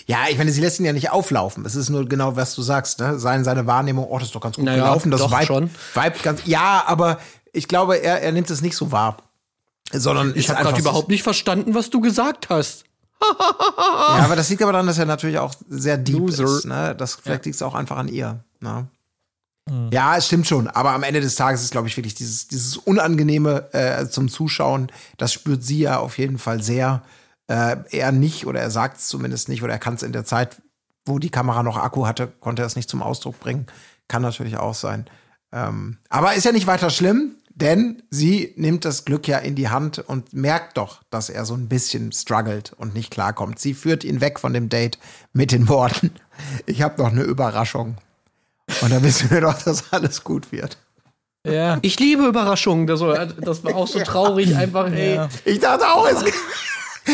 Ja, 0.08 0.26
ich 0.30 0.38
meine, 0.38 0.52
sie 0.52 0.62
lässt 0.62 0.80
ihn 0.80 0.86
ja 0.86 0.94
nicht 0.94 1.12
auflaufen. 1.12 1.66
Es 1.66 1.76
ist 1.76 1.90
nur 1.90 2.08
genau, 2.08 2.36
was 2.36 2.56
du 2.56 2.62
sagst, 2.62 3.00
ne? 3.00 3.20
Seine, 3.20 3.44
seine 3.44 3.68
Wahrnehmung, 3.68 4.06
oh, 4.10 4.18
das 4.18 4.30
ist 4.30 4.36
doch 4.36 4.42
ganz 4.42 4.56
gut 4.56 4.66
naja, 4.66 4.84
gelaufen. 4.84 5.12
Das 5.12 5.22
doch 5.22 5.32
Vibe, 5.32 5.46
schon. 5.46 5.70
Vibe 5.94 6.16
ganz, 6.24 6.42
ja, 6.46 6.84
aber 6.88 7.20
ich 7.54 7.68
glaube, 7.68 7.98
er, 7.98 8.22
er 8.22 8.32
nimmt 8.32 8.50
es 8.50 8.62
nicht 8.62 8.76
so 8.76 8.92
wahr. 8.92 9.18
Sondern 9.92 10.34
ich 10.36 10.50
habe 10.50 10.64
gerade 10.64 10.80
überhaupt 10.80 11.10
nicht 11.10 11.24
verstanden, 11.24 11.76
was 11.76 11.92
du 11.92 12.02
gesagt 12.02 12.50
hast 12.50 12.86
ja, 14.18 14.24
aber 14.24 14.36
das 14.36 14.50
liegt 14.50 14.62
aber 14.62 14.72
daran, 14.72 14.88
dass 14.88 14.98
er 14.98 15.06
natürlich 15.06 15.40
auch 15.40 15.54
sehr 15.70 15.98
deep 15.98 16.18
Loser. 16.18 16.44
ist. 16.44 16.66
Ne? 16.66 16.96
Das, 16.98 17.16
vielleicht 17.16 17.46
ja. 17.46 17.50
liegt 17.50 17.56
es 17.56 17.62
auch 17.62 17.76
einfach 17.76 17.98
an 17.98 18.08
ihr. 18.08 18.40
Ne? 18.60 18.88
Mhm. 19.70 19.90
Ja, 19.92 20.18
es 20.18 20.28
stimmt 20.28 20.48
schon. 20.48 20.68
Aber 20.68 20.92
am 20.92 21.04
Ende 21.04 21.22
des 21.22 21.36
Tages 21.36 21.64
ist, 21.64 21.72
glaube 21.72 21.88
ich, 21.88 21.98
wirklich 21.98 22.16
dieses, 22.16 22.48
dieses 22.48 22.78
Unangenehme 22.78 23.74
äh, 23.74 24.08
zum 24.08 24.30
Zuschauen. 24.30 24.92
Das 25.18 25.34
spürt 25.34 25.64
sie 25.64 25.80
ja 25.80 26.00
auf 26.00 26.18
jeden 26.18 26.38
Fall 26.38 26.62
sehr. 26.62 27.02
Äh, 27.48 27.78
er 27.92 28.12
nicht, 28.12 28.48
oder 28.48 28.60
er 28.60 28.72
sagt 28.72 28.98
es 28.98 29.08
zumindest 29.08 29.50
nicht, 29.50 29.64
oder 29.64 29.74
er 29.74 29.80
kann 29.80 29.96
es 29.96 30.04
in 30.04 30.14
der 30.14 30.26
Zeit, 30.26 30.62
wo 31.06 31.20
die 31.20 31.30
Kamera 31.30 31.62
noch 31.62 31.78
Akku 31.78 32.08
hatte, 32.08 32.28
konnte 32.40 32.64
er 32.64 32.66
es 32.66 32.76
nicht 32.76 32.90
zum 32.90 33.04
Ausdruck 33.04 33.40
bringen. 33.40 33.68
Kann 34.08 34.22
natürlich 34.22 34.58
auch 34.58 34.74
sein. 34.74 35.06
Ähm, 35.52 35.98
aber 36.10 36.34
ist 36.34 36.46
ja 36.46 36.52
nicht 36.52 36.68
weiter 36.68 36.90
schlimm. 36.90 37.36
Denn 37.56 38.04
sie 38.10 38.54
nimmt 38.58 38.84
das 38.84 39.06
Glück 39.06 39.30
ja 39.30 39.38
in 39.38 39.56
die 39.56 39.70
Hand 39.70 40.00
und 40.00 40.34
merkt 40.34 40.76
doch, 40.76 41.04
dass 41.10 41.30
er 41.30 41.46
so 41.46 41.54
ein 41.54 41.70
bisschen 41.70 42.12
struggelt 42.12 42.74
und 42.78 42.94
nicht 42.94 43.12
klarkommt. 43.12 43.60
Sie 43.60 43.74
führt 43.74 44.04
ihn 44.04 44.20
weg 44.20 44.42
von 44.42 44.52
dem 44.52 44.68
Date 44.68 45.00
mit 45.32 45.54
den 45.54 45.70
Worten, 45.70 46.12
ich 46.66 46.82
habe 46.82 47.02
noch 47.02 47.12
eine 47.12 47.24
Überraschung. 47.24 47.96
Und 48.82 48.92
da 48.92 49.02
wissen 49.02 49.32
wir 49.32 49.42
doch, 49.42 49.62
dass 49.62 49.94
alles 49.94 50.24
gut 50.24 50.52
wird. 50.52 50.78
Ja. 51.48 51.78
Ich 51.82 51.98
liebe 52.00 52.26
Überraschungen. 52.26 52.88
Das 52.88 53.00
war, 53.00 53.26
das 53.26 53.64
war 53.64 53.76
auch 53.76 53.88
so 53.88 54.00
traurig, 54.04 54.56
einfach, 54.56 54.92
ey. 54.92 55.16
Ja. 55.16 55.30
Ich 55.46 55.60
dachte 55.60 55.88
auch, 55.88 56.08
es 56.10 56.26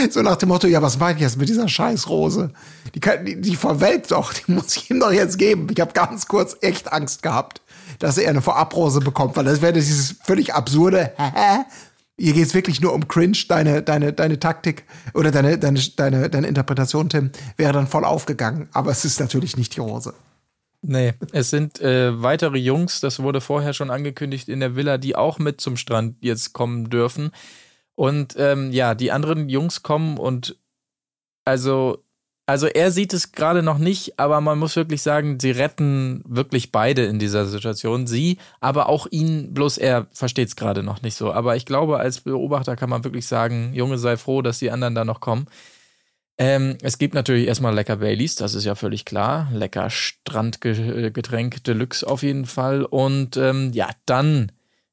so 0.13 0.21
nach 0.21 0.37
dem 0.37 0.49
Motto, 0.49 0.65
ja, 0.65 0.81
was 0.81 0.97
meine 0.97 1.17
ich 1.17 1.21
jetzt 1.21 1.37
mit 1.37 1.49
dieser 1.49 1.67
Scheißrose? 1.67 2.51
Die, 2.95 2.99
kann, 2.99 3.25
die, 3.25 3.39
die 3.39 3.55
verwelkt 3.55 4.11
doch, 4.11 4.33
die 4.33 4.53
muss 4.53 4.75
ich 4.75 4.89
ihm 4.89 5.01
doch 5.01 5.11
jetzt 5.11 5.37
geben. 5.37 5.67
Ich 5.69 5.79
habe 5.79 5.91
ganz 5.91 6.27
kurz 6.27 6.55
echt 6.61 6.91
Angst 6.91 7.21
gehabt 7.21 7.61
dass 8.01 8.17
er 8.17 8.29
eine 8.29 8.41
Vorabrose 8.41 8.99
bekommt, 8.99 9.37
weil 9.37 9.45
das 9.45 9.61
wäre 9.61 9.73
dieses 9.73 10.15
völlig 10.23 10.53
absurde, 10.53 11.13
hier 12.17 12.33
geht 12.33 12.45
es 12.45 12.53
wirklich 12.53 12.81
nur 12.81 12.93
um 12.93 13.07
Cringe, 13.07 13.37
deine, 13.47 13.81
deine, 13.81 14.13
deine 14.13 14.39
Taktik 14.39 14.85
oder 15.13 15.31
deine, 15.31 15.57
deine, 15.57 15.79
deine, 15.95 16.29
deine 16.29 16.47
Interpretation, 16.47 17.09
Tim, 17.09 17.31
wäre 17.57 17.73
dann 17.73 17.87
voll 17.87 18.05
aufgegangen. 18.05 18.69
Aber 18.73 18.91
es 18.91 19.05
ist 19.05 19.19
natürlich 19.19 19.57
nicht 19.57 19.75
die 19.75 19.79
Rose. 19.79 20.13
Nee, 20.83 21.13
es 21.31 21.51
sind 21.51 21.79
äh, 21.79 22.21
weitere 22.21 22.57
Jungs, 22.57 23.01
das 23.01 23.21
wurde 23.21 23.39
vorher 23.39 23.73
schon 23.73 23.91
angekündigt 23.91 24.49
in 24.49 24.59
der 24.59 24.75
Villa, 24.75 24.97
die 24.97 25.15
auch 25.15 25.37
mit 25.37 25.61
zum 25.61 25.77
Strand 25.77 26.17
jetzt 26.21 26.53
kommen 26.53 26.89
dürfen. 26.89 27.31
Und 27.95 28.35
ähm, 28.37 28.71
ja, 28.71 28.95
die 28.95 29.11
anderen 29.11 29.47
Jungs 29.49 29.83
kommen 29.83 30.17
und 30.17 30.57
also 31.45 32.03
also 32.51 32.67
er 32.67 32.91
sieht 32.91 33.13
es 33.13 33.31
gerade 33.31 33.63
noch 33.63 33.77
nicht, 33.77 34.19
aber 34.19 34.41
man 34.41 34.59
muss 34.59 34.75
wirklich 34.75 35.01
sagen, 35.01 35.39
sie 35.39 35.51
retten 35.51 36.21
wirklich 36.27 36.73
beide 36.73 37.05
in 37.05 37.17
dieser 37.17 37.45
Situation. 37.45 38.07
Sie, 38.07 38.39
aber 38.59 38.89
auch 38.89 39.07
ihn, 39.09 39.53
bloß 39.53 39.77
er 39.77 40.07
versteht 40.11 40.49
es 40.49 40.57
gerade 40.57 40.83
noch 40.83 41.01
nicht 41.01 41.15
so. 41.15 41.31
Aber 41.31 41.55
ich 41.55 41.65
glaube, 41.65 41.99
als 41.99 42.19
Beobachter 42.19 42.75
kann 42.75 42.89
man 42.89 43.05
wirklich 43.05 43.25
sagen, 43.25 43.71
Junge, 43.73 43.97
sei 43.97 44.17
froh, 44.17 44.41
dass 44.41 44.59
die 44.59 44.69
anderen 44.69 44.95
da 44.95 45.05
noch 45.05 45.21
kommen. 45.21 45.47
Ähm, 46.37 46.77
es 46.81 46.97
gibt 46.97 47.13
natürlich 47.13 47.47
erstmal 47.47 47.73
lecker 47.73 47.95
Baileys, 47.95 48.35
das 48.35 48.53
ist 48.53 48.65
ja 48.65 48.75
völlig 48.75 49.05
klar. 49.05 49.49
Lecker 49.53 49.89
Strandgetränk 49.89 51.63
Deluxe 51.63 52.05
auf 52.05 52.21
jeden 52.21 52.45
Fall. 52.45 52.83
Und 52.83 53.37
ähm, 53.37 53.71
ja, 53.71 53.87
dann 54.05 54.51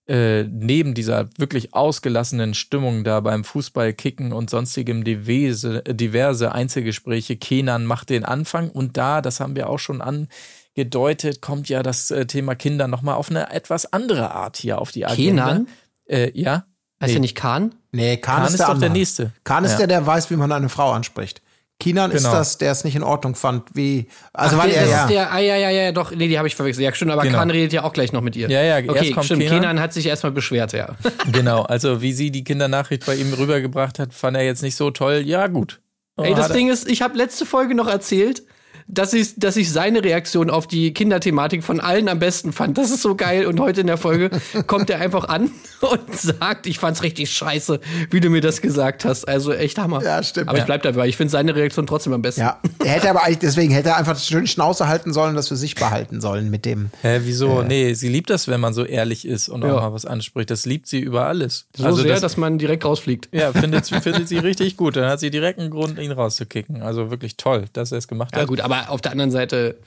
äh, 0.09 0.45
neben 0.45 0.95
dieser 0.95 1.29
wirklich 1.37 1.75
ausgelassenen 1.75 2.55
Stimmung 2.55 3.05
da 3.05 3.21
beim 3.21 3.45
Fußballkicken 3.45 4.33
und 4.33 4.49
sonstigem 4.49 5.05
diverse, 5.05 5.83
diverse 5.83 6.53
Einzelgespräche, 6.53 7.37
Kenan 7.37 7.85
macht 7.85 8.09
den 8.09 8.25
Anfang 8.25 8.71
und 8.71 8.97
da, 8.97 9.21
das 9.21 9.39
haben 9.39 9.55
wir 9.55 9.69
auch 9.69 9.79
schon 9.79 10.01
angedeutet, 10.01 11.43
kommt 11.43 11.69
ja 11.69 11.83
das 11.83 12.11
äh, 12.11 12.25
Thema 12.25 12.55
Kinder 12.55 12.89
nochmal 12.89 13.17
auf 13.17 13.31
eine 13.31 13.51
etwas 13.51 13.93
andere 13.93 14.31
Art 14.31 14.57
hier 14.57 14.81
auf 14.81 14.93
die 14.93 15.05
Agenda. 15.05 15.47
Kenan? 15.47 15.69
Äh, 16.07 16.31
ja. 16.33 16.65
Heißt 17.01 17.09
nee. 17.09 17.13
der 17.13 17.21
nicht 17.21 17.37
Kahn? 17.37 17.75
Nee, 17.93 18.17
Kahn, 18.17 18.37
Kahn 18.37 18.47
ist, 18.47 18.55
ist 18.55 18.67
doch 18.67 18.79
der 18.79 18.89
Nächste. 18.89 19.33
Kahn 19.45 19.65
ist 19.65 19.73
ja. 19.73 19.79
der, 19.79 19.87
der 19.89 20.07
weiß, 20.07 20.31
wie 20.31 20.37
man 20.37 20.51
eine 20.51 20.71
Frau 20.71 20.91
anspricht. 20.91 21.43
Kinan 21.81 22.11
genau. 22.11 22.29
ist 22.29 22.33
das, 22.33 22.59
der 22.59 22.73
es 22.73 22.83
nicht 22.83 22.97
in 22.97 23.05
Ordnung 23.05 23.37
fand, 23.37 23.69
wie. 23.75 24.09
Also 24.33 24.57
Ach, 24.57 24.65
weil 24.65 24.71
der, 24.71 24.83
er, 24.83 24.89
ja. 24.89 25.07
der, 25.07 25.33
ah, 25.33 25.39
ja, 25.39 25.57
ja, 25.57 25.71
ja, 25.71 25.93
doch, 25.93 26.11
nee, 26.11 26.27
die 26.27 26.37
habe 26.37 26.49
ich 26.49 26.57
verwechselt. 26.57 26.85
Ja, 26.85 26.93
stimmt, 26.93 27.13
aber 27.13 27.23
genau. 27.23 27.39
Khan 27.39 27.51
redet 27.51 27.73
ja 27.73 27.85
auch 27.85 27.93
gleich 27.93 28.13
noch 28.13 28.21
mit 28.21 28.35
ihr. 28.35 28.51
Ja, 28.51 28.63
ja, 28.63 28.91
okay, 28.91 29.15
stimmt. 29.23 29.43
Kenan. 29.43 29.61
Kenan 29.61 29.81
hat 29.81 29.93
sich 29.93 30.07
erstmal 30.07 30.33
beschwert, 30.33 30.73
ja. 30.73 30.97
genau, 31.33 31.63
also 31.63 32.03
wie 32.03 32.13
sie 32.13 32.33
die 32.33 32.43
Kindernachricht 32.43 33.07
bei 33.07 33.15
ihm 33.15 33.33
rübergebracht 33.33 34.01
hat, 34.01 34.13
fand 34.13 34.37
er 34.37 34.45
jetzt 34.45 34.63
nicht 34.63 34.75
so 34.75 34.91
toll. 34.91 35.23
Ja, 35.25 35.47
gut. 35.47 35.81
Oh, 36.17 36.25
Ey, 36.25 36.35
das 36.35 36.51
Ding 36.51 36.69
ist, 36.69 36.91
ich 36.91 37.01
habe 37.01 37.17
letzte 37.17 37.47
Folge 37.47 37.77
noch 37.77 37.87
erzählt, 37.87 38.43
dass 38.89 39.13
ich, 39.13 39.35
dass 39.37 39.57
ich 39.57 39.71
seine 39.71 40.03
Reaktion 40.03 40.49
auf 40.51 40.67
die 40.67 40.93
Kinderthematik 40.95 41.63
von 41.63 41.79
allen 41.79 42.09
am 42.09 42.19
besten 42.19 42.53
fand. 42.53 42.79
Das 42.79 42.91
ist 42.91 43.03
so 43.03 43.15
geil. 43.15 43.47
Und 43.47 43.61
heute 43.61 43.83
in 43.83 43.87
der 43.87 43.99
Folge 43.99 44.31
kommt 44.67 44.89
er 44.89 45.01
einfach 45.01 45.29
an 45.29 45.51
und 45.81 46.15
sagt, 46.15 46.67
ich 46.67 46.79
fand's 46.79 47.03
richtig 47.03 47.31
scheiße, 47.31 47.81
wie 48.11 48.21
du 48.21 48.31
mir 48.31 48.41
das 48.41 48.63
gesagt 48.63 49.05
hast. 49.05 49.29
Also 49.29 49.53
echt 49.53 49.79
Hammer. 49.79 50.03
Ja, 50.03 50.23
stimmt. 50.23 50.49
Aber 50.49 50.57
ja. 50.57 50.63
ich 50.63 50.67
bleib 50.67 50.83
dabei. 50.83 51.07
Ich 51.07 51.17
finde 51.17 51.31
seine 51.31 51.55
Reaktion 51.55 51.87
trotzdem 51.87 52.15
am 52.15 52.23
besten. 52.23 52.41
Ja, 52.41 52.61
er 52.83 52.91
hätte 52.91 53.11
aber 53.11 53.25
eigentlich, 53.25 53.41
deswegen 53.41 53.73
hätte 53.73 53.91
er 53.91 53.99
einfach 53.99 54.19
schön 54.19 54.47
Schnauze 54.47 54.89
halten 54.89 55.13
sollen, 55.13 55.37
das 55.37 55.49
für 55.49 55.57
sich 55.57 55.75
behalten 55.75 56.21
sollen 56.23 56.51
mit 56.51 56.65
dem. 56.65 56.91
Hä, 57.03 57.21
wieso? 57.25 57.61
Äh, 57.61 57.65
nee, 57.65 57.95
sie 57.95 58.09
liebt 58.09 58.31
das, 58.31 58.49
wenn 58.49 58.61
man 58.61 58.73
so 58.73 58.85
ehrlich 58.85 59.27
ist 59.27 59.51
und 59.51 59.63
ja. 59.63 59.75
auch 59.75 59.83
mal 59.83 59.93
was 59.93 60.07
anspricht. 60.07 60.51
Das 60.51 60.65
liebt 60.65 60.87
sie 60.87 61.01
über 61.01 61.27
alles. 61.27 61.67
So 61.77 61.85
also 61.85 62.03
sehr, 62.03 62.13
das, 62.13 62.23
dass 62.23 62.37
man 62.39 62.57
direkt 62.57 62.87
rausfliegt. 62.87 63.29
Ja, 63.33 63.53
findet, 63.53 63.87
findet 63.87 64.29
sie 64.29 64.39
richtig 64.39 64.79
gut. 64.79 64.97
Dann 64.97 65.11
hat 65.11 65.21
sie 65.21 65.31
direkt 65.31 65.59
einen 65.59 65.71
Grund, 65.71 65.99
ihn 65.99 66.13
rauszukicken. 66.13 66.83
Also 66.83 67.11
wirklich 67.11 67.37
toll, 67.37 67.67
dass 67.75 67.93
er 67.93 67.99
es 67.99 68.09
gemacht 68.09 68.33
hat. 68.33 68.41
Ja 68.41 68.47
gut, 68.47 68.61
aber 68.61 68.78
auf 68.87 69.01
der 69.01 69.13
anderen 69.13 69.31
Seite 69.31 69.81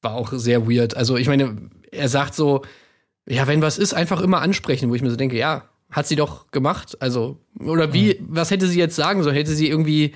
war 0.00 0.14
auch 0.14 0.32
sehr 0.32 0.68
weird. 0.68 0.96
Also 0.96 1.16
ich 1.16 1.28
meine, 1.28 1.70
er 1.90 2.08
sagt 2.08 2.34
so, 2.34 2.62
ja, 3.26 3.46
wenn 3.46 3.62
was 3.62 3.78
ist, 3.78 3.94
einfach 3.94 4.20
immer 4.20 4.40
ansprechen, 4.40 4.90
wo 4.90 4.94
ich 4.94 5.02
mir 5.02 5.10
so 5.10 5.16
denke, 5.16 5.36
ja, 5.36 5.68
hat 5.90 6.06
sie 6.06 6.16
doch 6.16 6.50
gemacht. 6.50 6.96
Also, 7.00 7.38
oder 7.58 7.92
wie, 7.92 8.14
mhm. 8.14 8.26
was 8.30 8.50
hätte 8.50 8.66
sie 8.66 8.78
jetzt 8.78 8.96
sagen 8.96 9.22
sollen? 9.22 9.36
Hätte 9.36 9.54
sie 9.54 9.68
irgendwie, 9.68 10.14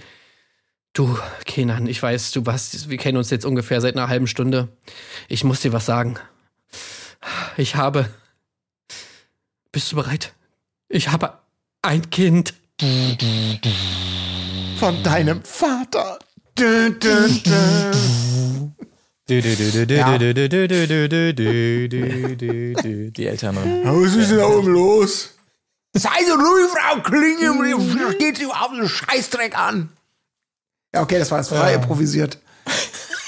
du, 0.93 1.19
Kenan, 1.45 1.87
ich 1.87 2.03
weiß, 2.03 2.33
du 2.33 2.47
warst, 2.47 2.89
wir 2.89 2.97
kennen 2.97 3.19
uns 3.19 3.31
jetzt 3.31 3.45
ungefähr 3.45 3.81
seit 3.81 3.97
einer 3.97 4.09
halben 4.09 4.27
Stunde. 4.27 4.69
Ich 5.29 5.45
muss 5.45 5.61
dir 5.61 5.73
was 5.73 5.87
sagen. 5.87 6.19
Ich 7.57 7.77
habe 7.77 8.09
Bist 9.77 9.93
du 9.93 9.97
bereit? 9.97 10.33
Ich 10.89 11.13
habe 11.13 11.35
ein 11.83 12.09
Kind. 12.09 12.55
Von 14.79 15.03
deinem 15.03 15.43
Vater. 15.45 16.19
Die 23.17 23.27
Eltern. 23.27 23.55
Ne? 23.55 23.83
Was 23.85 24.15
ist 24.15 24.31
denn 24.31 24.39
da 24.39 24.47
oben 24.47 24.73
los? 24.73 25.35
Sei 25.93 26.25
so 26.27 26.35
ruhig, 26.35 26.71
Frau 26.71 27.01
Klinge, 27.03 28.17
geht 28.19 28.41
auf 28.47 28.71
den 28.71 28.89
Scheißdreck 28.89 29.59
an. 29.59 29.91
Ja, 30.95 31.03
okay, 31.03 31.19
das 31.19 31.31
war, 31.31 31.39
jetzt 31.39 31.49
frei 31.49 31.75
improvisiert. 31.75 32.39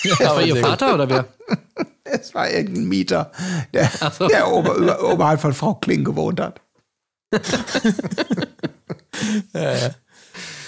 Ja, 0.03 0.15
das 0.19 0.29
war 0.29 0.43
ihr 0.43 0.57
Vater 0.57 0.95
oder 0.95 1.11
wer? 1.11 1.27
Es 2.05 2.33
war 2.35 2.49
irgendein 2.51 2.85
Mieter, 2.85 3.33
der, 3.75 3.91
so. 4.17 4.29
der 4.29 4.49
ober, 4.49 4.77
über, 4.77 5.03
oberhalb 5.13 5.41
von 5.41 5.53
Frau 5.53 5.75
Kling 5.75 6.05
gewohnt 6.05 6.41
hat. 6.41 6.61
ja, 9.53 9.75
ja. 9.75 9.91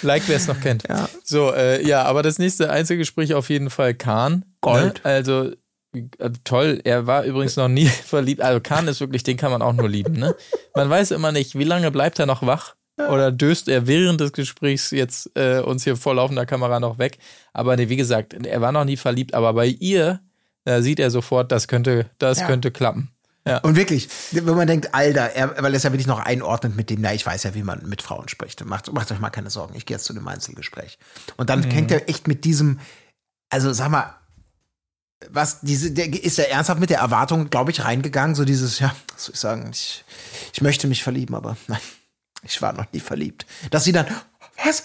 Like, 0.01 0.23
wer 0.27 0.35
es 0.37 0.47
noch 0.47 0.59
kennt. 0.59 0.83
Ja. 0.89 1.09
So, 1.23 1.53
äh, 1.53 1.85
ja, 1.85 2.03
aber 2.03 2.23
das 2.23 2.39
nächste 2.39 2.69
Einzelgespräch 2.69 3.33
auf 3.33 3.49
jeden 3.49 3.69
Fall 3.69 3.93
Kahn. 3.93 4.45
Gold. 4.61 4.95
Ne? 5.03 5.11
Also, 5.11 5.51
äh, 5.93 6.29
toll. 6.43 6.81
Er 6.83 7.07
war 7.07 7.23
übrigens 7.23 7.55
noch 7.57 7.67
nie 7.67 7.85
verliebt. 8.05 8.41
Also, 8.41 8.59
Kahn 8.59 8.87
ist 8.87 8.99
wirklich, 8.99 9.23
den 9.23 9.37
kann 9.37 9.51
man 9.51 9.61
auch 9.61 9.73
nur 9.73 9.89
lieben. 9.89 10.13
Ne? 10.13 10.35
Man 10.75 10.89
weiß 10.89 11.11
immer 11.11 11.31
nicht, 11.31 11.57
wie 11.57 11.63
lange 11.63 11.91
bleibt 11.91 12.19
er 12.19 12.25
noch 12.25 12.45
wach? 12.45 12.75
Oder 12.97 13.31
döst 13.31 13.67
er 13.67 13.87
während 13.87 14.21
des 14.21 14.31
Gesprächs 14.31 14.91
jetzt 14.91 15.31
äh, 15.35 15.59
uns 15.59 15.83
hier 15.83 15.95
vor 15.97 16.13
laufender 16.13 16.45
Kamera 16.45 16.79
noch 16.79 16.99
weg? 16.99 17.17
Aber 17.51 17.75
nee, 17.75 17.89
wie 17.89 17.95
gesagt, 17.95 18.33
er 18.45 18.61
war 18.61 18.71
noch 18.71 18.85
nie 18.85 18.97
verliebt. 18.97 19.33
Aber 19.33 19.53
bei 19.53 19.65
ihr 19.67 20.19
da 20.63 20.83
sieht 20.83 20.99
er 20.99 21.09
sofort, 21.09 21.51
das 21.51 21.67
könnte, 21.67 22.11
das 22.19 22.41
Ja. 22.41 22.45
könnte 22.45 22.69
klappen. 22.69 23.09
Und 23.59 23.75
wirklich, 23.75 24.07
wenn 24.31 24.45
man 24.45 24.67
denkt, 24.67 24.93
Alter, 24.93 25.31
er, 25.31 25.61
weil 25.63 25.73
er 25.73 25.77
es 25.77 25.83
ja 25.83 25.91
wirklich 25.91 26.07
noch 26.07 26.19
einordnet 26.19 26.75
mit 26.75 26.89
dem, 26.89 27.01
na, 27.01 27.13
ich 27.13 27.25
weiß 27.25 27.43
ja, 27.43 27.55
wie 27.55 27.63
man 27.63 27.87
mit 27.87 28.01
Frauen 28.01 28.29
spricht. 28.29 28.63
Macht, 28.65 28.91
macht 28.93 29.11
euch 29.11 29.19
mal 29.19 29.31
keine 29.31 29.49
Sorgen, 29.49 29.75
ich 29.75 29.85
gehe 29.85 29.95
jetzt 29.95 30.05
zu 30.05 30.13
dem 30.13 30.27
Einzelgespräch. 30.27 30.99
Und 31.37 31.49
dann 31.49 31.63
hängt 31.63 31.91
er 31.91 32.07
echt 32.07 32.27
mit 32.27 32.45
diesem, 32.45 32.79
also 33.49 33.73
sag 33.73 33.89
mal, 33.89 34.15
was 35.29 35.61
diese, 35.61 35.91
der 35.91 36.11
ist 36.11 36.39
er 36.39 36.49
ernsthaft 36.49 36.79
mit 36.79 36.89
der 36.89 36.99
Erwartung, 36.99 37.49
glaube 37.49 37.71
ich, 37.71 37.83
reingegangen, 37.83 38.35
so 38.35 38.45
dieses, 38.45 38.79
ja, 38.79 38.95
was 39.13 39.25
soll 39.25 39.33
ich 39.33 39.39
sagen, 39.39 39.69
ich, 39.71 40.05
ich 40.53 40.61
möchte 40.61 40.87
mich 40.87 41.03
verlieben, 41.03 41.35
aber 41.35 41.57
nein, 41.67 41.81
ich 42.43 42.61
war 42.61 42.73
noch 42.73 42.91
nie 42.91 42.99
verliebt. 42.99 43.45
Dass 43.69 43.83
sie 43.83 43.91
dann, 43.91 44.07
was? 44.63 44.83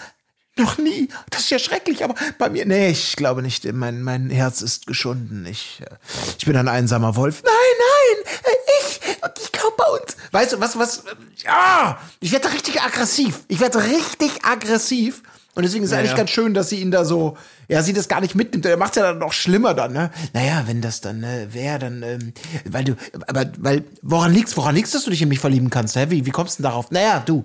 Noch 0.59 0.79
nie? 0.79 1.09
Das 1.31 1.43
ist 1.43 1.51
ja 1.51 1.59
schrecklich, 1.59 2.03
aber 2.03 2.15
bei 2.39 2.49
mir, 2.49 2.65
nee, 2.65 2.89
ich 2.89 3.17
glaube 3.17 3.43
nicht, 3.43 3.71
mein, 3.73 4.03
mein 4.03 4.31
Herz 4.31 4.63
ist 4.63 4.87
geschunden. 4.87 5.45
Ich, 5.45 5.83
äh, 5.83 5.95
ich 6.39 6.47
bin 6.47 6.57
ein 6.57 6.69
einsamer 6.69 7.15
Wolf. 7.15 7.43
Nein, 7.45 8.25
nein, 8.25 8.35
äh, 8.43 8.81
ich, 8.81 9.01
ich 9.43 9.53
glaube 9.53 9.75
bei 9.77 10.01
uns. 10.01 10.17
Weißt 10.33 10.53
du, 10.55 10.61
was, 10.61 10.79
was, 10.79 10.99
äh, 10.99 11.15
ja, 11.45 11.99
ich 12.21 12.33
werde 12.33 12.53
richtig 12.53 12.81
aggressiv. 12.81 13.41
Ich 13.49 13.61
werde 13.61 13.83
richtig 13.85 14.45
aggressiv. 14.45 15.23
Und 15.55 15.63
deswegen 15.63 15.85
ist 15.85 15.91
es 15.91 15.97
eigentlich 15.97 16.11
ja. 16.11 16.17
ganz 16.19 16.31
schön, 16.31 16.53
dass 16.53 16.69
sie 16.69 16.81
ihn 16.81 16.91
da 16.91 17.07
so, 17.07 17.37
ja, 17.69 17.83
sie 17.83 17.95
das 17.95 18.09
gar 18.09 18.21
nicht 18.21 18.35
mitnimmt. 18.35 18.67
Er 18.67 18.77
macht 18.77 18.97
ja 18.97 19.03
dann 19.03 19.19
noch 19.19 19.33
schlimmer 19.33 19.73
dann, 19.73 19.93
ne? 19.93 20.11
Naja, 20.35 20.65
wenn 20.67 20.83
das 20.83 21.01
dann 21.01 21.23
äh, 21.23 21.53
wäre, 21.53 21.79
dann, 21.79 22.03
ähm, 22.03 22.33
weil 22.65 22.85
du, 22.85 22.95
aber, 23.27 23.47
weil, 23.59 23.85
woran 24.03 24.33
liegt's, 24.33 24.57
woran 24.57 24.75
liegt's, 24.75 24.93
dass 24.93 25.05
du 25.05 25.11
dich 25.11 25.23
in 25.23 25.29
mich 25.29 25.41
verlieben 25.41 25.71
kannst, 25.71 25.97
hä? 25.97 26.07
Wie, 26.11 26.27
wie 26.27 26.31
kommst 26.31 26.59
du 26.59 26.63
denn 26.63 26.71
darauf? 26.71 26.91
Naja, 26.91 27.23
du, 27.25 27.45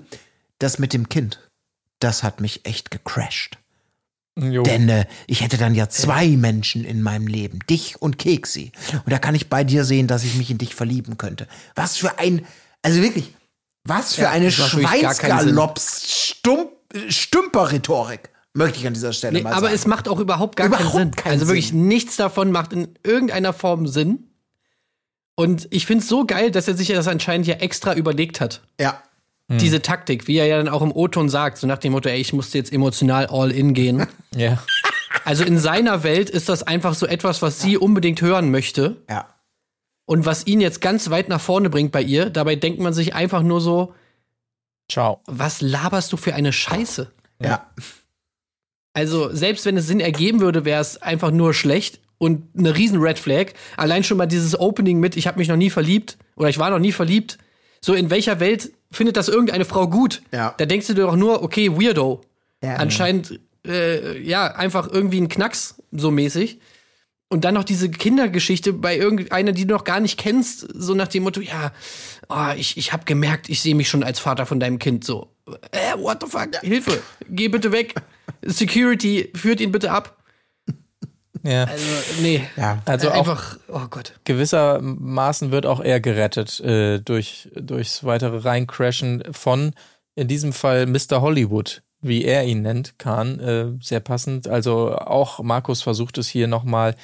das 0.60 0.78
mit 0.78 0.92
dem 0.92 1.08
Kind, 1.08 1.40
das 2.04 2.24
hat 2.24 2.42
mich 2.42 2.66
echt 2.66 2.92
gecrashed. 2.92 3.58
Jo. 4.40 4.64
Denn 4.64 4.88
äh, 4.90 5.06
ich 5.28 5.42
hätte 5.42 5.58
dann 5.58 5.76
ja 5.76 5.90
zwei 5.90 6.28
Menschen 6.30 6.86
in 6.86 7.02
meinem 7.02 7.28
Leben, 7.28 7.60
dich 7.70 8.02
und 8.02 8.18
Keksi. 8.18 8.72
Und 8.94 9.12
da 9.12 9.20
kann 9.20 9.36
ich 9.36 9.50
bei 9.50 9.64
dir 9.64 9.84
sehen, 9.84 10.08
dass 10.08 10.24
ich 10.24 10.36
mich 10.36 10.50
in 10.50 10.58
dich 10.58 10.74
verlieben 10.74 11.18
könnte. 11.18 11.48
Was 11.76 11.98
für 11.98 12.18
ein, 12.18 12.46
also 12.82 13.02
wirklich, 13.02 13.34
was 13.84 14.16
für 14.16 14.30
eine 14.30 14.46
das 14.46 14.58
macht 14.60 14.78
wirklich 14.78 15.02
gar 15.02 15.16
keinen 15.16 15.40
Sinn. 15.40 15.56
Schweinsgalops, 15.56 16.12
Stump, 16.32 16.72
Stümper-Rhetorik, 17.10 18.30
möchte 18.54 18.80
ich 18.80 18.88
an 18.88 18.94
dieser 18.94 19.14
Stelle 19.14 19.34
Nee, 19.38 19.44
mal 19.44 19.52
aber 19.54 19.64
sagen. 19.68 19.76
es 19.76 19.86
macht 19.88 20.08
auch 20.08 20.20
überhaupt 20.20 20.56
gar 20.56 20.70
keinen 20.70 20.80
Überhaupt 20.80 20.98
Sinn. 20.98 21.12
keinen 21.12 21.34
also 21.34 21.48
wirklich 21.48 21.70
Sinn. 21.70 21.88
nichts 21.88 22.16
davon 22.16 22.52
macht 22.52 22.74
in 22.74 22.90
irgendeiner 23.04 23.54
Form 23.54 23.88
Sinn. 23.88 24.28
Und 25.36 25.68
ich 25.72 25.86
finde 25.86 26.04
es 26.04 26.10
so 26.10 26.26
geil, 26.26 26.52
dass 26.52 26.68
er 26.68 26.76
sich 26.76 26.90
ja 26.90 26.96
das 26.96 27.08
anscheinend 27.08 27.48
ja 27.48 27.56
extra 27.56 27.94
überlegt 27.96 28.40
hat. 28.42 28.62
ja, 28.80 29.02
Diese 29.58 29.82
Taktik, 29.82 30.28
wie 30.28 30.38
er 30.38 30.46
ja 30.46 30.58
dann 30.58 30.70
auch 30.70 30.82
im 30.82 30.92
O-Ton 30.92 31.30
sagt, 31.30 31.58
so 31.58 31.68
nach 31.68 31.78
dem 31.78 31.92
Motto, 31.92 32.10
ey, 32.10 32.20
ich 32.20 32.34
musste 32.34 32.58
jetzt 32.58 32.72
emotional 32.72 33.28
all 33.28 33.52
in 33.52 33.74
gehen. 33.74 34.08
Ja. 34.36 34.64
also 35.26 35.44
in 35.44 35.58
seiner 35.60 36.04
Welt 36.04 36.30
ist 36.30 36.48
das 36.48 36.64
einfach 36.64 36.94
so 36.94 37.06
etwas, 37.06 37.42
was 37.42 37.60
sie 37.60 37.78
unbedingt 37.78 38.22
hören 38.22 38.50
möchte. 38.52 38.98
ja. 39.10 39.28
Und 40.06 40.26
was 40.26 40.46
ihn 40.48 40.60
jetzt 40.60 40.82
ganz 40.82 41.10
weit 41.10 41.30
nach 41.30 41.40
vorne 41.40 41.70
bringt 41.70 41.92
bei 41.94 42.02
ihr. 42.02 42.30
Dabei 42.30 42.56
denkt 42.56 42.80
man 42.82 42.92
sich 42.94 43.14
einfach 43.16 43.44
nur 43.44 43.62
so, 43.62 43.94
Ciao. 44.90 45.22
was 45.26 45.62
laberst 45.62 46.12
du 46.12 46.18
für 46.18 46.34
eine 46.34 46.52
Scheiße? 46.52 47.10
Ja. 47.42 47.70
Also, 48.94 49.34
selbst 49.34 49.66
wenn 49.66 49.78
es 49.78 49.88
Sinn 49.88 50.00
ergeben 50.02 50.42
würde, 50.42 50.66
wäre 50.66 50.82
es 50.82 51.02
einfach 51.02 51.32
nur 51.32 51.54
schlecht 51.54 52.02
und 52.18 52.44
eine 52.58 52.76
riesen 52.76 53.00
Red 53.02 53.20
Flag. 53.20 53.54
Allein 53.78 54.04
schon 54.04 54.18
mal 54.18 54.26
dieses 54.26 54.60
Opening 54.60 55.00
mit, 55.00 55.16
ich 55.16 55.28
habe 55.28 55.40
mich 55.40 55.48
noch 55.48 55.56
nie 55.56 55.70
verliebt 55.70 56.18
oder 56.36 56.50
ich 56.50 56.58
war 56.58 56.70
noch 56.72 56.80
nie 56.80 56.92
verliebt. 56.92 57.38
So, 57.84 57.94
in 57.94 58.10
welcher 58.10 58.40
Welt 58.40 58.72
findet 58.92 59.18
das 59.18 59.28
irgendeine 59.28 59.66
Frau 59.66 59.88
gut? 59.88 60.22
Ja. 60.32 60.54
Da 60.58 60.66
denkst 60.66 60.88
du 60.88 60.94
dir 60.94 61.02
doch 61.02 61.16
nur, 61.16 61.44
okay, 61.44 61.72
Weirdo. 61.72 62.22
Ja. 62.64 62.76
Anscheinend, 62.76 63.40
äh, 63.66 64.20
ja, 64.22 64.48
einfach 64.48 64.88
irgendwie 64.92 65.20
ein 65.20 65.30
Knacks, 65.30 65.76
so 65.92 66.12
mäßig. 66.12 66.60
Und 67.28 67.46
dann 67.46 67.54
noch 67.54 67.64
diese 67.64 67.90
Kindergeschichte 67.90 68.74
bei 68.74 68.98
irgendeiner, 68.98 69.54
die 69.54 69.66
du 69.66 69.74
noch 69.74 69.86
gar 69.86 70.00
nicht 70.00 70.20
kennst, 70.20 70.68
so 70.74 70.94
nach 70.94 71.08
dem 71.08 71.24
Motto, 71.24 71.40
ja, 71.40 71.72
oh, 72.30 72.52
ich, 72.58 72.78
ich 72.78 72.94
habe 72.94 73.06
gemerkt, 73.06 73.50
ich 73.50 73.62
sehe 73.62 73.74
mich 73.74 73.90
schon 73.90 74.04
als 74.04 74.20
Vater 74.20 74.46
von 74.46 74.60
deinem 74.60 74.80
Kind. 74.80 75.06
So, 75.06 75.30
äh, 75.72 75.98
what 75.98 76.22
the 76.22 76.30
fuck? 76.30 76.58
Hilfe, 76.62 77.02
geh 77.30 77.48
bitte 77.48 77.72
weg. 77.72 77.96
Security, 78.44 79.32
führt 79.34 79.62
ihn 79.62 79.72
bitte 79.72 79.92
ab. 79.92 80.21
Ja. 81.44 81.66
Also, 81.66 81.86
nee. 82.22 82.44
Ja. 82.56 82.82
Also 82.86 83.08
Äh, 83.08 83.12
auch 83.12 83.16
einfach, 83.18 83.58
oh 83.68 83.88
Gott. 83.90 84.14
gewissermaßen 84.26 85.52
wird 85.52 85.66
auch 85.66 85.80
er 85.80 86.00
gerettet 86.00 86.60
äh, 86.60 87.00
durch, 87.00 87.50
durchs 87.56 88.04
weitere 88.04 88.38
Reincrashen 88.38 89.24
von, 89.32 89.74
in 90.16 90.28
diesem 90.28 90.54
Fall 90.54 90.86
Mr. 90.86 91.22
Hollywood, 91.22 91.82
wie 92.02 92.24
er 92.26 92.44
ihn 92.46 92.62
nennt, 92.62 92.98
Kahn, 93.00 93.40
äh, 93.40 93.66
sehr 93.82 94.00
passend. 94.00 94.48
Also 94.48 94.96
auch 94.96 95.40
Markus 95.42 95.82
versucht 95.82 96.18
es 96.18 96.28
hier 96.28 96.48
nochmal. 96.48 96.96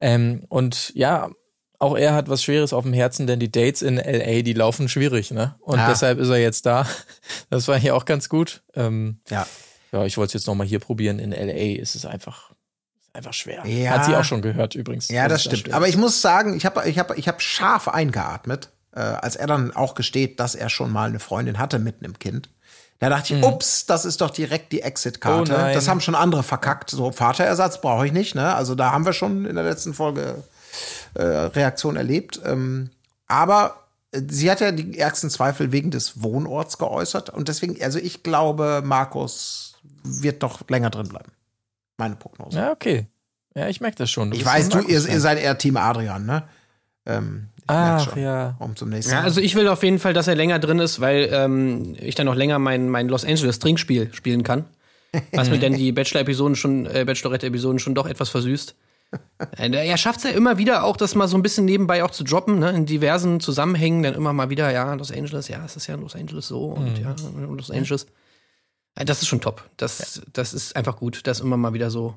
Ähm, 0.00 0.44
und 0.48 0.92
ja, 0.94 1.30
auch 1.78 1.96
er 1.96 2.14
hat 2.14 2.28
was 2.28 2.42
Schweres 2.44 2.72
auf 2.72 2.84
dem 2.84 2.92
Herzen, 2.92 3.26
denn 3.26 3.40
die 3.40 3.50
Dates 3.50 3.82
in 3.82 3.96
LA, 3.96 4.42
die 4.42 4.52
laufen 4.52 4.88
schwierig, 4.88 5.32
ne? 5.32 5.56
Und 5.60 5.78
Ja. 5.78 5.88
deshalb 5.88 6.18
ist 6.20 6.28
er 6.28 6.38
jetzt 6.38 6.64
da. 6.66 6.86
Das 7.50 7.66
war 7.68 7.76
hier 7.78 7.96
auch 7.96 8.04
ganz 8.04 8.28
gut. 8.28 8.62
Ähm, 8.74 9.20
Ja. 9.28 9.46
ja, 9.90 10.04
ich 10.04 10.16
wollte 10.16 10.28
es 10.28 10.34
jetzt 10.34 10.46
nochmal 10.46 10.66
hier 10.66 10.78
probieren. 10.78 11.18
In 11.18 11.32
LA 11.32 11.80
ist 11.80 11.96
es 11.96 12.06
einfach, 12.06 12.51
einfach 13.12 13.34
schwer. 13.34 13.66
Ja. 13.66 13.92
Hat 13.92 14.04
sie 14.06 14.16
auch 14.16 14.24
schon 14.24 14.42
gehört 14.42 14.74
übrigens. 14.74 15.08
Ja, 15.08 15.28
das 15.28 15.44
dass 15.44 15.52
es 15.52 15.60
stimmt. 15.60 15.74
Aber 15.74 15.88
ich 15.88 15.96
muss 15.96 16.20
sagen, 16.20 16.56
ich 16.56 16.66
habe 16.66 16.88
ich 16.88 16.98
hab, 16.98 17.16
ich 17.16 17.28
hab 17.28 17.42
scharf 17.42 17.88
eingeatmet, 17.88 18.70
äh, 18.94 19.00
als 19.00 19.36
er 19.36 19.46
dann 19.46 19.74
auch 19.74 19.94
gesteht, 19.94 20.40
dass 20.40 20.54
er 20.54 20.68
schon 20.68 20.90
mal 20.90 21.08
eine 21.08 21.18
Freundin 21.18 21.58
hatte 21.58 21.78
mit 21.78 21.96
einem 22.02 22.18
Kind. 22.18 22.48
Da 23.02 23.08
dachte 23.08 23.34
ich, 23.34 23.44
ups, 23.44 23.86
das 23.86 24.04
ist 24.04 24.20
doch 24.20 24.30
direkt 24.30 24.70
die 24.70 24.82
Exit-Karte. 24.82 25.52
Oh 25.52 25.74
das 25.74 25.88
haben 25.88 26.00
schon 26.00 26.14
andere 26.14 26.44
verkackt. 26.44 26.90
So, 26.90 27.10
Vaterersatz 27.10 27.80
brauche 27.80 28.06
ich 28.06 28.12
nicht. 28.12 28.36
Ne? 28.36 28.54
Also 28.54 28.76
da 28.76 28.92
haben 28.92 29.04
wir 29.04 29.12
schon 29.12 29.44
in 29.44 29.56
der 29.56 29.64
letzten 29.64 29.92
Folge 29.92 30.44
äh, 31.14 31.22
Reaktion 31.24 31.96
erlebt. 31.96 32.40
Ähm, 32.44 32.90
aber 33.26 33.88
äh, 34.12 34.20
sie 34.28 34.48
hat 34.48 34.60
ja 34.60 34.70
die 34.70 35.00
ärgsten 35.00 35.30
Zweifel 35.30 35.72
wegen 35.72 35.90
des 35.90 36.22
Wohnorts 36.22 36.78
geäußert. 36.78 37.30
Und 37.30 37.48
deswegen, 37.48 37.82
also 37.82 37.98
ich 37.98 38.22
glaube, 38.22 38.82
Markus 38.84 39.80
wird 40.04 40.40
noch 40.40 40.60
länger 40.68 40.90
drin 40.90 41.08
bleiben. 41.08 41.32
Meine 41.98 42.16
Prognose. 42.16 42.58
Ja, 42.58 42.72
okay. 42.72 43.06
Ja, 43.54 43.68
ich 43.68 43.80
merke 43.80 43.96
das 43.96 44.10
schon. 44.10 44.30
Du 44.30 44.36
Ich 44.36 44.44
weiß, 44.44 44.70
du, 44.70 44.80
ihr, 44.80 45.06
ihr 45.08 45.20
seid 45.20 45.38
eher 45.40 45.58
Team 45.58 45.76
Adrian, 45.76 46.24
ne? 46.24 46.44
Ähm, 47.04 47.48
Ach 47.66 48.04
schon. 48.10 48.22
ja. 48.22 48.56
Um 48.58 48.76
zum 48.76 48.88
nächsten 48.88 49.12
Ja, 49.12 49.18
Mal. 49.20 49.24
also 49.24 49.40
ich 49.40 49.54
will 49.54 49.68
auf 49.68 49.82
jeden 49.82 49.98
Fall, 49.98 50.12
dass 50.14 50.26
er 50.28 50.34
länger 50.34 50.58
drin 50.58 50.78
ist, 50.78 51.00
weil 51.00 51.28
ähm, 51.32 51.94
ich 52.00 52.14
dann 52.14 52.26
noch 52.26 52.34
länger 52.34 52.58
mein, 52.58 52.88
mein 52.88 53.08
Los 53.08 53.24
Angeles 53.24 53.58
Trinkspiel 53.58 54.12
spielen 54.14 54.42
kann. 54.42 54.64
Was 55.32 55.50
mir 55.50 55.58
denn 55.58 55.74
die 55.74 55.92
Bachelor-Episoden 55.92 56.56
schon, 56.56 56.86
äh, 56.86 57.04
Bachelorette-Episoden 57.04 57.78
schon 57.78 57.94
doch 57.94 58.06
etwas 58.06 58.30
versüßt. 58.30 58.74
Äh, 59.58 59.70
Er 59.70 59.98
schafft 59.98 60.18
es 60.18 60.24
ja 60.24 60.30
immer 60.30 60.56
wieder 60.56 60.84
auch, 60.84 60.96
das 60.96 61.14
mal 61.14 61.28
so 61.28 61.36
ein 61.36 61.42
bisschen 61.42 61.66
nebenbei 61.66 62.02
auch 62.02 62.10
zu 62.10 62.24
droppen, 62.24 62.58
ne? 62.58 62.70
in 62.70 62.86
diversen 62.86 63.38
Zusammenhängen, 63.40 64.02
dann 64.02 64.14
immer 64.14 64.32
mal 64.32 64.48
wieder, 64.48 64.72
ja, 64.72 64.94
Los 64.94 65.12
Angeles, 65.12 65.48
ja, 65.48 65.62
es 65.66 65.76
ist 65.76 65.86
ja 65.86 65.96
Los 65.96 66.16
Angeles 66.16 66.48
so 66.48 66.64
und 66.68 66.98
ja, 66.98 67.14
Los 67.46 67.70
Angeles. 67.70 68.04
Äh, 68.04 68.06
Das 68.94 69.22
ist 69.22 69.28
schon 69.28 69.40
top. 69.40 69.68
Das, 69.76 70.22
das 70.32 70.52
ist 70.52 70.76
einfach 70.76 70.96
gut, 70.96 71.26
das 71.26 71.40
immer 71.40 71.56
mal 71.56 71.72
wieder 71.72 71.90
so. 71.90 72.14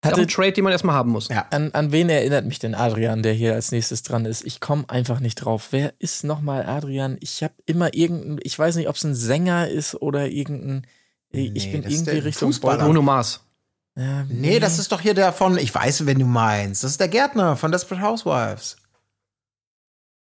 Das 0.00 0.12
ist 0.12 0.18
auch 0.18 0.22
ein 0.22 0.28
Trade, 0.28 0.52
den 0.52 0.64
man 0.64 0.72
erstmal 0.72 0.94
haben 0.94 1.10
muss. 1.10 1.28
Ja. 1.28 1.46
An, 1.50 1.70
an 1.72 1.90
wen 1.90 2.10
erinnert 2.10 2.44
mich 2.44 2.58
denn 2.58 2.74
Adrian, 2.74 3.22
der 3.22 3.32
hier 3.32 3.54
als 3.54 3.72
nächstes 3.72 4.02
dran 4.02 4.26
ist? 4.26 4.44
Ich 4.44 4.60
komme 4.60 4.84
einfach 4.88 5.20
nicht 5.20 5.36
drauf. 5.36 5.68
Wer 5.70 5.94
ist 5.98 6.24
nochmal 6.24 6.66
Adrian? 6.66 7.16
Ich 7.20 7.42
habe 7.42 7.54
immer 7.64 7.94
irgendeinen, 7.94 8.38
ich 8.42 8.58
weiß 8.58 8.76
nicht, 8.76 8.88
ob 8.88 8.96
es 8.96 9.04
ein 9.04 9.14
Sänger 9.14 9.68
ist 9.68 9.94
oder 9.94 10.28
irgendein, 10.28 10.86
ich 11.30 11.66
Nee, 11.66 11.72
bin 11.72 11.82
das 11.82 11.92
ist 11.92 12.06
irgendwie 12.06 12.18
Richtung 12.18 12.48
Fußballer. 12.50 12.84
Bruno 12.84 13.00
Mars. 13.00 13.40
Ja, 13.96 14.24
Nee, 14.28 14.58
das 14.60 14.78
ist 14.78 14.92
doch 14.92 15.00
hier 15.00 15.14
der 15.14 15.32
von, 15.32 15.56
ich 15.56 15.74
weiß, 15.74 16.04
wenn 16.04 16.18
du 16.18 16.26
meinst. 16.26 16.84
Das 16.84 16.90
ist 16.90 17.00
der 17.00 17.08
Gärtner 17.08 17.56
von 17.56 17.72
Desperate 17.72 18.02
Housewives. 18.02 18.76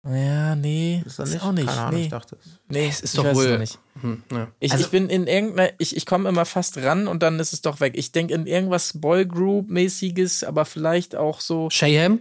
Ja, 0.08 0.54
nee. 0.54 1.02
Ist 1.04 1.18
das 1.18 1.28
ist 1.30 1.34
nicht? 1.34 1.44
auch 1.44 1.52
nicht. 1.52 1.66
Keine 1.66 1.80
Ahnung, 1.80 1.94
nee. 1.98 2.04
ich 2.04 2.10
dachte. 2.10 2.36
nee, 2.68 2.86
Es 2.88 3.00
ist 3.00 3.14
ich 3.14 3.20
doch 3.20 3.24
es 3.26 3.36
wohl- 3.36 3.50
noch 3.52 3.58
nicht. 3.58 3.78
Hm, 4.00 4.22
ja. 4.30 4.48
Ich, 4.60 4.72
Also- 4.72 4.84
ich 4.84 4.90
bin 4.90 5.08
in 5.08 5.26
irgendeiner, 5.26 5.70
ich, 5.78 5.96
ich 5.96 6.06
komme 6.06 6.28
immer 6.28 6.44
fast 6.44 6.76
ran 6.78 7.08
und 7.08 7.22
dann 7.22 7.40
ist 7.40 7.52
es 7.52 7.62
doch 7.62 7.80
weg. 7.80 7.94
Ich 7.96 8.12
denke 8.12 8.34
in 8.34 8.46
irgendwas 8.46 8.92
Boygroup-mäßiges, 9.00 10.44
aber 10.44 10.64
vielleicht 10.64 11.16
auch 11.16 11.40
so 11.40 11.70
Shayham? 11.70 12.20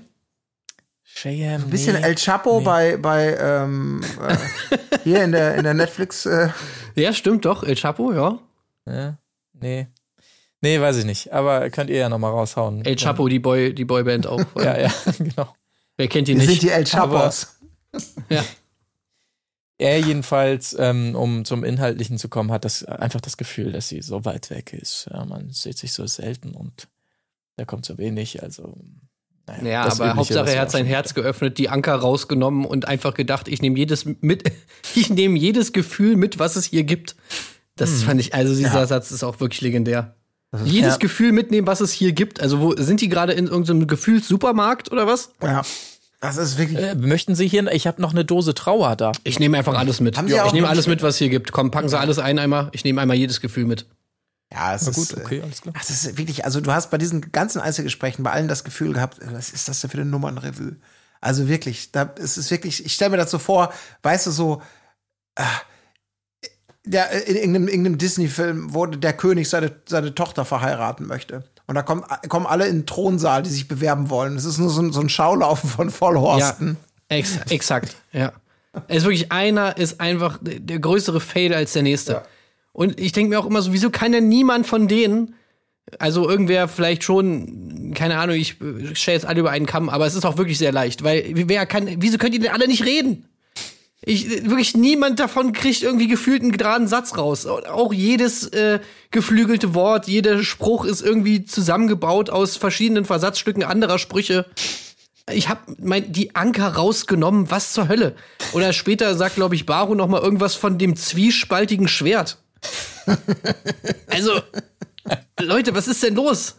Cheyenne. 1.04 1.64
Ein 1.64 1.70
bisschen 1.70 1.96
nee. 1.96 2.02
El 2.02 2.16
Chapo 2.16 2.60
Nee. 2.60 2.66
bei, 2.66 2.98
bei 2.98 3.38
ähm, 3.40 4.02
äh, 4.28 4.78
hier 5.04 5.24
in 5.24 5.32
der, 5.32 5.56
in 5.56 5.64
der 5.64 5.74
Netflix. 5.74 6.26
Äh, 6.26 6.50
Ja, 6.96 7.14
stimmt 7.14 7.46
doch. 7.46 7.64
El 7.64 7.76
Chapo, 7.76 8.12
ja. 8.12 8.40
Ja, 8.86 9.18
nee. 9.54 9.88
Nee, 10.62 10.82
weiß 10.82 10.98
ich 10.98 11.06
nicht. 11.06 11.32
Aber 11.32 11.70
könnt 11.70 11.90
ihr 11.90 11.98
ja 11.98 12.10
noch 12.10 12.18
mal 12.18 12.30
raushauen. 12.32 12.84
El 12.84 12.96
Chapo, 12.96 13.28
die, 13.30 13.40
Boy, 13.40 13.74
die 13.74 13.86
Boyband 13.86 14.28
auch. 14.28 14.42
Ja, 14.58 14.78
ja, 14.80 14.92
genau. 15.18 15.56
Wer 15.98 16.08
kennt 16.10 16.28
die 16.28 16.34
wir 16.34 16.42
sind 16.42 16.50
nicht? 16.50 16.64
die 16.64 16.70
El 16.70 16.84
Chapos. 16.86 17.55
Er 19.78 20.00
jedenfalls, 20.00 20.76
ähm, 20.80 21.16
um 21.16 21.44
zum 21.44 21.66
Inhaltlichen 21.66 22.18
zu 22.18 22.30
kommen, 22.30 22.52
hat 22.52 22.64
das 22.64 22.86
einfach 22.86 23.20
das 23.20 23.36
Gefühl, 23.36 23.74
dass 23.74 23.90
sie 23.90 24.02
so 24.02 24.24
weit 24.24 24.50
weg 24.50 24.72
ist. 24.72 25.10
Ja, 25.12 25.26
man 25.26 25.50
sieht 25.50 25.78
sich 25.78 25.92
so 25.92 26.08
selten 26.08 26.52
und 26.52 26.88
da 27.58 27.66
kommt 27.66 27.86
so 27.86 27.98
wenig. 27.98 28.42
Also, 28.42 28.78
naja, 29.48 29.64
Ja, 29.64 29.82
aber 29.82 29.92
Übliche, 29.92 30.16
Hauptsache 30.16 30.52
er 30.52 30.62
hat 30.62 30.72
sein 30.72 30.86
Herz 30.86 31.14
geöffnet, 31.14 31.58
die 31.58 31.68
Anker 31.68 31.96
rausgenommen 31.96 32.66
und 32.66 32.88
einfach 32.88 33.14
gedacht, 33.16 33.50
ich 33.50 33.62
nehme 33.62 33.78
jedes 33.78 34.06
mit, 34.06 34.50
ich 34.96 35.10
nehme 35.10 35.38
jedes 35.38 35.74
Gefühl 35.74 36.16
mit, 36.16 36.40
was 36.40 36.56
es 36.56 36.66
hier 36.66 36.86
gibt. 36.86 37.18
Das 37.76 38.04
fand 38.04 38.22
ich, 38.22 38.34
also 38.34 38.56
dieser 38.56 38.88
Satz 38.88 39.12
ist 39.12 39.26
auch 39.26 39.42
wirklich 39.42 39.60
legendär. 39.60 40.16
Jedes 40.64 40.94
ja. 40.94 40.98
Gefühl 40.98 41.34
mitnehmen, 41.34 41.68
was 41.68 41.82
es 41.82 41.92
hier 41.92 42.14
gibt. 42.14 42.40
Also 42.40 42.62
wo 42.62 42.74
sind 42.78 43.02
die 43.02 43.10
gerade 43.10 43.34
in 43.34 43.48
irgendeinem 43.48 43.88
Gefühlssupermarkt 43.88 44.90
oder 44.90 45.06
was? 45.06 45.34
Ja. 45.44 45.64
Das 46.22 46.38
ist 46.38 46.58
wirklich. 46.58 46.80
Äh, 46.80 46.96
möchten 46.96 47.36
Sie 47.36 47.48
hier, 47.48 47.72
ich 47.72 47.88
habe 47.88 48.02
noch 48.02 48.12
eine 48.12 48.26
Dose 48.26 48.54
Trauer 48.54 48.96
da. 48.96 49.12
Ich 49.24 49.40
nehme 49.40 49.58
einfach 49.58 49.76
alles 49.76 50.00
mit. 50.00 50.18
Haben 50.18 50.28
Sie 50.28 50.40
auch 50.40 50.48
ich 50.48 50.54
nehme 50.54 50.68
alles 50.70 50.88
mit, 50.88 51.04
was 51.04 51.18
hier 51.18 51.30
gibt. 51.30 51.52
Komm, 51.52 51.72
packen 51.72 51.90
Sie 51.90 52.00
alles 52.00 52.20
ein 52.20 52.40
einmal. 52.40 52.70
Ich 52.72 52.84
nehme 52.84 53.02
einmal 53.02 53.18
jedes 53.18 53.42
Gefühl 53.42 53.66
mit. 53.66 53.86
Ja, 54.52 54.76
es 54.76 54.84
Na 54.84 54.92
ist, 54.92 54.96
gut, 54.96 55.18
okay, 55.18 55.42
alles 55.42 55.62
klar. 55.62 55.74
Das 55.78 55.90
ist 55.90 56.18
wirklich, 56.18 56.46
also 56.46 56.62
du 56.62 56.72
hast 56.72 56.92
bei 56.92 56.98
diesen 56.98 57.32
ganzen 57.32 57.60
Einzelgesprächen 57.60 58.24
bei 58.24 58.32
allen 58.32 58.48
das 58.48 58.64
Gefühl 58.64 58.94
gehabt, 58.94 59.20
was 59.32 59.50
ist 59.50 59.68
das 59.68 59.82
denn 59.82 59.90
für 59.90 59.98
eine 59.98 60.06
Nummernrevue? 60.06 60.78
Also 61.20 61.48
wirklich, 61.48 61.92
da 61.92 62.14
es 62.20 62.38
ist 62.38 62.52
wirklich, 62.52 62.86
ich 62.86 62.94
stelle 62.94 63.12
mir 63.12 63.18
das 63.18 63.32
so 63.32 63.40
vor, 63.40 63.74
weißt 64.04 64.28
du, 64.28 64.32
so, 64.32 64.62
äh, 65.36 65.44
der, 66.86 67.28
in 67.28 67.36
irgendeinem, 67.36 67.68
irgendeinem 67.68 67.98
Disney-Film, 67.98 68.74
wo 68.74 68.86
der 68.86 69.14
König 69.14 69.50
seine, 69.50 69.72
seine 69.88 70.14
Tochter 70.14 70.46
verheiraten 70.46 71.08
möchte. 71.08 71.44
Und 71.68 71.76
da 71.76 71.82
kommen, 71.82 72.04
kommen 72.30 72.46
alle 72.46 72.68
in 72.68 72.82
den 72.82 72.86
Thronsaal, 72.86 73.44
die 73.44 73.50
sich 73.50 73.68
bewerben 73.68 74.10
wollen. 74.10 74.36
Es 74.36 74.46
ist 74.46 74.60
nur 74.60 74.70
so 74.70 74.82
ein, 74.82 74.94
so 74.94 75.02
ein 75.02 75.10
Schaulaufen 75.10 75.70
von 75.70 75.90
Vollhorsten. 75.90 76.78
Ex 77.10 77.38
exakt, 77.50 77.96
ja. 78.12 78.34
Es 78.88 78.98
ist 78.98 79.04
wirklich 79.04 79.32
einer 79.32 79.78
ist 79.78 80.02
einfach 80.02 80.38
der 80.42 80.80
größere 80.80 81.22
Fail 81.22 81.54
als 81.54 81.74
der 81.74 81.84
nächste. 81.84 82.24
Und 82.74 83.00
ich 83.00 83.14
denke 83.14 83.30
mir 83.30 83.40
auch 83.40 83.46
immer 83.46 83.62
so, 83.62 83.72
wieso 83.72 83.90
kann 83.90 84.12
denn 84.12 84.28
niemand 84.28 84.68
von 84.68 84.88
denen, 84.88 85.36
also 85.98 86.30
irgendwer 86.30 86.68
vielleicht 86.68 87.04
schon, 87.04 87.94
keine 87.96 88.18
Ahnung, 88.18 88.36
ich 88.36 88.60
äh, 88.60 88.96
stelle 88.96 89.16
jetzt 89.16 89.26
alle 89.26 89.40
über 89.40 89.52
einen 89.52 89.66
Kamm, 89.66 89.88
aber 89.88 90.06
es 90.06 90.16
ist 90.16 90.26
auch 90.26 90.38
wirklich 90.38 90.58
sehr 90.58 90.72
leicht, 90.72 91.04
weil 91.04 91.24
wer 91.34 91.66
kann, 91.66 91.88
wieso 92.00 92.18
könnt 92.18 92.34
ihr 92.34 92.42
denn 92.42 92.52
alle 92.52 92.68
nicht 92.68 92.84
reden? 92.84 93.30
Ich, 94.02 94.30
wirklich 94.46 94.76
niemand 94.76 95.20
davon 95.20 95.52
kriegt 95.52 95.82
irgendwie 95.82 96.08
gefühlt 96.08 96.42
einen 96.42 96.52
geraden 96.52 96.88
Satz 96.88 97.18
raus. 97.18 97.46
Auch 97.48 97.92
jedes 97.92 98.48
äh, 98.48 98.80
geflügelte 99.10 99.74
Wort, 99.74 100.08
jeder 100.08 100.44
Spruch 100.44 100.86
ist 100.86 101.02
irgendwie 101.02 101.46
zusammengebaut 101.46 102.30
aus 102.30 102.56
verschiedenen 102.58 103.06
Versatzstücken 103.06 103.64
anderer 103.64 103.98
Sprüche. 103.98 104.46
Ich 105.32 105.50
habe 105.50 105.76
die 106.08 106.36
Anker 106.36 106.68
rausgenommen, 106.68 107.50
was 107.50 107.74
zur 107.74 107.88
Hölle? 107.88 108.16
Oder 108.54 108.74
später 108.74 109.16
sagt, 109.16 109.36
glaube 109.36 109.56
ich, 109.56 109.66
Baro 109.66 109.96
noch 109.96 110.08
mal 110.08 110.22
irgendwas 110.22 110.54
von 110.54 110.78
dem 110.78 110.96
zwiespaltigen 110.96 111.88
Schwert. 111.88 112.38
also, 114.08 114.40
Leute, 115.40 115.74
was 115.74 115.88
ist 115.88 116.04
denn 116.04 116.16
los? 116.16 116.58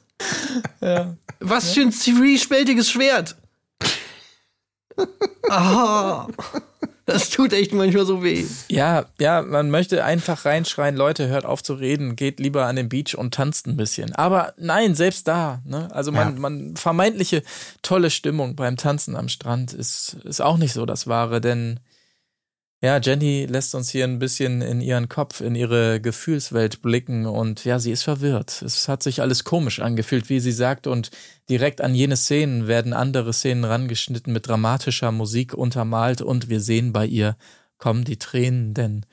Was 1.39 1.72
für 1.72 1.82
ein 1.82 1.93
zwiespältiges 1.93 2.91
Schwert? 2.91 3.37
Ah, 5.49 6.26
das 7.07 7.30
tut 7.30 7.52
echt 7.52 7.72
manchmal 7.72 8.04
so 8.04 8.22
weh. 8.22 8.44
Ja, 8.68 9.07
ja, 9.18 9.42
man 9.42 9.70
möchte 9.70 10.04
einfach 10.04 10.44
reinschreien, 10.44 10.96
Leute, 10.96 11.28
hört 11.28 11.46
auf 11.46 11.62
zu 11.62 11.74
reden, 11.74 12.16
geht 12.16 12.40
lieber 12.40 12.66
an 12.66 12.76
den 12.76 12.88
Beach 12.88 13.16
und 13.16 13.32
tanzt 13.32 13.66
ein 13.66 13.76
bisschen. 13.76 14.14
Aber 14.16 14.52
nein, 14.59 14.94
selbst 14.94 15.28
da, 15.28 15.62
ne? 15.64 15.88
Also 15.92 16.12
man, 16.12 16.38
man 16.38 16.76
vermeintliche 16.76 17.42
tolle 17.82 18.11
Stimmung 18.11 18.57
beim 18.57 18.76
Tanzen 18.76 19.16
am 19.16 19.28
Strand 19.28 19.72
ist, 19.72 20.16
ist 20.24 20.42
auch 20.42 20.59
nicht 20.59 20.72
so 20.72 20.84
das 20.84 21.07
Wahre, 21.07 21.40
denn 21.40 21.80
ja, 22.87 22.99
Jenny 22.99 23.47
lässt 23.47 23.74
uns 23.74 23.91
hier 23.91 24.05
ein 24.05 24.20
bisschen 24.20 24.62
in 24.62 24.80
ihren 24.80 25.09
Kopf, 25.09 25.41
in 25.41 25.57
ihre 25.57 26.01
Gefühlswelt 26.01 26.82
blicken 26.82 27.26
und 27.26 27.64
ja, 27.64 27.80
sie 27.80 27.91
ist 27.91 28.05
verwirrt. 28.05 28.62
Es 28.62 28.87
hat 28.87 29.03
sich 29.03 29.20
alles 29.20 29.43
komisch 29.43 29.80
angefühlt, 29.80 30.28
wie 30.28 30.39
sie 30.39 30.53
sagt, 30.53 30.87
und 30.87 31.11
direkt 31.49 31.80
an 31.80 31.97
jene 31.97 32.16
Szenen 32.16 32.68
werden 32.68 32.93
andere 32.93 33.32
Szenen 33.32 33.64
rangeschnitten 33.64 34.32
mit 34.32 34.47
dramatischer 34.47 35.11
Musik 35.11 35.53
untermalt 35.53 36.22
und 36.22 36.49
wir 36.49 36.61
sehen 36.61 36.93
bei 36.93 37.07
ihr 37.07 37.37
kommen 37.76 38.05
die 38.05 38.18
Tränen, 38.20 38.72
denn 38.72 39.05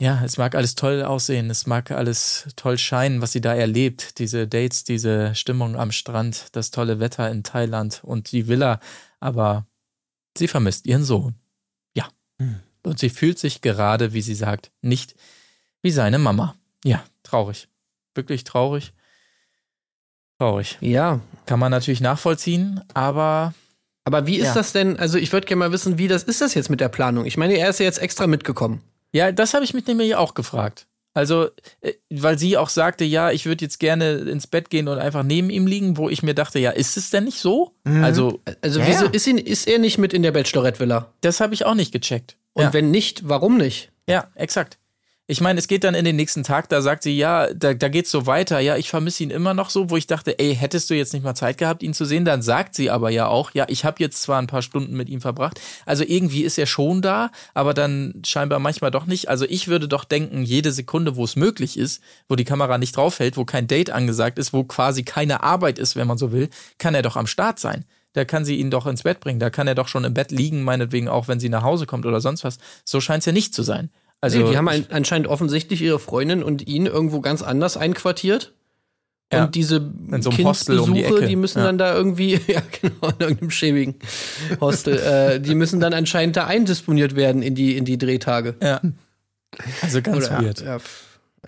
ja, 0.00 0.24
es 0.24 0.36
mag 0.36 0.56
alles 0.56 0.74
toll 0.74 1.04
aussehen, 1.04 1.50
es 1.50 1.68
mag 1.68 1.92
alles 1.92 2.48
toll 2.56 2.78
scheinen, 2.78 3.22
was 3.22 3.30
sie 3.30 3.40
da 3.40 3.54
erlebt, 3.54 4.18
diese 4.18 4.48
Dates, 4.48 4.82
diese 4.82 5.36
Stimmung 5.36 5.76
am 5.76 5.92
Strand, 5.92 6.48
das 6.50 6.72
tolle 6.72 6.98
Wetter 6.98 7.30
in 7.30 7.44
Thailand 7.44 8.02
und 8.02 8.32
die 8.32 8.48
Villa, 8.48 8.80
aber 9.20 9.68
sie 10.36 10.48
vermisst 10.48 10.86
ihren 10.86 11.04
Sohn. 11.04 11.36
Ja. 12.40 12.46
Und 12.82 12.98
sie 12.98 13.10
fühlt 13.10 13.38
sich 13.38 13.62
gerade, 13.62 14.12
wie 14.12 14.22
sie 14.22 14.34
sagt, 14.34 14.70
nicht 14.82 15.14
wie 15.82 15.90
seine 15.90 16.18
Mama. 16.18 16.54
Ja, 16.84 17.02
traurig. 17.22 17.68
Wirklich 18.14 18.44
traurig. 18.44 18.92
Traurig. 20.38 20.76
Ja, 20.80 21.20
Kann 21.46 21.58
man 21.58 21.70
natürlich 21.70 22.00
nachvollziehen, 22.00 22.82
aber 22.94 23.54
aber 24.04 24.26
wie 24.26 24.36
ist 24.36 24.48
Ja. 24.48 24.54
das 24.54 24.72
denn? 24.72 24.96
Also, 24.98 25.18
ich 25.18 25.32
würde 25.32 25.46
gerne 25.48 25.58
mal 25.60 25.72
wissen, 25.72 25.98
wie 25.98 26.06
das 26.08 26.22
ist 26.22 26.40
das 26.40 26.54
jetzt 26.54 26.70
mit 26.70 26.80
der 26.80 26.88
Planung? 26.88 27.24
Ich 27.26 27.36
meine, 27.36 27.54
er 27.54 27.70
ist 27.70 27.80
ja 27.80 27.86
jetzt 27.86 27.98
extra 27.98 28.26
mitgekommen. 28.28 28.82
Ja, 29.12 29.32
das 29.32 29.52
habe 29.54 29.64
ich 29.64 29.74
mich 29.74 29.86
nämlich 29.86 30.14
auch 30.14 30.34
gefragt. 30.34 30.86
Also, 31.16 31.48
äh, 31.80 31.94
weil 32.10 32.38
sie 32.38 32.58
auch 32.58 32.68
sagte, 32.68 33.02
ja, 33.06 33.30
ich 33.30 33.46
würde 33.46 33.64
jetzt 33.64 33.80
gerne 33.80 34.16
ins 34.16 34.46
Bett 34.46 34.68
gehen 34.68 34.86
und 34.86 34.98
einfach 34.98 35.22
neben 35.22 35.48
ihm 35.48 35.66
liegen, 35.66 35.96
wo 35.96 36.10
ich 36.10 36.22
mir 36.22 36.34
dachte, 36.34 36.58
ja, 36.58 36.72
ist 36.72 36.98
es 36.98 37.08
denn 37.08 37.24
nicht 37.24 37.40
so? 37.40 37.72
Also, 37.84 38.42
Also, 38.60 38.80
Ja, 38.80 38.86
wieso 38.86 39.06
ja. 39.06 39.10
ist, 39.12 39.26
ihn, 39.26 39.38
ist 39.38 39.66
er 39.66 39.78
nicht 39.78 39.96
mit 39.96 40.12
in 40.12 40.22
der 40.22 40.32
Bachelorette-Villa? 40.32 41.10
das 41.22 41.40
habe 41.40 41.54
ich 41.54 41.64
auch 41.64 41.74
nicht 41.74 41.90
gecheckt. 41.90 42.36
Und 42.52 42.64
ja. 42.64 42.72
wenn 42.74 42.90
nicht, 42.90 43.26
warum 43.26 43.56
nicht? 43.56 43.90
ja, 44.06 44.28
exakt. 44.34 44.78
Ich 45.28 45.40
meine, 45.40 45.58
es 45.58 45.66
geht 45.66 45.82
dann 45.82 45.96
in 45.96 46.04
den 46.04 46.14
nächsten 46.14 46.44
Tag, 46.44 46.68
da 46.68 46.80
sagt 46.80 47.02
sie, 47.02 47.16
ja, 47.16 47.52
da, 47.52 47.74
da 47.74 47.88
geht's 47.88 48.12
so 48.12 48.26
weiter, 48.26 48.60
ja, 48.60 48.76
ich 48.76 48.88
vermisse 48.88 49.24
ihn 49.24 49.30
immer 49.30 49.54
noch 49.54 49.70
so, 49.70 49.90
wo 49.90 49.96
ich 49.96 50.06
dachte, 50.06 50.38
ey, 50.38 50.54
hättest 50.54 50.88
du 50.88 50.94
jetzt 50.94 51.12
nicht 51.12 51.24
mal 51.24 51.34
Zeit 51.34 51.58
gehabt, 51.58 51.82
ihn 51.82 51.94
zu 51.94 52.04
sehen? 52.04 52.24
Dann 52.24 52.42
sagt 52.42 52.76
sie 52.76 52.90
aber 52.90 53.10
ja 53.10 53.26
auch, 53.26 53.50
ja, 53.52 53.66
ich 53.68 53.84
habe 53.84 53.96
jetzt 53.98 54.22
zwar 54.22 54.38
ein 54.40 54.46
paar 54.46 54.62
Stunden 54.62 54.96
mit 54.96 55.08
ihm 55.08 55.20
verbracht, 55.20 55.60
also 55.84 56.04
irgendwie 56.06 56.42
ist 56.44 56.58
er 56.58 56.66
schon 56.66 57.02
da, 57.02 57.32
aber 57.54 57.74
dann 57.74 58.22
scheinbar 58.24 58.60
manchmal 58.60 58.92
doch 58.92 59.06
nicht. 59.06 59.28
Also 59.28 59.46
ich 59.48 59.66
würde 59.66 59.88
doch 59.88 60.04
denken, 60.04 60.44
jede 60.44 60.70
Sekunde, 60.70 61.16
wo 61.16 61.24
es 61.24 61.34
möglich 61.34 61.76
ist, 61.76 62.04
wo 62.28 62.36
die 62.36 62.44
Kamera 62.44 62.78
nicht 62.78 62.96
draufhält, 62.96 63.36
wo 63.36 63.44
kein 63.44 63.66
Date 63.66 63.90
angesagt 63.90 64.38
ist, 64.38 64.52
wo 64.52 64.62
quasi 64.62 65.02
keine 65.02 65.42
Arbeit 65.42 65.80
ist, 65.80 65.96
wenn 65.96 66.06
man 66.06 66.18
so 66.18 66.30
will, 66.30 66.50
kann 66.78 66.94
er 66.94 67.02
doch 67.02 67.16
am 67.16 67.26
Start 67.26 67.58
sein. 67.58 67.84
Da 68.12 68.24
kann 68.24 68.44
sie 68.44 68.56
ihn 68.56 68.70
doch 68.70 68.86
ins 68.86 69.02
Bett 69.02 69.18
bringen, 69.18 69.40
da 69.40 69.50
kann 69.50 69.66
er 69.66 69.74
doch 69.74 69.88
schon 69.88 70.04
im 70.04 70.14
Bett 70.14 70.30
liegen, 70.30 70.62
meinetwegen 70.62 71.08
auch, 71.08 71.26
wenn 71.26 71.40
sie 71.40 71.48
nach 71.48 71.64
Hause 71.64 71.84
kommt 71.84 72.06
oder 72.06 72.20
sonst 72.20 72.44
was. 72.44 72.58
So 72.84 73.00
scheint 73.00 73.22
es 73.22 73.26
ja 73.26 73.32
nicht 73.32 73.52
zu 73.52 73.64
sein. 73.64 73.90
Also 74.20 74.38
nee, 74.38 74.50
die 74.50 74.56
haben 74.56 74.68
ein, 74.68 74.86
anscheinend 74.90 75.28
offensichtlich 75.28 75.82
ihre 75.82 75.98
Freundin 75.98 76.42
und 76.42 76.66
ihn 76.66 76.86
irgendwo 76.86 77.20
ganz 77.20 77.42
anders 77.42 77.76
einquartiert. 77.76 78.52
Ja. 79.32 79.44
Und 79.44 79.54
diese 79.56 79.76
In 80.10 80.22
so 80.22 80.30
einem 80.30 80.44
Hostel 80.46 80.78
um 80.78 80.94
die 80.94 81.02
Ecke. 81.04 81.26
die 81.26 81.34
müssen 81.36 81.58
Ja. 81.58 81.64
dann 81.64 81.78
da 81.78 81.94
irgendwie, 81.94 82.34
ja 82.46 82.62
genau, 82.80 83.08
in 83.08 83.20
irgendeinem 83.20 83.50
schäbigen 83.50 83.96
Hostel, 84.60 84.98
äh, 84.98 85.40
die 85.40 85.54
müssen 85.56 85.80
dann 85.80 85.92
anscheinend 85.94 86.36
da 86.36 86.46
eindisponiert 86.46 87.16
werden 87.16 87.42
in 87.42 87.54
die, 87.54 87.76
in 87.76 87.84
die 87.84 87.98
Drehtage. 87.98 88.54
Ja. 88.62 88.80
Also 89.82 90.00
ganz 90.02 90.26
Oder, 90.26 90.42
weird. 90.42 90.60
Ja, 90.60 90.74
also 90.74 90.84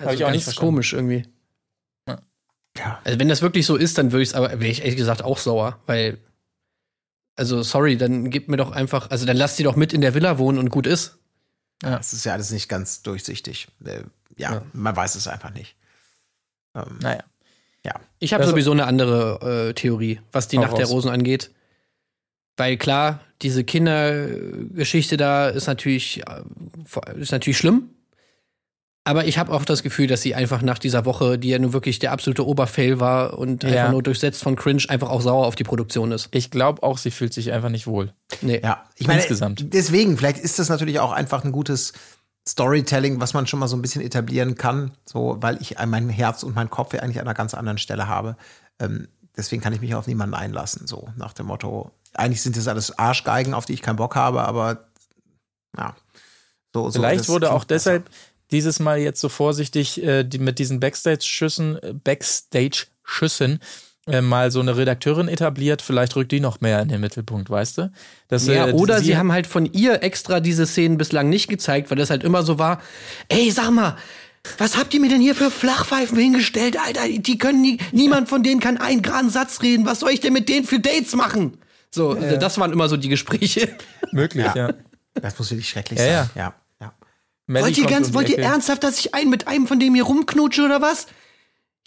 Hab 0.01 0.13
ich 0.15 0.25
auch 0.25 0.27
ganz 0.29 0.35
nicht 0.37 0.45
verstanden. 0.45 0.69
komisch 0.73 0.93
irgendwie. 0.93 1.25
Ja. 2.77 3.01
Also 3.05 3.19
wenn 3.19 3.29
das 3.29 3.43
wirklich 3.43 3.67
so 3.67 3.75
ist, 3.77 3.99
dann 3.99 4.13
würde 4.13 4.23
ich 4.23 4.29
es 4.31 4.35
aber, 4.35 4.51
wäre 4.61 4.71
ich 4.71 4.81
ehrlich 4.83 4.97
gesagt 4.97 5.23
auch 5.25 5.39
sauer, 5.39 5.79
weil, 5.87 6.19
also 7.37 7.63
sorry, 7.63 7.97
dann 7.97 8.31
gib 8.31 8.49
mir 8.49 8.57
doch 8.57 8.71
einfach, 8.73 9.11
also 9.11 9.27
dann 9.27 9.37
lass 9.37 9.57
die 9.57 9.65
doch 9.65 9.75
mit 9.77 9.93
in 9.93 10.01
der 10.01 10.15
Villa 10.15 10.39
wohnen 10.39 10.59
und 10.59 10.71
gut 10.71 10.87
ist. 10.87 11.18
Das 11.81 12.13
ist 12.13 12.25
ja 12.25 12.33
alles 12.33 12.51
nicht 12.51 12.69
ganz 12.69 13.03
durchsichtig. 13.03 13.69
Äh, 13.85 14.03
ja, 14.37 14.63
man 14.73 14.95
weiß 14.97 15.15
es 15.15 15.29
einfach 15.29 15.53
nicht. 15.53 15.77
Ähm, 16.75 16.99
Naja. 17.01 17.23
ja. 17.85 17.95
Ich 18.19 18.33
habe 18.33 18.43
Das- 18.43 18.51
sowieso 18.51 18.73
eine 18.73 18.87
andere 18.87 19.69
äh, 19.71 19.75
Theorie, 19.75 20.21
was 20.33 20.49
die 20.49 20.59
Nacht 20.59 20.73
der 20.79 20.85
raus. 20.87 20.91
Rosen 20.93 21.11
angeht. 21.11 21.51
Weil 22.57 22.77
klar, 22.77 23.21
diese 23.43 23.63
Kindergeschichte 23.63 25.17
da 25.17 25.49
ist 25.49 25.67
natürlich, 25.69 26.23
äh, 26.27 26.43
ist 27.21 27.31
natürlich 27.33 27.59
schlimm. 27.59 27.91
Aber 29.09 29.25
ich 29.25 29.39
habe 29.39 29.53
auch 29.53 29.65
das 29.65 29.83
Gefühl, 29.83 30.07
dass 30.07 30.21
sie 30.21 30.35
einfach 30.35 30.61
nach 30.61 30.79
dieser 30.79 31.07
Woche, 31.07 31.39
die 31.39 31.49
ja 31.49 31.59
nun 31.59 31.73
wirklich 31.73 31.99
der 31.99 32.13
absolute 32.13 32.47
Oberfail 32.47 33.01
war 33.01 33.39
und 33.39 33.65
Ja. 33.65 33.71
einfach 33.71 33.93
nur 33.93 34.03
durchsetzt 34.03 34.43
von 34.43 34.55
Cringe, 34.55 34.83
einfach 34.89 35.09
auch 35.09 35.23
sauer 35.23 35.47
auf 35.47 35.55
die 35.55 35.65
Produktion 35.65 36.13
ist. 36.13 36.29
Ich 36.33 36.51
glaube 36.51 36.83
auch, 36.83 36.99
sie 36.99 37.11
fühlt 37.11 37.33
sich 37.33 37.51
einfach 37.51 37.71
nicht 37.71 37.87
wohl. 37.87 38.13
Nee. 38.43 38.61
Ja, 38.63 38.85
ich 38.97 39.07
meine, 39.07 39.21
insgesamt. 39.21 39.73
Deswegen, 39.73 40.19
vielleicht 40.19 40.39
ist 40.39 40.59
das 40.59 40.69
natürlich 40.69 41.01
auch 41.01 41.13
einfach 41.13 41.43
ein 41.43 41.53
gutes 41.53 41.95
Storytelling, 42.47 43.19
was 43.19 43.33
man 43.33 43.47
schon 43.47 43.61
mal 43.61 43.67
so 43.69 43.77
ein 43.77 43.83
bisschen 43.83 44.03
etablieren 44.03 44.57
kann, 44.57 44.91
so, 45.07 45.39
weil 45.41 45.57
ich 45.63 45.77
mein 45.87 46.11
Herz 46.11 46.43
und 46.43 46.55
mein 46.55 46.69
Kopf 46.69 46.93
ja 46.93 47.01
eigentlich 47.01 47.19
an 47.19 47.27
einer 47.27 47.35
ganz 47.35 47.55
anderen 47.55 47.79
Stelle 47.79 48.09
habe. 48.09 48.37
Ähm, 48.79 49.09
deswegen 49.39 49.63
kann 49.63 49.73
ich 49.73 49.81
mich 49.81 49.95
auf 49.95 50.07
niemanden 50.07 50.35
einlassen, 50.35 50.87
so 50.87 51.09
nach 51.17 51.33
dem 51.33 51.47
Motto, 51.47 51.93
eigentlich 52.13 52.43
sind 52.43 52.59
das 52.59 52.69
alles 52.69 52.99
Arschgeigen, 52.99 53.55
auf 53.55 53.65
die 53.65 53.73
ich 53.73 53.81
keinen 53.81 53.97
Bock 53.97 54.17
habe, 54.17 54.43
aber 54.43 54.85
ja. 55.79 55.97
So, 56.75 56.91
so 56.91 56.99
Vielleicht 57.01 57.31
wurde 57.31 57.53
auch 57.53 57.65
deshalb 57.65 58.11
dieses 58.51 58.81
Mal 58.81 58.99
jetzt 58.99 59.21
so 59.21 59.29
vorsichtig 59.29 60.03
äh, 60.03 60.25
die, 60.25 60.39
mit 60.39 60.59
diesen 60.59 60.81
Backstage-Schüssen, 60.81 61.83
äh, 61.83 61.93
Backstage-Schüssen, 61.93 63.61
äh, 64.07 64.21
mal 64.23 64.51
so 64.51 64.61
eine 64.61 64.77
Redakteurin 64.77 65.29
etabliert, 65.29 65.83
vielleicht 65.83 66.17
rückt 66.17 66.33
die 66.33 66.41
noch 66.41 66.61
mehr 66.61 66.81
in 66.81 66.89
den 66.89 67.01
Mittelpunkt, 67.01 67.51
weißt 67.51 67.79
du? 67.79 67.93
Das, 68.29 68.47
ja, 68.47 68.69
äh, 68.69 68.73
oder 68.73 69.01
sie, 69.01 69.07
sie 69.07 69.17
haben 69.17 69.33
halt 69.33 69.47
von 69.47 69.67
ihr 69.67 70.03
extra 70.03 70.41
diese 70.41 70.67
Szenen 70.67 70.97
bislang 70.97 71.29
nicht 71.29 71.49
gezeigt, 71.49 71.91
weil 71.91 71.99
das 71.99 72.11
halt 72.11 72.25
immer 72.25 72.43
so 72.43 72.59
war, 72.59 72.81
ey, 73.29 73.51
sag 73.51 73.71
mal, 73.71 73.97
was 74.57 74.79
habt 74.79 74.95
ihr 74.95 75.01
mir 75.01 75.11
denn 75.11 75.21
hier 75.21 75.35
für 75.35 75.51
Flachpfeifen 75.51 76.17
hingestellt, 76.17 76.79
Alter? 76.81 77.03
Die 77.09 77.39
können 77.39 77.61
nie, 77.61 77.79
niemand 77.93 78.29
von 78.29 78.43
denen 78.43 78.61
kann 78.61 78.79
einen 78.79 79.03
geraden 79.03 79.31
Satz 79.31 79.61
reden. 79.61 79.85
Was 79.85 80.01
soll 80.01 80.11
ich 80.11 80.21
denn 80.21 80.33
mit 80.33 80.49
denen 80.49 80.65
für 80.65 80.81
Dates 80.81 81.15
machen? 81.15 81.59
So, 81.91 82.17
ja. 82.17 82.37
das 82.37 82.57
waren 82.59 82.73
immer 82.73 82.89
so 82.89 82.97
die 82.97 83.09
Gespräche. 83.09 83.77
Möglich, 84.13 84.47
ja. 84.47 84.57
ja. 84.57 84.75
Das 85.21 85.39
muss 85.39 85.51
wirklich 85.51 85.69
schrecklich 85.69 85.99
ja, 85.99 86.25
sein. 86.25 86.31
Ja. 86.35 86.55
Wollt 87.49 87.79
ihr 87.79 87.87
ganz, 87.87 88.13
wollt 88.13 88.29
ihr 88.29 88.39
ernsthaft, 88.39 88.85
dass 88.85 88.99
ich 88.99 89.15
einen 89.15 89.31
mit 89.31 89.49
einem 89.49 89.67
von 89.67 89.81
dem 89.81 89.95
hier 89.95 90.05
rumknutsche 90.05 90.65
oder 90.65 90.83
was? 90.83 91.07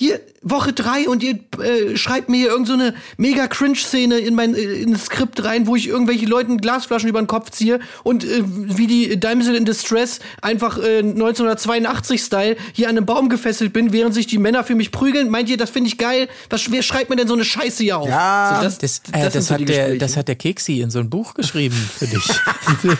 Hier 0.01 0.19
Woche 0.41 0.73
drei 0.73 1.07
und 1.07 1.21
ihr 1.21 1.37
äh, 1.59 1.95
schreibt 1.95 2.27
mir 2.27 2.37
hier 2.37 2.47
irgendeine 2.47 2.87
so 2.87 2.93
mega 3.17 3.45
Cringe-Szene 3.45 4.17
in 4.17 4.33
mein 4.33 4.55
äh, 4.55 4.59
in 4.59 4.93
das 4.93 5.05
Skript 5.05 5.43
rein, 5.43 5.67
wo 5.67 5.75
ich 5.75 5.87
irgendwelche 5.87 6.25
Leuten 6.25 6.57
Glasflaschen 6.57 7.07
über 7.07 7.21
den 7.21 7.27
Kopf 7.27 7.51
ziehe 7.51 7.79
und 8.03 8.23
äh, 8.23 8.41
wie 8.43 8.87
die 8.87 9.19
Damsel 9.19 9.53
in 9.53 9.63
Distress 9.63 10.19
einfach 10.41 10.79
äh, 10.79 11.01
1982-Style 11.01 12.57
hier 12.73 12.89
an 12.89 12.97
einem 12.97 13.05
Baum 13.05 13.29
gefesselt 13.29 13.73
bin, 13.73 13.93
während 13.93 14.15
sich 14.15 14.25
die 14.25 14.39
Männer 14.39 14.63
für 14.63 14.73
mich 14.73 14.91
prügeln. 14.91 15.29
Meint 15.29 15.49
ihr, 15.49 15.57
das 15.57 15.69
finde 15.69 15.89
ich 15.89 15.99
geil? 15.99 16.27
Was, 16.49 16.71
wer 16.71 16.81
schreibt 16.81 17.11
mir 17.11 17.17
denn 17.17 17.27
so 17.27 17.35
eine 17.35 17.45
Scheiße 17.45 17.83
hier 17.83 17.99
auf? 17.99 18.09
Ja, 18.09 18.55
so, 18.57 18.63
das, 18.63 18.79
das, 18.79 19.01
äh, 19.11 19.23
das, 19.23 19.33
das 19.33 19.47
so 19.49 19.53
hat 19.53 19.69
der, 19.69 19.97
das 19.97 20.17
hat 20.17 20.27
der 20.27 20.35
Keksi 20.35 20.81
in 20.81 20.89
so 20.89 20.97
ein 20.97 21.11
Buch 21.11 21.35
geschrieben 21.35 21.75
für 21.75 22.07
dich. 22.07 22.27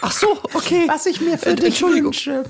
Ach 0.00 0.12
so, 0.12 0.38
okay. 0.54 0.84
Was 0.86 1.04
ich 1.04 1.20
mir 1.20 1.36
für 1.36 1.50
äh, 1.50 1.56
dich 1.56 1.82
wünsche. 1.82 2.44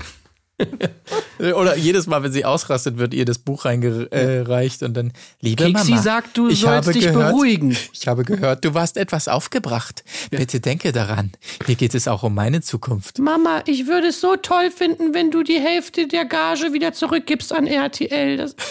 Oder 1.39 1.77
jedes 1.77 2.07
Mal, 2.07 2.23
wenn 2.23 2.33
sie 2.33 2.45
ausrastet, 2.45 2.99
wird 2.99 3.15
ihr 3.15 3.25
das 3.25 3.39
Buch 3.39 3.65
reingereicht 3.65 4.83
und 4.83 4.95
dann, 4.95 5.13
liebe 5.41 5.65
Kiksi 5.65 5.91
Mama, 5.91 6.03
sagt, 6.03 6.37
du 6.37 6.51
sollst 6.51 6.95
dich 6.95 7.05
gehört, 7.05 7.33
beruhigen. 7.33 7.77
Ich 7.93 8.07
habe 8.07 8.25
gehört, 8.25 8.65
du 8.65 8.75
warst 8.75 8.97
etwas 8.97 9.29
aufgebracht. 9.29 10.05
Ja. 10.31 10.39
Bitte 10.39 10.61
denke 10.61 10.93
daran. 10.93 11.33
Mir 11.67 11.77
geht 11.77 11.95
es 11.95 12.09
auch 12.09 12.23
um 12.23 12.35
meine 12.35 12.61
Zukunft. 12.61 13.19
Mama, 13.19 13.63
ich 13.67 13.87
würde 13.87 14.09
es 14.09 14.21
so 14.21 14.37
toll 14.37 14.71
finden, 14.71 15.15
wenn 15.15 15.31
du 15.31 15.43
die 15.43 15.61
Hälfte 15.61 16.07
der 16.07 16.25
Gage 16.25 16.73
wieder 16.73 16.93
zurückgibst 16.93 17.53
an 17.53 17.67
RTL. 17.67 18.37
Das 18.37 18.57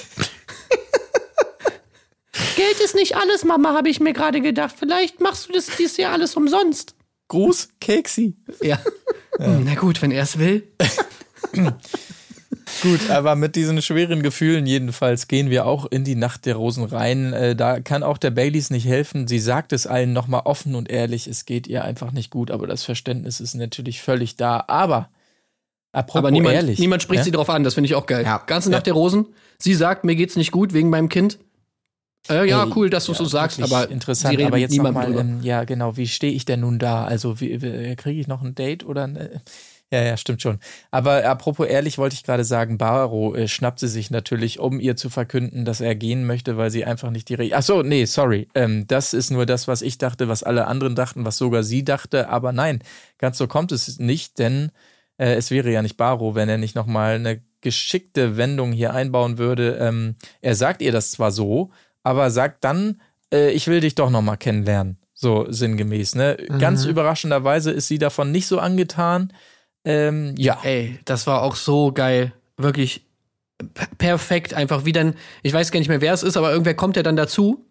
Geld 2.55 2.80
ist 2.84 2.95
nicht 2.95 3.16
alles, 3.16 3.43
Mama, 3.43 3.74
habe 3.74 3.89
ich 3.89 3.99
mir 3.99 4.14
gerade 4.14 4.41
gedacht. 4.41 4.76
Vielleicht 4.78 5.22
machst 5.22 5.49
du 5.49 5.53
das 5.53 5.68
dieses 5.78 5.97
Jahr 5.97 6.14
alles 6.14 6.36
umsonst. 6.36 6.95
Gruß, 7.28 7.70
Keksi. 7.80 8.36
Ja. 8.61 8.80
ja. 9.39 9.59
Na 9.64 9.76
gut, 9.76 10.01
wenn 10.01 10.11
er 10.11 10.24
es 10.24 10.38
will. 10.38 10.68
Gut, 12.82 13.10
aber 13.10 13.36
mit 13.36 13.56
diesen 13.56 13.82
schweren 13.82 14.24
Gefühlen 14.24 14.66
jedenfalls 14.66 15.28
gehen 15.28 15.49
wir 15.49 15.66
auch 15.66 15.86
in 15.86 16.04
die 16.04 16.16
Nacht 16.16 16.45
der 16.45 16.56
Rosen 16.56 16.86
rein. 16.86 17.34
Äh, 17.34 17.56
da 17.56 17.80
kann 17.80 18.04
auch 18.04 18.18
der 18.18 18.32
Baileys 18.32 18.70
nicht 18.70 18.86
helfen. 18.86 19.28
Sie 19.28 19.39
sagt 19.39 19.74
es 19.74 19.88
allen 19.88 20.14
nochmal 20.14 20.41
offen 20.45 20.76
und 20.76 20.89
ehrlich, 20.89 21.28
es 21.28 21.45
geht 21.45 21.68
ihr 21.68 21.84
einfach 21.84 22.12
nicht 22.12 22.30
gut, 22.30 22.51
aber 22.51 22.68
das 22.68 22.84
Verständnis 22.84 23.39
ist 23.39 23.56
natürlich 23.56 24.01
völlig 24.01 24.36
da. 24.36 24.64
Aber 24.68 25.10
apropos 25.91 26.20
aber 26.20 26.32
niemand, 26.32 26.56
ehrlich. 26.56 26.80
Niemand 26.80 27.01
spricht 27.01 27.20
ja? 27.20 27.24
sie 27.26 27.32
darauf 27.32 27.49
an, 27.49 27.64
das 27.64 27.74
finde 27.74 27.88
ich 27.88 27.95
auch 27.95 28.06
geil. 28.06 28.24
Ja. 28.24 28.38
Ganze 28.45 28.70
Nacht 28.70 28.88
ja. 28.88 28.93
der 28.93 28.93
Rosen. 28.93 29.28
Sie 29.58 29.74
sagt, 29.74 30.04
mir 30.04 30.16
geht's 30.16 30.36
nicht 30.36 30.51
gut 30.51 30.74
wegen 30.74 30.89
meinem 30.89 31.10
Kind. 31.10 31.39
Äh, 32.30 32.49
ja, 32.49 32.66
cool, 32.76 32.89
dass 32.89 33.06
du 33.06 33.12
ja, 33.12 33.18
so 33.18 33.26
sagst, 33.26 33.62
aber 33.62 33.89
interessant. 33.89 34.41
Aber 34.41 34.58
jetzt 34.58 34.78
nochmal, 34.78 35.14
ähm, 35.14 35.41
ja, 35.41 35.66
genau, 35.66 35.97
wie 35.97 36.08
stehe 36.08 36.32
ich 36.32 36.45
denn 36.45 36.62
nun 36.62 36.80
da? 36.80 37.04
Also, 37.04 37.36
kriege 37.36 38.12
ich 38.12 38.28
noch 38.28 38.41
ein 38.41 38.56
Date 38.56 38.86
oder? 38.86 39.06
Äh, 39.06 39.39
ja, 39.94 40.02
ja, 40.02 40.18
stimmt 40.18 40.41
schon. 40.41 40.60
Aber 40.89 41.24
apropos 41.24 41.68
ehrlich 41.68 42.00
wollte 42.00 42.16
ich 42.16 42.24
gerade 42.24 42.44
sagen, 42.44 42.80
Baro 42.80 43.36
äh, 43.36 43.48
schnappt 43.48 43.80
sie 43.80 43.88
sich 43.88 44.10
natürlich, 44.10 44.58
um 44.58 44.80
ihr 44.80 44.96
zu 44.96 45.12
verkünden, 45.12 45.66
dass 45.66 45.82
er 45.82 45.94
gehen 45.94 46.26
möchte, 46.26 46.58
weil 46.58 46.72
sie 46.72 46.84
einfach 46.84 47.12
nicht 47.12 47.30
die 47.30 47.36
Re 47.36 47.52
Ach 47.54 47.62
so, 47.62 47.84
nee, 47.84 48.06
sorry. 48.06 48.48
Ähm, 48.56 48.88
das 48.88 49.14
ist 49.14 49.30
nur 49.30 49.46
das, 49.46 49.68
was 49.68 49.84
ich 49.84 50.00
dachte, 50.00 50.28
was 50.28 50.41
alle 50.41 50.66
anderen 50.66 50.96
dachten, 50.96 51.26
was 51.26 51.38
sogar 51.38 51.62
sie 51.62 51.84
dachte. 51.84 52.30
Aber 52.30 52.52
nein, 52.52 52.80
ganz 53.20 53.38
so 53.38 53.46
kommt 53.46 53.72
es 53.72 54.00
nicht, 54.00 54.39
denn 54.39 54.72
äh, 55.20 55.36
es 55.36 55.52
wäre 55.52 55.72
ja 55.72 55.84
nicht 55.84 55.96
Baro, 55.96 56.34
wenn 56.34 56.50
er 56.50 56.58
nicht 56.58 56.74
nochmal 56.74 57.14
eine 57.14 57.44
geschickte 57.62 58.36
Wendung 58.36 58.72
hier 58.72 58.96
einbauen 58.96 59.38
würde. 59.38 59.78
Ähm, 59.80 60.16
er 60.41 60.56
sagt 60.56 60.82
ihr 60.82 60.91
das 60.91 61.12
zwar 61.12 61.32
so, 61.32 61.70
aber 62.02 62.32
sagt 62.32 62.64
dann, 62.64 63.00
äh, 63.32 63.52
ich 63.52 63.68
will 63.68 63.80
dich 63.80 63.94
doch 63.94 64.10
nochmal 64.10 64.38
kennenlernen. 64.38 64.98
So 65.14 65.46
sinngemäß, 65.48 66.16
ne? 66.16 66.38
Mhm. 66.50 66.58
Ganz 66.58 66.86
überraschenderweise 66.86 67.70
ist 67.70 67.88
sie 67.88 68.00
davon 68.00 68.32
nicht 68.32 68.48
so 68.48 68.58
angetan. 68.58 69.32
Ähm, 69.86 70.36
ja. 70.38 70.60
Ey, 70.64 71.00
das 71.06 71.28
war 71.28 71.42
auch 71.42 71.56
so 71.56 71.92
geil. 71.92 72.34
Wirklich 72.58 73.06
perfekt. 73.98 74.54
Einfach 74.54 74.86
wie 74.86 74.92
dann, 74.92 75.16
ich 75.42 75.54
weiß 75.54 75.72
gar 75.72 75.80
nicht 75.80 75.90
mehr, 75.90 76.02
wer 76.02 76.14
es 76.14 76.24
ist, 76.24 76.38
aber 76.38 76.52
irgendwer 76.52 76.76
kommt 76.76 76.96
ja 76.96 77.04
dann 77.04 77.16
dazu. 77.16 77.66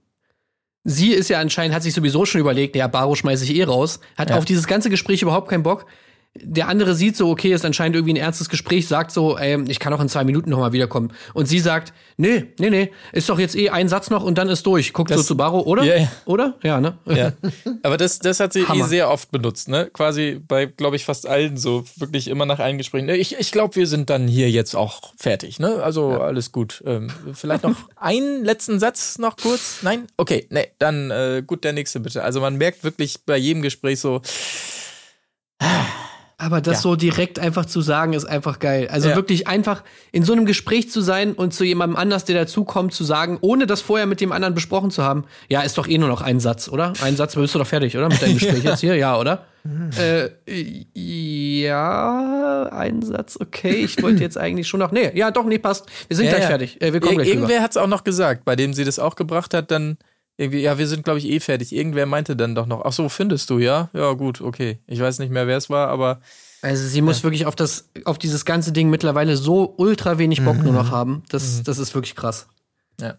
Sie 0.85 1.13
ist 1.13 1.29
ja 1.29 1.39
anscheinend, 1.39 1.75
hat 1.75 1.83
sich 1.83 1.95
sowieso 1.95 2.25
schon 2.27 2.41
überlegt, 2.41 2.75
ja, 2.75 2.89
Baro 2.89 3.15
schmeiße 3.15 3.45
ich 3.45 3.55
eh 3.55 3.65
raus. 3.65 4.01
Hat 4.17 4.31
ja. 4.31 4.39
auf 4.39 4.45
dieses 4.45 4.67
ganze 4.67 4.91
Gespräch 4.91 5.23
überhaupt 5.23 5.49
keinen 5.49 5.63
Bock 5.63 5.87
der 6.35 6.68
andere 6.68 6.95
sieht 6.95 7.14
so, 7.14 7.28
okay, 7.28 7.53
ist 7.53 7.64
anscheinend 7.64 7.95
irgendwie 7.95 8.14
ein 8.14 8.22
ernstes 8.22 8.49
Gespräch, 8.49 8.89
sagt 8.89 9.11
so, 9.11 9.37
ey, 9.37 9.62
ich 9.68 9.78
kann 9.78 9.93
auch 9.93 10.01
in 10.01 10.09
zwei 10.09 10.24
Minuten 10.24 10.49
nochmal 10.49 10.72
wiederkommen. 10.72 11.12
Und 11.35 11.47
sie 11.47 11.59
sagt, 11.59 11.93
nee, 12.16 12.47
nee, 12.59 12.70
nee, 12.70 12.91
ist 13.12 13.28
doch 13.28 13.39
jetzt 13.39 13.55
eh 13.55 13.68
ein 13.68 13.89
Satz 13.89 14.09
noch 14.09 14.24
und 14.24 14.39
dann 14.39 14.49
ist 14.49 14.64
durch. 14.64 14.95
Guckt 14.95 15.11
das, 15.11 15.18
so 15.18 15.22
zu 15.24 15.37
Baro, 15.37 15.61
oder? 15.61 15.85
Ja, 15.85 15.97
ja. 15.97 16.12
Oder? 16.24 16.55
Ja, 16.62 16.80
ne? 16.80 16.97
Ja. 17.05 17.33
Aber 17.83 17.99
das, 17.99 18.18
das 18.18 18.41
hat 18.41 18.55
sie 18.55 18.62
eh 18.62 18.83
sehr 18.85 19.11
oft 19.11 19.30
benutzt, 19.30 19.68
ne? 19.68 19.91
Quasi 19.93 20.41
bei, 20.47 20.64
glaube 20.64 20.97
ich, 20.97 21.05
fast 21.05 21.26
allen 21.28 21.59
so, 21.59 21.85
wirklich 21.97 22.28
immer 22.28 22.47
nach 22.47 22.61
allen 22.61 22.78
Gesprächen. 22.78 23.11
Ich, 23.11 23.39
ich 23.39 23.53
glaube, 23.53 23.76
wir 23.76 23.87
sind 23.87 24.09
dann 24.09 24.26
hier 24.26 24.51
jetzt 24.51 24.74
auch 24.74 25.12
fertig, 25.18 25.59
ne? 25.59 25.83
Also 25.83 26.12
ja. 26.12 26.20
alles 26.20 26.51
gut. 26.51 26.83
Ähm, 26.87 27.09
vielleicht 27.35 27.64
noch 27.64 27.76
einen 27.97 28.43
letzten 28.43 28.80
Satz 28.80 29.18
noch 29.18 29.37
kurz? 29.37 29.80
Nein? 29.83 30.07
Okay, 30.16 30.47
nee, 30.49 30.68
dann 30.78 31.11
äh, 31.11 31.43
gut, 31.47 31.62
der 31.62 31.74
nächste 31.74 32.01
bitte. 32.01 32.22
Also 32.22 32.41
man 32.41 32.57
merkt 32.57 32.85
wirklich 32.85 33.22
bei 33.26 33.37
jedem 33.37 33.61
Gespräch 33.61 34.01
so, 34.01 34.22
aber 36.43 36.61
das 36.61 36.78
ja. 36.78 36.82
so 36.82 36.97
direkt 36.97 37.38
einfach 37.38 37.66
zu 37.66 37.80
sagen, 37.80 38.14
ist 38.14 38.24
einfach 38.24 38.59
geil. 38.59 38.88
Also 38.90 39.11
ja. 39.11 39.14
wirklich 39.14 39.47
einfach 39.47 39.84
in 40.11 40.24
so 40.24 40.32
einem 40.32 40.45
Gespräch 40.45 40.90
zu 40.90 41.01
sein 41.01 41.34
und 41.34 41.55
zu 41.55 41.62
jemandem 41.62 41.97
anders, 41.97 42.24
der 42.24 42.34
dazukommt, 42.34 42.93
zu 42.93 43.05
sagen, 43.05 43.38
ohne 43.40 43.68
das 43.68 43.80
vorher 43.80 44.07
mit 44.07 44.20
dem 44.20 44.32
anderen 44.32 44.53
besprochen 44.53 44.90
zu 44.90 45.05
haben, 45.05 45.22
ja, 45.49 45.61
ist 45.61 45.78
doch 45.78 45.86
eh 45.86 45.99
nur 45.99 46.09
noch 46.09 46.20
ein 46.20 46.40
Satz, 46.40 46.68
oder? 46.68 46.95
Ein 47.01 47.14
Satz, 47.14 47.36
bist 47.36 47.55
du 47.55 47.61
doch 47.61 47.66
fertig, 47.66 47.97
oder? 47.97 48.09
Mit 48.09 48.20
deinem 48.20 48.34
Gespräch 48.34 48.64
jetzt 48.64 48.80
hier, 48.80 48.97
ja, 48.97 49.16
oder? 49.16 49.47
äh, 49.97 50.30
ja, 50.95 52.64
ein 52.72 53.03
Satz, 53.03 53.38
okay. 53.40 53.84
Ich 53.84 54.03
wollte 54.03 54.24
jetzt 54.24 54.36
eigentlich 54.36 54.66
schon 54.66 54.80
noch. 54.80 54.90
Nee, 54.90 55.12
ja, 55.14 55.30
doch, 55.30 55.45
nee, 55.45 55.59
passt. 55.59 55.86
Wir 56.09 56.16
sind 56.16 56.26
ja, 56.26 56.32
gleich 56.32 56.47
fertig. 56.47 56.82
Äh, 56.82 56.93
wir 56.93 56.99
kommen 56.99 57.12
Ir 57.12 57.16
gleich 57.18 57.28
Irgendwer 57.28 57.62
hat 57.62 57.70
es 57.70 57.76
auch 57.76 57.86
noch 57.86 58.03
gesagt, 58.03 58.45
bei 58.45 58.57
dem 58.57 58.74
sie 58.74 58.82
das 58.82 58.99
auch 58.99 59.14
gebracht 59.14 59.55
hat, 59.55 59.70
dann 59.70 59.97
irgendwie, 60.37 60.61
ja, 60.61 60.78
wir 60.78 60.87
sind, 60.87 61.05
glaube 61.05 61.18
ich, 61.18 61.28
eh 61.28 61.41
fertig. 61.41 61.72
Irgendwer 61.72 62.07
meinte 62.07 62.37
dann 62.37 62.55
doch 62.55 62.66
noch, 62.66 62.85
ach 62.85 62.93
so, 62.93 63.09
findest 63.09 63.51
du, 63.51 63.59
ja? 63.59 63.91
Ja, 63.93 64.12
gut, 64.12 64.41
okay. 64.41 64.78
Ich 64.87 65.01
weiß 65.01 65.18
nicht 65.18 65.30
mehr, 65.30 65.47
wer 65.47 65.57
es 65.57 65.68
war, 65.68 65.89
aber. 65.89 66.20
Also 66.62 66.87
sie 66.87 67.03
muss 67.03 67.18
ja. 67.18 67.24
wirklich 67.24 67.47
auf 67.47 67.57
das, 67.57 67.91
auf 68.05 68.18
dieses 68.18 68.45
ganze 68.45 68.72
Ding 68.72 68.89
mittlerweile 68.89 69.37
so 69.37 69.74
ultra 69.76 70.18
wenig 70.18 70.43
Bock 70.45 70.57
mhm. 70.57 70.64
nur 70.64 70.72
noch 70.72 70.91
haben. 70.91 71.22
Das, 71.28 71.59
mhm. 71.59 71.64
das 71.64 71.78
ist 71.78 71.95
wirklich 71.95 72.14
krass. 72.14 72.47
Ja. 73.01 73.18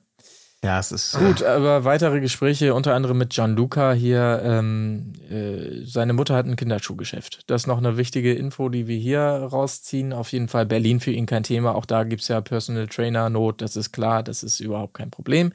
Ja, 0.64 0.80
es 0.80 0.93
ist. 0.93 1.20
Gut, 1.20 1.43
aber 1.43 1.84
weitere 1.84 2.22
Gespräche, 2.22 2.74
unter 2.74 2.95
anderem 2.95 3.18
mit 3.18 3.32
Gianluca 3.32 3.91
hier. 3.91 4.41
Ähm, 4.45 5.11
äh, 5.30 5.86
seine 5.86 6.14
Mutter 6.14 6.36
hat 6.36 6.45
ein 6.45 6.55
Kinderschuhgeschäft. 6.55 7.41
Das 7.47 7.64
ist 7.64 7.68
noch 7.68 7.80
eine 7.80 7.97
wichtige 7.97 8.34
Info, 8.34 8.70
die 8.70 8.88
wir 8.88 8.97
hier 8.97 9.20
rausziehen. 9.20 10.14
Auf 10.14 10.32
jeden 10.32 10.47
Fall 10.47 10.66
Berlin 10.66 11.01
für 11.01 11.11
ihn 11.11 11.26
kein 11.26 11.43
Thema. 11.43 11.76
Auch 11.76 11.86
da 11.86 12.05
gibt 12.05 12.22
es 12.22 12.30
ja 12.30 12.39
Personal 12.39 12.88
Trainer 12.88 13.30
Not, 13.30 13.61
das 13.61 13.76
ist 13.76 13.91
klar, 13.91 14.24
das 14.24 14.41
ist 14.41 14.61
überhaupt 14.61 14.93
kein 14.93 15.11
Problem. 15.11 15.51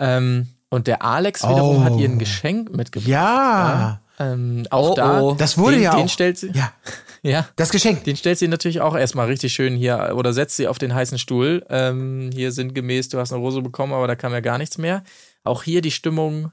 Ähm, 0.00 0.48
und 0.70 0.86
der 0.86 1.02
Alex 1.02 1.42
wiederum 1.42 1.82
oh. 1.82 1.84
hat 1.84 1.96
ihr 1.96 2.08
ein 2.08 2.18
Geschenk 2.18 2.74
mitgebracht. 2.74 3.08
Ja. 3.08 4.00
ja. 4.18 4.32
Ähm, 4.32 4.66
auch 4.70 4.90
oh, 4.90 4.94
da. 4.94 5.20
Oh. 5.20 5.34
Das 5.34 5.58
wurde 5.58 5.76
den, 5.76 5.82
ja 5.82 5.96
den 5.96 6.04
auch. 6.04 6.08
stellt 6.08 6.38
sie. 6.38 6.50
Ja. 6.54 6.72
Ja. 7.22 7.46
Das 7.56 7.68
Geschenk. 7.68 8.04
Den 8.04 8.16
stellt 8.16 8.38
sie 8.38 8.48
natürlich 8.48 8.80
auch 8.80 8.96
erstmal 8.96 9.26
richtig 9.26 9.52
schön 9.52 9.76
hier 9.76 10.14
oder 10.14 10.32
setzt 10.32 10.56
sie 10.56 10.66
auf 10.66 10.78
den 10.78 10.94
heißen 10.94 11.18
Stuhl. 11.18 11.66
Ähm, 11.68 12.30
hier 12.32 12.50
sinngemäß, 12.50 13.10
du 13.10 13.18
hast 13.18 13.30
eine 13.30 13.42
Rose 13.42 13.60
bekommen, 13.60 13.92
aber 13.92 14.06
da 14.06 14.14
kam 14.14 14.32
ja 14.32 14.40
gar 14.40 14.56
nichts 14.56 14.78
mehr. 14.78 15.04
Auch 15.44 15.62
hier 15.62 15.82
die 15.82 15.90
Stimmung. 15.90 16.50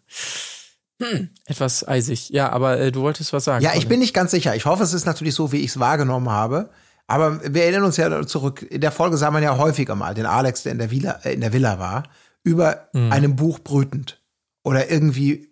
Hm, 1.02 1.30
etwas 1.46 1.88
eisig. 1.88 2.32
Ja, 2.32 2.50
aber 2.50 2.82
äh, 2.82 2.92
du 2.92 3.00
wolltest 3.00 3.32
was 3.32 3.46
sagen. 3.46 3.64
Ja, 3.64 3.76
ich 3.76 3.88
bin 3.88 4.02
nicht 4.02 4.14
ganz 4.14 4.32
sicher. 4.32 4.58
Ich 4.58 4.66
hoffe, 4.66 4.84
es 4.84 4.92
ist 4.92 5.06
natürlich 5.06 5.36
so, 5.36 5.54
wie 5.54 5.62
ich 5.62 5.68
es 5.68 5.80
wahrgenommen 5.80 6.30
habe. 6.30 6.70
Aber 7.08 7.40
wir 7.42 7.64
erinnern 7.64 7.86
uns 7.86 7.96
ja 7.96 8.28
zurück. 8.28 8.62
In 8.70 8.82
der 8.82 8.92
Folge 8.92 9.16
sah 9.16 9.32
man 9.32 9.44
ja 9.44 9.58
häufiger 9.58 9.96
mal 9.96 10.16
den 10.16 10.26
Alex, 10.26 10.64
der 10.64 10.74
in 10.74 10.80
der 10.80 10.92
Villa, 10.92 11.22
äh, 11.24 11.34
in 11.34 11.40
der 11.40 11.54
Villa 11.54 11.80
war 11.80 12.04
über 12.48 12.90
mhm. 12.94 13.12
einem 13.12 13.36
Buch 13.36 13.60
brütend. 13.60 14.22
Oder 14.64 14.90
irgendwie 14.90 15.50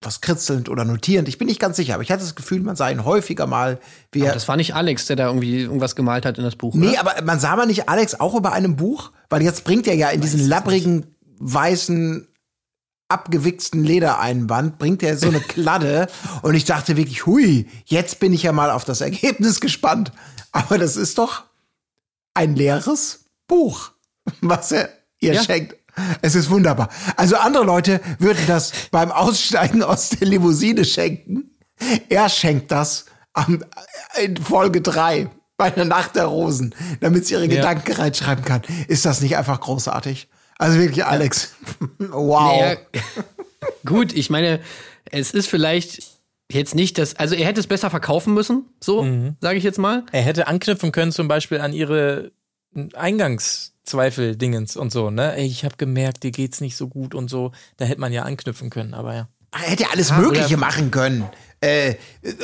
etwas 0.00 0.20
kritzelnd 0.20 0.68
oder 0.68 0.84
notierend. 0.84 1.28
Ich 1.28 1.38
bin 1.38 1.48
nicht 1.48 1.60
ganz 1.60 1.76
sicher, 1.76 1.94
aber 1.94 2.02
ich 2.02 2.10
hatte 2.10 2.22
das 2.22 2.36
Gefühl, 2.36 2.60
man 2.60 2.76
sah 2.76 2.88
ihn 2.88 3.04
häufiger 3.04 3.46
mal. 3.46 3.80
Wie 4.12 4.22
aber 4.22 4.32
das 4.32 4.46
war 4.46 4.56
nicht 4.56 4.74
Alex, 4.74 5.06
der 5.06 5.16
da 5.16 5.26
irgendwie 5.26 5.62
irgendwas 5.62 5.96
gemalt 5.96 6.24
hat 6.24 6.38
in 6.38 6.44
das 6.44 6.56
Buch. 6.56 6.74
Nee, 6.74 6.90
oder? 6.90 7.00
aber 7.00 7.22
man 7.22 7.40
sah 7.40 7.56
mal 7.56 7.66
nicht 7.66 7.88
Alex 7.88 8.18
auch 8.20 8.34
über 8.34 8.52
einem 8.52 8.76
Buch, 8.76 9.10
weil 9.28 9.42
jetzt 9.42 9.64
bringt 9.64 9.88
er 9.88 9.94
ja 9.94 10.10
in 10.10 10.20
diesen 10.20 10.46
labbrigen, 10.46 11.16
weißen, 11.40 12.28
abgewichsten 13.08 13.82
Ledereinband, 13.82 14.78
bringt 14.78 15.02
er 15.02 15.16
so 15.16 15.28
eine 15.28 15.40
Kladde. 15.48 16.06
und 16.42 16.54
ich 16.54 16.64
dachte 16.64 16.96
wirklich, 16.96 17.26
hui, 17.26 17.66
jetzt 17.86 18.20
bin 18.20 18.32
ich 18.32 18.44
ja 18.44 18.52
mal 18.52 18.70
auf 18.70 18.84
das 18.84 19.00
Ergebnis 19.00 19.60
gespannt. 19.60 20.12
Aber 20.52 20.78
das 20.78 20.96
ist 20.96 21.18
doch 21.18 21.44
ein 22.34 22.54
leeres 22.54 23.24
Buch, 23.48 23.90
was 24.40 24.70
er 24.70 24.90
ihr 25.18 25.34
ja. 25.34 25.42
schenkt. 25.42 25.77
Es 26.22 26.34
ist 26.34 26.50
wunderbar. 26.50 26.88
Also 27.16 27.36
andere 27.36 27.64
Leute 27.64 28.00
würden 28.18 28.44
das 28.46 28.72
beim 28.90 29.10
Aussteigen 29.10 29.82
aus 29.82 30.10
der 30.10 30.28
Limousine 30.28 30.84
schenken. 30.84 31.50
Er 32.08 32.28
schenkt 32.28 32.70
das 32.70 33.06
am, 33.32 33.64
in 34.22 34.36
Folge 34.36 34.80
drei 34.80 35.28
bei 35.56 35.70
der 35.70 35.84
Nacht 35.84 36.16
der 36.16 36.26
Rosen, 36.26 36.74
damit 37.00 37.26
sie 37.26 37.34
ihre 37.34 37.46
ja. 37.46 37.56
Gedanken 37.56 37.92
reinschreiben 37.92 38.44
kann. 38.44 38.62
Ist 38.86 39.04
das 39.04 39.20
nicht 39.20 39.36
einfach 39.36 39.60
großartig? 39.60 40.28
Also 40.56 40.78
wirklich, 40.78 41.04
Alex. 41.04 41.54
wow. 41.98 42.60
Naja, 42.60 42.76
gut, 43.84 44.12
ich 44.12 44.30
meine, 44.30 44.60
es 45.10 45.32
ist 45.32 45.48
vielleicht 45.48 46.02
jetzt 46.50 46.74
nicht 46.74 46.98
das, 46.98 47.16
also 47.16 47.34
er 47.34 47.46
hätte 47.46 47.60
es 47.60 47.66
besser 47.66 47.90
verkaufen 47.90 48.34
müssen, 48.34 48.66
so, 48.80 49.02
mhm. 49.02 49.36
sage 49.40 49.58
ich 49.58 49.64
jetzt 49.64 49.78
mal. 49.78 50.04
Er 50.12 50.22
hätte 50.22 50.46
anknüpfen 50.46 50.92
können 50.92 51.12
zum 51.12 51.28
Beispiel 51.28 51.60
an 51.60 51.72
ihre 51.72 52.32
Eingangs- 52.74 53.72
Zweifel-Dingens 53.88 54.76
und 54.76 54.92
so, 54.92 55.10
ne? 55.10 55.36
Ey, 55.36 55.46
ich 55.46 55.64
habe 55.64 55.76
gemerkt, 55.76 56.22
dir 56.22 56.30
geht's 56.30 56.60
nicht 56.60 56.76
so 56.76 56.88
gut 56.88 57.14
und 57.14 57.28
so. 57.28 57.52
Da 57.76 57.84
hätte 57.84 58.00
man 58.00 58.12
ja 58.12 58.22
anknüpfen 58.22 58.70
können, 58.70 58.94
aber 58.94 59.14
ja. 59.14 59.28
Er 59.52 59.70
hätte 59.70 59.84
ja 59.84 59.88
alles 59.92 60.10
ja, 60.10 60.18
Mögliche 60.18 60.56
machen 60.56 60.90
können. 60.90 61.24
Äh, 61.60 61.94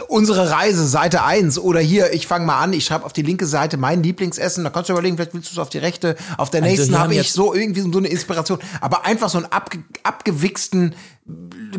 unsere 0.09 0.51
Reise, 0.51 0.89
Seite 0.89 1.23
1 1.23 1.59
oder 1.59 1.79
hier, 1.79 2.13
ich 2.13 2.27
fange 2.27 2.47
mal 2.47 2.61
an, 2.61 2.73
ich 2.73 2.85
schreibe 2.85 3.05
auf 3.05 3.13
die 3.13 3.23
linke 3.23 3.47
Seite 3.47 3.77
mein 3.77 4.03
Lieblingsessen, 4.03 4.65
da 4.65 4.71
kannst 4.71 4.89
du 4.89 4.93
überlegen, 4.93 5.17
vielleicht 5.17 5.35
willst 5.35 5.51
du 5.51 5.53
es 5.53 5.59
auf 5.59 5.69
die 5.69 5.79
rechte, 5.79 6.17
auf 6.37 6.51
der 6.51 6.63
also 6.63 6.75
nächsten 6.75 6.99
habe 6.99 7.15
ich 7.15 7.31
so 7.31 7.55
irgendwie 7.55 7.83
so 7.83 7.97
eine 7.97 8.09
Inspiration, 8.09 8.59
aber 8.81 9.05
einfach 9.05 9.29
so 9.29 9.39
einen 9.39 9.53
abge 9.53 9.85
abgewichsten 10.03 10.97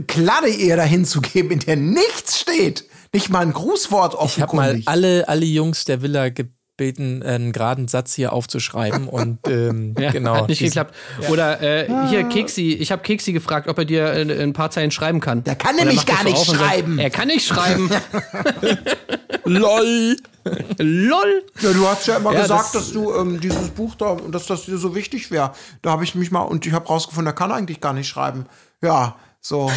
Kladde 0.08 0.48
ihr 0.48 0.78
dahin 0.78 1.04
zu 1.04 1.20
geben, 1.20 1.52
in 1.52 1.60
der 1.60 1.76
nichts 1.76 2.40
steht, 2.40 2.86
nicht 3.12 3.30
mal 3.30 3.40
ein 3.40 3.52
Grußwort 3.52 4.16
offenkundig. 4.16 4.80
Ich 4.80 4.88
habe 4.88 5.02
mal 5.02 5.08
alle, 5.10 5.28
alle 5.28 5.46
Jungs 5.46 5.84
der 5.84 6.02
Villa 6.02 6.30
ge 6.30 6.46
beten, 6.78 7.24
einen 7.24 7.52
geraden 7.52 7.88
Satz 7.88 8.14
hier 8.14 8.34
aufzuschreiben 8.34 9.08
und 9.10 9.40
ähm, 9.48 9.96
ja, 9.98 10.12
genau. 10.12 10.36
Hat 10.36 10.50
nicht 10.50 10.60
geklappt. 10.60 10.96
Ja. 11.22 11.30
Oder 11.30 11.62
äh, 11.62 11.88
hier 12.10 12.24
Keksi, 12.24 12.74
ich 12.74 12.92
habe 12.92 13.02
Keksi 13.02 13.34
gefragt, 13.34 13.68
ob 13.68 13.78
er 13.78 13.86
dir 13.86 14.06
äh, 14.14 14.44
ein 14.44 14.54
paar 14.54 14.72
Zeilen 14.72 14.92
schreiben 14.92 15.20
kann. 15.20 15.44
Der 15.44 15.56
kann 15.56 15.76
nämlich 15.76 16.06
gar 16.06 16.24
nicht 16.24 16.46
schreiben. 16.46 16.96
Sagt, 16.96 17.04
er 17.04 17.10
kann 17.10 17.28
nicht 17.28 17.46
schreiben. 17.46 17.90
Lol. 19.46 20.18
Lol. 20.78 21.44
Ja, 21.62 21.72
du 21.72 21.88
hast 21.88 22.08
ja 22.08 22.18
immer 22.18 22.34
ja, 22.34 22.42
gesagt, 22.42 22.76
das 22.76 22.86
dass 22.86 22.92
du 22.92 23.14
ähm, 23.14 23.40
dieses 23.40 23.70
Buch 23.70 23.96
da, 23.96 24.18
dass 24.32 24.46
das 24.48 24.66
dir 24.66 24.78
so 24.78 24.96
wichtig 24.96 25.32
wäre. 25.32 25.54
Da 25.82 25.92
habe 25.92 26.04
ich 26.04 26.16
mich 26.16 26.32
mal 26.32 26.42
und 26.42 26.66
ich 26.66 26.74
habe 26.74 26.88
rausgefunden, 26.88 27.32
er 27.32 27.36
kann 27.36 27.52
eigentlich 27.52 27.82
gar 27.82 27.94
nicht 27.94 28.08
schreiben. 28.08 28.46
Ja, 28.82 29.16
so. 29.42 29.72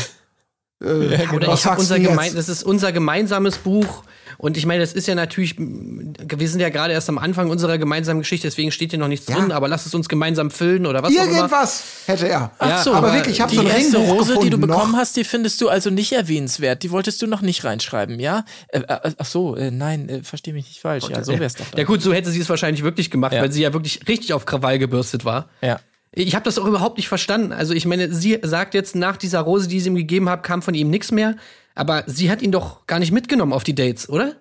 Äh, 0.83 1.17
ja, 1.17 1.25
genau. 1.25 1.55
ich 1.55 1.67
unser 1.67 1.99
gemein, 1.99 2.35
das 2.35 2.49
ist 2.49 2.63
unser 2.63 2.93
gemeinsames 2.93 3.59
Buch. 3.59 4.05
Und 4.37 4.57
ich 4.57 4.67
meine, 4.67 4.81
das 4.81 4.93
ist 4.93 5.09
ja 5.09 5.17
natürlich, 5.17 5.57
wir 5.59 6.49
sind 6.49 6.61
ja 6.61 6.69
gerade 6.69 6.93
erst 6.93 7.09
am 7.09 7.19
Anfang 7.19 7.51
unserer 7.51 7.79
gemeinsamen 7.79 8.21
Geschichte, 8.21 8.47
deswegen 8.47 8.71
steht 8.71 8.91
hier 8.91 8.99
noch 9.01 9.09
nichts 9.09 9.27
ja. 9.27 9.37
drin, 9.37 9.51
aber 9.51 9.67
lass 9.67 9.87
es 9.87 9.95
uns 9.95 10.09
gemeinsam 10.09 10.53
füllen 10.53 10.87
oder 10.87 11.03
was 11.03 11.13
Irgendwas 11.13 11.83
hätte 12.07 12.29
er. 12.29 12.53
Ach 12.59 12.85
so, 12.85 12.95
aber 12.95 13.13
wirklich, 13.13 13.37
ich 13.37 13.41
habe 13.41 13.53
so 13.53 13.61
eine 13.63 13.77
erste 13.77 13.97
Rose, 13.99 14.39
die 14.41 14.51
du 14.51 14.59
bekommen 14.59 14.93
noch. 14.93 14.99
hast, 14.99 15.17
die 15.17 15.25
findest 15.25 15.61
du 15.61 15.69
also 15.69 15.91
nicht 15.91 16.13
erwähnenswert. 16.13 16.85
Die 16.85 16.93
wolltest 16.93 17.21
du 17.23 17.27
noch 17.27 17.41
nicht 17.41 17.65
reinschreiben, 17.65 18.21
ja? 18.21 18.45
Äh, 18.69 18.81
äh, 18.81 19.13
ach 19.19 19.27
so, 19.27 19.57
äh, 19.57 19.73
nein, 19.73 20.09
äh, 20.09 20.23
verstehe 20.23 20.55
mich 20.55 20.67
nicht 20.69 20.81
falsch. 20.81 21.05
Okay. 21.05 21.15
Ja, 21.15 21.25
so 21.25 21.37
wär's 21.37 21.55
doch. 21.55 21.67
Dann. 21.71 21.79
Ja 21.79 21.85
gut, 21.85 22.01
so 22.01 22.13
hätte 22.13 22.31
sie 22.31 22.41
es 22.41 22.49
wahrscheinlich 22.49 22.85
wirklich 22.85 23.11
gemacht, 23.11 23.33
ja. 23.33 23.43
weil 23.43 23.51
sie 23.51 23.63
ja 23.63 23.73
wirklich 23.73 24.07
richtig 24.07 24.33
auf 24.35 24.47
Krawall 24.47 24.79
gebürstet 24.79 25.25
war. 25.25 25.49
Ja. 25.63 25.81
Ich 26.13 26.35
habe 26.35 26.45
das 26.45 26.59
auch 26.59 26.67
überhaupt 26.67 26.97
nicht 26.97 27.09
verstanden. 27.09 27.53
Also 27.53 27.75
ich 27.75 27.87
meine, 27.87 28.13
sie 28.13 28.39
sagt 28.43 28.75
jetzt 28.75 28.97
nach 28.97 29.17
dieser 29.17 29.41
Rose, 29.41 29.69
die 29.69 29.81
sie 29.81 29.89
ihm 29.89 29.95
gegeben 29.95 30.29
hat, 30.29 30.43
kam 30.43 30.63
von 30.63 30.75
ihm 30.75 30.91
nichts 30.91 31.13
mehr. 31.13 31.37
Aber 31.75 32.03
sie 32.07 32.31
hat 32.31 32.43
ihn 32.43 32.53
doch 32.53 32.87
gar 32.87 32.99
nicht 32.99 33.13
mitgenommen 33.13 33.53
auf 33.53 33.63
die 33.63 33.75
Dates, 33.75 34.09
oder? 34.09 34.35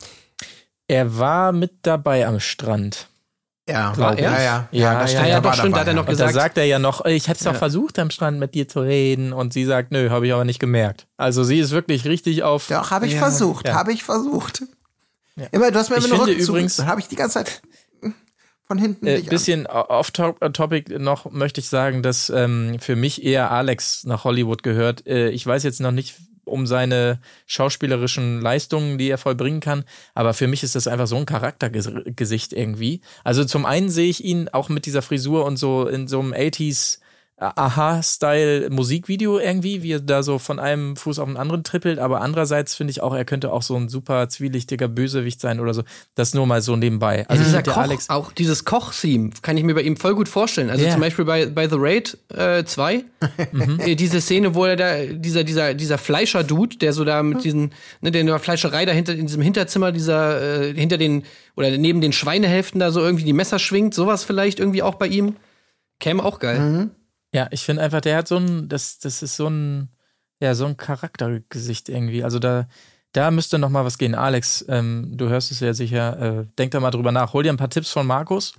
Er 0.87 1.17
war 1.17 1.51
mit 1.51 1.71
dabei 1.83 2.25
am 2.25 2.39
Strand. 2.39 3.07
Ja, 3.69 3.95
war 3.97 4.17
er? 4.17 4.31
Ja, 4.31 4.41
ja. 4.41 4.67
Ja, 4.71 5.05
ja, 5.05 5.07
ja, 5.07 5.27
ja 5.27 5.41
doch, 5.41 5.53
stimmt, 5.53 5.75
da 5.75 5.81
hat 5.81 5.87
er 5.87 5.93
noch 5.93 6.05
gesagt. 6.05 6.29
da 6.29 6.33
sagt 6.33 6.57
er 6.57 6.63
ja 6.63 6.79
noch, 6.79 7.03
ich 7.05 7.27
hätte 7.27 7.39
es 7.39 7.43
doch 7.43 7.51
ja. 7.51 7.57
versucht, 7.57 7.99
am 7.99 8.09
Strand 8.09 8.39
mit 8.39 8.55
dir 8.55 8.67
zu 8.69 8.79
reden. 8.79 9.33
Und 9.33 9.51
sie 9.51 9.65
sagt, 9.65 9.91
nö, 9.91 10.09
habe 10.09 10.25
ich 10.25 10.33
aber 10.33 10.45
nicht 10.45 10.59
gemerkt. 10.59 11.05
Also 11.17 11.43
sie 11.43 11.59
ist 11.59 11.71
wirklich 11.71 12.05
richtig 12.05 12.43
auf. 12.43 12.67
Doch, 12.67 12.91
habe 12.91 13.07
ich 13.07 13.13
ja. 13.13 13.19
versucht, 13.19 13.69
habe 13.69 13.91
ich 13.91 14.03
versucht. 14.03 14.63
Immer, 15.51 15.69
du 15.69 15.77
hast 15.77 15.89
mir 15.89 15.97
immer 15.97 16.07
noch 16.07 16.27
übrigens, 16.27 16.83
habe 16.83 17.01
ich 17.01 17.07
die 17.07 17.15
ganze 17.15 17.43
Zeit 17.43 17.61
von 18.67 18.77
hinten. 18.77 19.07
Ein 19.07 19.25
äh, 19.25 19.29
bisschen 19.29 19.65
off-topic 19.65 20.99
noch 20.99 21.31
möchte 21.31 21.61
ich 21.61 21.69
sagen, 21.69 22.03
dass 22.03 22.29
ähm, 22.29 22.77
für 22.79 22.95
mich 22.95 23.23
eher 23.23 23.51
Alex 23.51 24.03
nach 24.03 24.23
Hollywood 24.23 24.63
gehört. 24.63 25.07
Äh, 25.07 25.29
ich 25.29 25.45
weiß 25.45 25.63
jetzt 25.63 25.79
noch 25.79 25.91
nicht, 25.91 26.15
um 26.43 26.65
seine 26.65 27.19
schauspielerischen 27.45 28.41
Leistungen, 28.41 28.97
die 28.97 29.09
er 29.09 29.17
vollbringen 29.17 29.59
kann. 29.59 29.83
Aber 30.13 30.33
für 30.33 30.47
mich 30.47 30.63
ist 30.63 30.75
das 30.75 30.87
einfach 30.87 31.07
so 31.07 31.17
ein 31.17 31.25
Charaktergesicht 31.25 32.53
irgendwie. 32.53 33.01
Also 33.23 33.43
zum 33.45 33.65
einen 33.65 33.89
sehe 33.89 34.09
ich 34.09 34.23
ihn 34.23 34.49
auch 34.49 34.69
mit 34.69 34.85
dieser 34.85 35.01
Frisur 35.01 35.45
und 35.45 35.57
so 35.57 35.87
in 35.87 36.07
so 36.07 36.19
einem 36.19 36.33
80s 36.33 36.99
Aha-Style 37.39 38.71
Musikvideo 38.71 39.37
irgendwie, 39.37 39.83
wie 39.83 39.91
er 39.91 39.99
da 39.99 40.23
so 40.23 40.39
von 40.39 40.59
einem 40.59 40.95
Fuß 40.95 41.19
auf 41.19 41.27
den 41.27 41.37
anderen 41.37 41.63
trippelt. 41.63 41.99
Aber 41.99 42.21
andererseits 42.21 42.73
finde 42.73 42.89
ich 42.89 43.03
auch, 43.03 43.13
er 43.13 43.25
könnte 43.25 43.53
auch 43.53 43.61
so 43.61 43.75
ein 43.75 43.89
super 43.89 44.27
zwielichtiger 44.27 44.87
Bösewicht 44.87 45.39
sein 45.39 45.59
oder 45.59 45.75
so. 45.75 45.83
Das 46.15 46.33
nur 46.33 46.47
mal 46.47 46.63
so 46.63 46.75
nebenbei. 46.75 47.27
Also 47.27 47.43
dieser 47.43 47.61
Koch, 47.61 47.77
Alex 47.77 48.09
auch 48.09 48.31
dieses 48.31 48.65
Koch-Theme 48.65 49.29
kann 49.43 49.55
ich 49.55 49.63
mir 49.63 49.75
bei 49.75 49.83
ihm 49.83 49.97
voll 49.97 50.15
gut 50.15 50.27
vorstellen. 50.27 50.71
Also 50.71 50.83
yeah. 50.83 50.93
zum 50.93 51.01
Beispiel 51.01 51.25
bei, 51.25 51.45
bei 51.45 51.69
The 51.69 51.75
Raid 51.77 52.17
2, 52.65 52.93
äh, 52.95 53.03
mhm. 53.51 53.79
Äh, 53.81 53.95
diese 53.95 54.19
Szene, 54.19 54.55
wo 54.55 54.65
er 54.65 54.75
da, 54.75 55.05
dieser, 55.05 55.43
dieser, 55.43 55.75
dieser 55.75 55.99
Fleischer-Dude, 55.99 56.77
der 56.77 56.93
so 56.93 57.03
da 57.03 57.21
mit 57.21 57.43
diesen, 57.43 57.71
ne, 58.01 58.09
der 58.09 58.21
in 58.21 58.27
der 58.27 58.39
Fleischerei 58.39 58.85
da 58.85 58.93
hinter, 58.93 59.13
in 59.13 59.27
diesem 59.27 59.43
Hinterzimmer, 59.43 59.91
dieser, 59.91 60.69
äh, 60.69 60.73
hinter 60.73 60.97
den, 60.97 61.23
oder 61.55 61.69
neben 61.77 62.01
den 62.01 62.13
Schweinehälften 62.13 62.79
da 62.79 62.89
so 62.89 63.01
irgendwie 63.01 63.25
die 63.25 63.33
Messer 63.33 63.59
schwingt, 63.59 63.93
sowas 63.93 64.23
vielleicht 64.23 64.59
irgendwie 64.59 64.81
auch 64.81 64.95
bei 64.95 65.05
ihm. 65.05 65.35
Käme 65.99 66.23
auch 66.23 66.39
geil. 66.39 66.59
Mhm. 66.59 66.91
Ja, 67.37 67.47
ich 67.51 67.61
finde 67.61 67.83
einfach, 67.83 68.01
der 68.01 68.17
hat 68.17 68.27
so 68.27 68.37
ein, 68.37 68.67
das, 68.67 68.97
das 68.97 69.21
ist 69.21 69.35
so 69.35 69.47
ein, 69.47 69.89
ja, 70.39 70.55
so 70.55 70.65
ein 70.65 70.75
Charaktergesicht 70.75 71.87
irgendwie. 71.87 72.23
Also 72.23 72.39
da, 72.39 72.67
da 73.11 73.29
müsste 73.29 73.59
noch 73.59 73.69
mal 73.69 73.85
was 73.85 73.99
gehen. 73.99 74.15
Alex, 74.15 74.65
ähm, 74.69 75.11
du 75.15 75.29
hörst 75.29 75.51
es 75.51 75.59
ja 75.59 75.71
sicher, 75.75 76.19
äh, 76.19 76.45
denk 76.57 76.71
da 76.71 76.79
mal 76.79 76.89
drüber 76.89 77.11
nach. 77.11 77.33
Hol 77.33 77.43
dir 77.43 77.53
ein 77.53 77.57
paar 77.57 77.69
Tipps 77.69 77.91
von 77.91 78.07
Markus. 78.07 78.55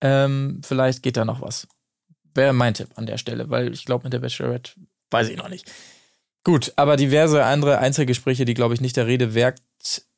Ähm, 0.00 0.60
vielleicht 0.64 1.02
geht 1.02 1.16
da 1.16 1.24
noch 1.24 1.40
was. 1.40 1.66
Wäre 2.32 2.52
mein 2.52 2.74
Tipp 2.74 2.90
an 2.94 3.06
der 3.06 3.18
Stelle, 3.18 3.50
weil 3.50 3.72
ich 3.72 3.84
glaube, 3.84 4.04
mit 4.04 4.12
der 4.12 4.20
Bachelorette 4.20 4.74
weiß 5.10 5.28
ich 5.28 5.36
noch 5.36 5.48
nicht. 5.48 5.68
Gut, 6.44 6.74
aber 6.76 6.96
diverse 6.96 7.44
andere 7.44 7.78
Einzelgespräche, 7.78 8.44
die, 8.44 8.54
glaube 8.54 8.74
ich, 8.74 8.80
nicht 8.80 8.96
der 8.96 9.08
Rede 9.08 9.34
wert 9.34 9.60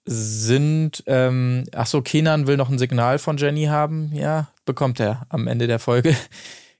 sind. 0.04 1.04
Ähm, 1.06 1.64
ach 1.74 1.90
Kenan 2.04 2.46
will 2.46 2.58
noch 2.58 2.68
ein 2.68 2.78
Signal 2.78 3.18
von 3.18 3.38
Jenny 3.38 3.64
haben. 3.64 4.12
Ja, 4.12 4.48
bekommt 4.66 5.00
er 5.00 5.24
am 5.30 5.46
Ende 5.46 5.66
der 5.66 5.78
Folge 5.78 6.14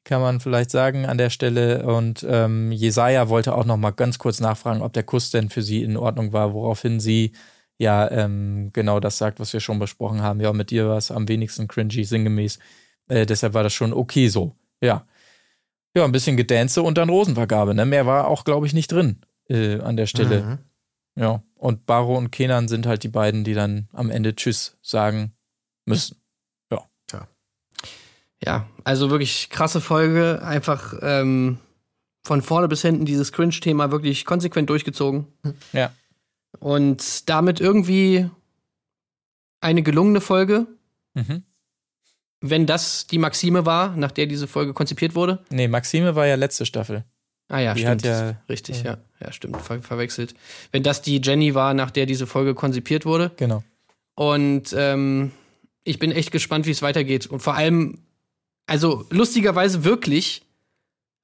kann 0.09 0.23
man 0.23 0.41
vielleicht 0.41 0.71
sagen 0.71 1.05
an 1.05 1.19
der 1.19 1.29
Stelle. 1.29 1.85
Und 1.85 2.27
ähm, 2.27 2.73
Jesaja 2.73 3.29
wollte 3.29 3.55
auch 3.55 3.67
noch 3.67 3.77
mal 3.77 3.91
ganz 3.91 4.19
kurz 4.19 4.41
nachfragen, 4.41 4.81
ob 4.81 4.95
der 4.95 5.03
Kuss 5.03 5.31
denn 5.31 5.51
für 5.51 5.61
sie 5.61 5.83
in 5.83 5.99
Ordnung 5.99 6.33
war, 6.33 6.55
woraufhin 6.55 6.99
sie 6.99 7.33
ja 7.77 8.11
ähm, 8.11 8.71
genau 8.73 9.01
das 9.01 9.19
sagt, 9.19 9.39
was 9.39 9.53
wir 9.53 9.61
schon 9.61 9.79
besprochen 9.79 10.23
haben. 10.23 10.41
Ja, 10.41 10.55
mit 10.55 10.71
dir 10.71 10.89
war 10.89 10.97
es 10.97 11.11
am 11.11 11.29
wenigsten 11.29 11.69
cringy, 11.69 12.05
sinngemäß. 12.05 12.59
Äh, 13.09 13.27
deshalb 13.27 13.53
war 13.53 13.63
das 13.63 13.75
schon 13.75 13.93
okay 13.93 14.29
so. 14.29 14.57
Ja. 14.81 15.07
Ja, 15.95 16.05
ein 16.05 16.13
bisschen 16.13 16.39
Gedänze 16.39 16.81
und 16.81 16.97
dann 16.97 17.11
Rosenvergabe. 17.11 17.75
Ne? 17.75 17.85
Mehr 17.85 18.07
war 18.07 18.29
auch, 18.29 18.45
glaube 18.45 18.67
ich, 18.67 18.73
nicht 18.73 18.91
drin 18.91 19.21
äh, 19.51 19.79
an 19.81 19.99
der 19.99 20.07
Stelle. 20.07 20.43
Mhm. 20.43 21.23
Ja. 21.23 21.43
Und 21.55 21.85
Baro 21.85 22.17
und 22.17 22.31
Kenan 22.31 22.69
sind 22.69 22.87
halt 22.87 23.03
die 23.03 23.09
beiden, 23.09 23.45
die 23.45 23.55
dann 23.55 23.89
am 23.93 24.11
Ende 24.11 24.35
Tschüss 24.35 24.79
sagen 24.81 25.35
müssen 25.85 26.18
ja, 28.45 28.69
also 28.85 29.11
wirklich 29.11 29.51
krasse 29.51 29.81
Folge. 29.81 30.41
Einfach 30.43 30.95
ähm, 31.03 31.59
von 32.25 32.43
vorne 32.43 32.69
bis 32.69 32.83
hinten 32.83 33.05
dieses 33.05 33.33
Cringe-Thema 33.33 33.91
wirklich 33.91 34.25
konsequent 34.25 34.71
durchgezogen. 34.71 35.27
Ja. 35.73 35.93
Und 36.61 37.29
damit 37.29 37.61
irgendwie 37.61 38.29
eine 39.61 39.83
gelungene 39.83 40.21
Folge. 40.21 40.67
Mhm. 41.15 41.43
Wenn 42.41 42.67
das 42.67 43.07
die 43.07 43.19
Maxime 43.19 43.67
war, 43.67 43.97
nach 43.97 44.13
der 44.13 44.27
diese 44.27 44.47
Folge 44.47 44.73
konzipiert 44.73 45.15
wurde. 45.15 45.45
Nee, 45.51 45.67
Maxime 45.67 46.15
war 46.15 46.27
ja 46.27 46.37
letzte 46.37 46.67
Staffel. 46.67 47.05
Ah 47.49 47.61
ja, 47.61 47.75
die 47.75 47.81
stimmt. 47.81 48.05
Ja, 48.05 48.37
Richtig, 48.49 48.83
ja. 48.83 48.93
ja. 48.93 48.99
Ja, 49.21 49.33
stimmt. 49.33 49.57
Ver 49.61 49.83
verwechselt. 49.83 50.35
Wenn 50.71 50.83
das 50.83 51.03
die 51.03 51.21
Jenny 51.23 51.55
war, 51.55 51.75
nach 51.75 51.91
der 51.91 52.07
diese 52.07 52.27
Folge 52.27 52.55
konzipiert 52.55 53.05
wurde. 53.05 53.33
Genau. 53.37 53.65
Und 54.15 54.75
ähm, 54.77 55.33
ich 55.83 55.99
bin 55.99 56.13
echt 56.13 56.31
gespannt, 56.31 56.67
wie 56.67 56.71
es 56.71 56.83
weitergeht. 56.83 57.27
Und 57.27 57.41
vor 57.41 57.55
allem, 57.55 57.99
also 58.69 59.05
lustigerweise 59.11 59.85
wirklich 59.85 60.43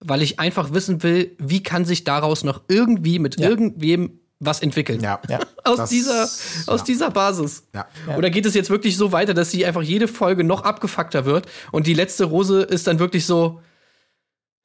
weil 0.05 0.23
ich 0.23 0.39
einfach 0.39 0.73
wissen 0.73 1.03
will, 1.03 1.35
wie 1.39 1.63
kann 1.63 1.85
sich 1.85 2.05
daraus 2.05 2.45
noch 2.45 2.63
irgendwie 2.69 3.19
mit 3.19 3.41
ja. 3.41 3.49
irgendwem 3.49 4.21
was 4.39 4.61
entwickeln. 4.61 5.01
Ja. 5.01 5.21
ja. 5.29 5.41
aus 5.65 5.79
das, 5.79 5.91
dieser, 5.91 6.25
aus 6.67 6.81
ja. 6.81 6.85
dieser 6.85 7.11
Basis. 7.11 7.65
Ja. 7.75 7.87
Oder 8.17 8.29
geht 8.29 8.45
es 8.45 8.55
jetzt 8.55 8.69
wirklich 8.69 8.97
so 8.97 9.13
weiter, 9.13 9.33
dass 9.33 9.51
sie 9.51 9.65
einfach 9.65 9.83
jede 9.83 10.07
Folge 10.07 10.45
noch 10.45 10.63
abgefuckter 10.63 11.25
wird 11.25 11.47
und 11.73 11.87
die 11.87 11.95
letzte 11.95 12.25
Rose 12.25 12.63
ist 12.63 12.87
dann 12.87 12.99
wirklich 12.99 13.25
so, 13.25 13.61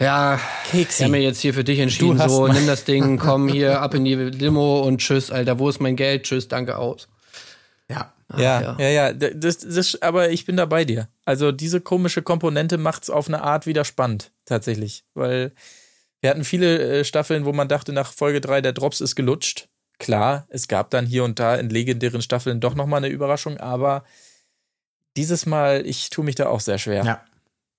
ja, 0.01 0.39
Keksi. 0.71 1.03
ich 1.03 1.03
habe 1.03 1.11
mir 1.11 1.21
jetzt 1.21 1.39
hier 1.39 1.53
für 1.53 1.63
dich 1.63 1.79
entschieden, 1.79 2.21
so, 2.27 2.47
nimm 2.47 2.67
das 2.67 2.83
Ding, 2.83 3.17
komm 3.17 3.47
hier 3.49 3.81
ab 3.81 3.93
in 3.93 4.05
die 4.05 4.15
Limo 4.15 4.81
und 4.81 4.99
tschüss, 4.99 5.31
Alter, 5.31 5.59
wo 5.59 5.69
ist 5.69 5.79
mein 5.79 5.95
Geld? 5.95 6.23
Tschüss, 6.23 6.47
danke, 6.47 6.77
aus. 6.77 7.07
Ja. 7.89 8.13
Ach, 8.29 8.39
ja, 8.39 8.61
ja, 8.61 8.75
ja, 8.79 8.89
ja. 8.89 9.13
Das, 9.13 9.59
das, 9.59 10.01
aber 10.01 10.29
ich 10.29 10.45
bin 10.45 10.55
da 10.55 10.65
bei 10.65 10.85
dir. 10.85 11.09
Also 11.25 11.51
diese 11.51 11.81
komische 11.81 12.21
Komponente 12.21 12.77
macht 12.77 13.03
es 13.03 13.09
auf 13.09 13.27
eine 13.27 13.41
Art 13.41 13.65
wieder 13.65 13.83
spannend, 13.83 14.31
tatsächlich. 14.45 15.03
Weil 15.13 15.51
wir 16.21 16.29
hatten 16.29 16.43
viele 16.43 16.99
äh, 16.99 17.03
Staffeln, 17.03 17.45
wo 17.45 17.53
man 17.53 17.67
dachte, 17.67 17.91
nach 17.91 18.13
Folge 18.13 18.41
3, 18.41 18.61
der 18.61 18.73
Drops 18.73 19.01
ist 19.01 19.15
gelutscht. 19.15 19.67
Klar, 19.97 20.47
es 20.49 20.67
gab 20.67 20.91
dann 20.91 21.05
hier 21.05 21.23
und 21.23 21.39
da 21.39 21.55
in 21.55 21.69
legendären 21.69 22.21
Staffeln 22.21 22.61
doch 22.61 22.75
nochmal 22.75 22.99
eine 22.99 23.13
Überraschung, 23.13 23.57
aber 23.57 24.05
dieses 25.17 25.45
Mal, 25.45 25.85
ich 25.85 26.09
tue 26.09 26.23
mich 26.23 26.35
da 26.35 26.47
auch 26.47 26.61
sehr 26.61 26.77
schwer. 26.77 27.03
Ja. 27.03 27.25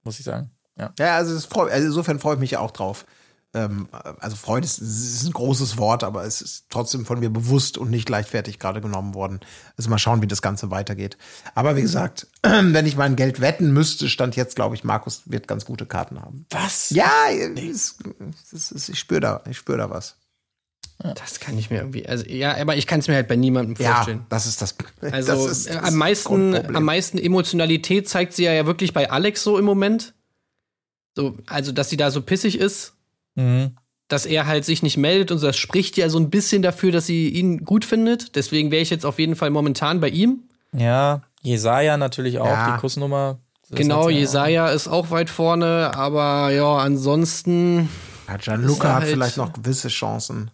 Muss 0.02 0.18
ich 0.18 0.24
sagen. 0.24 0.50
Ja, 0.76 0.92
ja 0.98 1.16
also, 1.16 1.38
freu, 1.40 1.70
also 1.70 1.86
insofern 1.86 2.18
freue 2.18 2.34
ich 2.34 2.40
mich 2.40 2.56
auch 2.56 2.72
drauf. 2.72 3.06
Ähm, 3.52 3.88
also 4.20 4.36
Freude 4.36 4.64
ist, 4.64 4.78
ist, 4.78 5.26
ein 5.26 5.32
großes 5.32 5.76
Wort, 5.76 6.04
aber 6.04 6.24
es 6.24 6.40
ist 6.40 6.66
trotzdem 6.70 7.04
von 7.04 7.18
mir 7.18 7.30
bewusst 7.30 7.78
und 7.78 7.90
nicht 7.90 8.08
leichtfertig 8.08 8.60
gerade 8.60 8.80
genommen 8.80 9.14
worden. 9.14 9.40
Also 9.76 9.90
mal 9.90 9.98
schauen, 9.98 10.22
wie 10.22 10.28
das 10.28 10.40
Ganze 10.40 10.70
weitergeht. 10.70 11.18
Aber 11.56 11.74
wie 11.76 11.82
gesagt, 11.82 12.28
wenn 12.42 12.86
ich 12.86 12.96
mein 12.96 13.16
Geld 13.16 13.40
wetten 13.40 13.72
müsste, 13.72 14.08
stand 14.08 14.36
jetzt, 14.36 14.54
glaube 14.54 14.76
ich, 14.76 14.84
Markus 14.84 15.22
wird 15.26 15.48
ganz 15.48 15.64
gute 15.64 15.84
Karten 15.84 16.20
haben. 16.20 16.46
Was? 16.50 16.90
Ja, 16.90 17.10
es, 17.30 17.98
es, 18.52 18.70
es, 18.70 18.88
ich 18.88 18.98
spüre 18.98 19.20
da, 19.20 19.42
ich 19.48 19.58
spüre 19.58 19.78
da 19.78 19.90
was. 19.90 20.16
Das 20.98 21.40
kann 21.40 21.56
ich 21.56 21.70
mir 21.70 21.78
irgendwie, 21.78 22.06
also 22.06 22.26
ja, 22.26 22.56
aber 22.58 22.76
ich 22.76 22.86
kann 22.86 23.00
es 23.00 23.08
mir 23.08 23.14
halt 23.14 23.26
bei 23.26 23.34
niemandem 23.34 23.74
vorstellen. 23.74 24.18
Ja, 24.18 24.26
das 24.28 24.46
ist 24.46 24.60
das. 24.60 24.74
Also 25.00 25.32
das 25.32 25.58
ist 25.58 25.68
das 25.70 25.76
am 25.76 25.96
meisten, 25.96 26.76
am 26.76 26.84
meisten 26.84 27.16
Emotionalität 27.16 28.06
zeigt 28.08 28.34
sie 28.34 28.44
ja, 28.44 28.52
ja 28.52 28.66
wirklich 28.66 28.92
bei 28.92 29.10
Alex 29.10 29.42
so 29.42 29.58
im 29.58 29.64
Moment. 29.64 30.14
So, 31.16 31.38
also 31.46 31.72
dass 31.72 31.88
sie 31.88 31.96
da 31.96 32.10
so 32.10 32.22
pissig 32.22 32.58
ist 32.58 32.92
Mhm. 33.34 33.76
Dass 34.08 34.26
er 34.26 34.46
halt 34.46 34.64
sich 34.64 34.82
nicht 34.82 34.96
meldet 34.96 35.30
und 35.30 35.42
das 35.42 35.56
spricht 35.56 35.96
ja 35.96 36.08
so 36.08 36.18
ein 36.18 36.30
bisschen 36.30 36.62
dafür, 36.62 36.90
dass 36.90 37.06
sie 37.06 37.28
ihn 37.28 37.64
gut 37.64 37.84
findet. 37.84 38.34
Deswegen 38.34 38.70
wäre 38.70 38.82
ich 38.82 38.90
jetzt 38.90 39.06
auf 39.06 39.18
jeden 39.18 39.36
Fall 39.36 39.50
momentan 39.50 40.00
bei 40.00 40.08
ihm. 40.08 40.44
Ja, 40.72 41.22
Jesaja 41.42 41.96
natürlich 41.96 42.38
auch, 42.38 42.46
ja. 42.46 42.74
die 42.74 42.80
Kussnummer. 42.80 43.38
Genau, 43.70 44.08
Jesaja 44.08 44.70
ist 44.70 44.88
auch 44.88 45.10
weit 45.10 45.30
vorne, 45.30 45.92
aber 45.94 46.50
ja, 46.50 46.78
ansonsten. 46.78 47.88
Ja, 48.26 48.36
Gianluca 48.36 48.94
halt 48.94 49.02
hat 49.02 49.10
vielleicht 49.10 49.36
noch 49.36 49.52
gewisse 49.52 49.88
Chancen. 49.88 50.50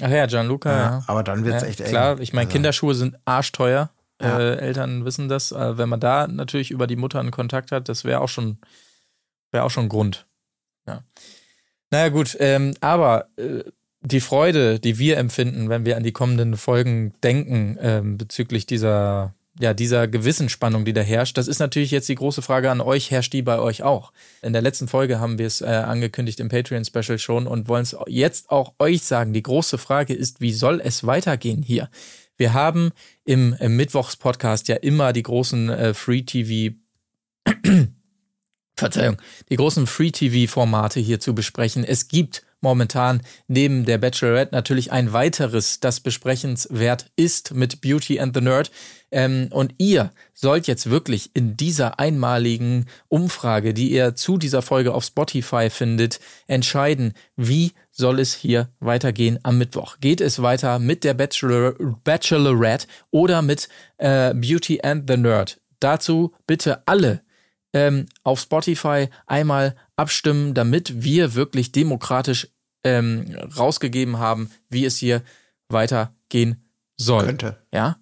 Ach 0.00 0.08
ja, 0.08 0.26
Gianluca, 0.26 0.70
ja. 0.70 0.78
ja. 0.78 1.04
Aber 1.06 1.24
dann 1.24 1.44
wird 1.44 1.56
es 1.56 1.62
ja, 1.62 1.68
echt 1.68 1.80
eng. 1.80 1.88
Klar, 1.88 2.20
ich 2.20 2.32
meine, 2.32 2.46
also. 2.46 2.52
Kinderschuhe 2.52 2.94
sind 2.94 3.16
arschteuer. 3.24 3.90
Äh, 4.22 4.56
Eltern 4.58 5.04
wissen 5.04 5.28
das. 5.28 5.50
Äh, 5.50 5.78
wenn 5.78 5.88
man 5.88 6.00
da 6.00 6.26
natürlich 6.26 6.70
über 6.70 6.86
die 6.86 6.96
Mutter 6.96 7.20
einen 7.20 7.30
Kontakt 7.30 7.72
hat, 7.72 7.88
das 7.88 8.04
wäre 8.04 8.20
auch 8.20 8.28
schon, 8.28 8.58
wäre 9.50 9.64
auch 9.64 9.70
schon 9.70 9.88
Grund. 9.88 10.26
Ja. 10.86 11.02
Naja, 11.90 12.08
gut, 12.08 12.36
ähm, 12.38 12.74
aber 12.80 13.28
äh, 13.36 13.64
die 14.02 14.20
Freude, 14.20 14.78
die 14.78 14.98
wir 14.98 15.18
empfinden, 15.18 15.68
wenn 15.68 15.84
wir 15.84 15.96
an 15.96 16.02
die 16.02 16.12
kommenden 16.12 16.56
Folgen 16.56 17.12
denken, 17.22 17.76
ähm, 17.80 18.16
bezüglich 18.16 18.64
dieser, 18.64 19.34
ja, 19.58 19.74
dieser 19.74 20.08
Gewissensspannung, 20.08 20.84
die 20.84 20.92
da 20.92 21.02
herrscht, 21.02 21.36
das 21.36 21.48
ist 21.48 21.58
natürlich 21.58 21.90
jetzt 21.90 22.08
die 22.08 22.14
große 22.14 22.42
Frage 22.42 22.70
an 22.70 22.80
euch, 22.80 23.10
herrscht 23.10 23.32
die 23.32 23.42
bei 23.42 23.58
euch 23.58 23.82
auch? 23.82 24.12
In 24.40 24.52
der 24.52 24.62
letzten 24.62 24.88
Folge 24.88 25.20
haben 25.20 25.38
wir 25.38 25.46
es 25.46 25.60
äh, 25.60 25.66
angekündigt 25.66 26.40
im 26.40 26.48
Patreon-Special 26.48 27.18
schon 27.18 27.46
und 27.46 27.68
wollen 27.68 27.82
es 27.82 27.96
jetzt 28.06 28.50
auch 28.50 28.74
euch 28.78 29.02
sagen. 29.02 29.32
Die 29.32 29.42
große 29.42 29.76
Frage 29.76 30.14
ist, 30.14 30.40
wie 30.40 30.52
soll 30.52 30.80
es 30.82 31.06
weitergehen 31.06 31.62
hier? 31.62 31.90
Wir 32.36 32.54
haben 32.54 32.92
im, 33.24 33.54
im 33.60 33.76
Mittwochs-Podcast 33.76 34.68
ja 34.68 34.76
immer 34.76 35.12
die 35.12 35.24
großen 35.24 35.68
äh, 35.68 35.92
Free-TV 35.92 36.76
Verzeihung, 38.80 39.16
die 39.48 39.56
großen 39.56 39.86
Free-TV-Formate 39.86 40.98
hier 40.98 41.20
zu 41.20 41.34
besprechen. 41.34 41.84
Es 41.84 42.08
gibt 42.08 42.42
momentan 42.60 43.22
neben 43.48 43.84
der 43.84 43.98
Bachelorette 43.98 44.54
natürlich 44.54 44.92
ein 44.92 45.12
weiteres, 45.12 45.80
das 45.80 46.00
besprechenswert 46.00 47.06
ist 47.16 47.54
mit 47.54 47.80
Beauty 47.80 48.20
and 48.20 48.34
the 48.34 48.40
Nerd. 48.40 48.70
Ähm, 49.10 49.48
und 49.50 49.74
ihr 49.78 50.12
sollt 50.34 50.66
jetzt 50.66 50.90
wirklich 50.90 51.30
in 51.34 51.56
dieser 51.56 51.98
einmaligen 51.98 52.86
Umfrage, 53.08 53.74
die 53.74 53.90
ihr 53.90 54.14
zu 54.14 54.38
dieser 54.38 54.62
Folge 54.62 54.94
auf 54.94 55.04
Spotify 55.04 55.68
findet, 55.70 56.20
entscheiden, 56.46 57.14
wie 57.36 57.72
soll 57.90 58.20
es 58.20 58.34
hier 58.34 58.68
weitergehen 58.78 59.38
am 59.42 59.58
Mittwoch. 59.58 59.96
Geht 60.00 60.20
es 60.20 60.42
weiter 60.42 60.78
mit 60.78 61.02
der 61.04 61.14
Bachelor 61.14 61.74
Bachelorette 62.04 62.86
oder 63.10 63.42
mit 63.42 63.68
äh, 63.98 64.32
Beauty 64.34 64.80
and 64.82 65.10
the 65.10 65.16
Nerd? 65.16 65.60
Dazu 65.80 66.32
bitte 66.46 66.86
alle 66.86 67.22
ähm, 67.72 68.06
auf 68.22 68.40
Spotify 68.40 69.08
einmal 69.26 69.76
abstimmen, 69.96 70.54
damit 70.54 71.02
wir 71.02 71.34
wirklich 71.34 71.72
demokratisch 71.72 72.48
ähm, 72.84 73.36
rausgegeben 73.56 74.18
haben, 74.18 74.50
wie 74.68 74.84
es 74.84 74.96
hier 74.96 75.22
weitergehen 75.68 76.64
soll. 76.96 77.26
Könnte. 77.26 77.56
Ja? 77.72 77.98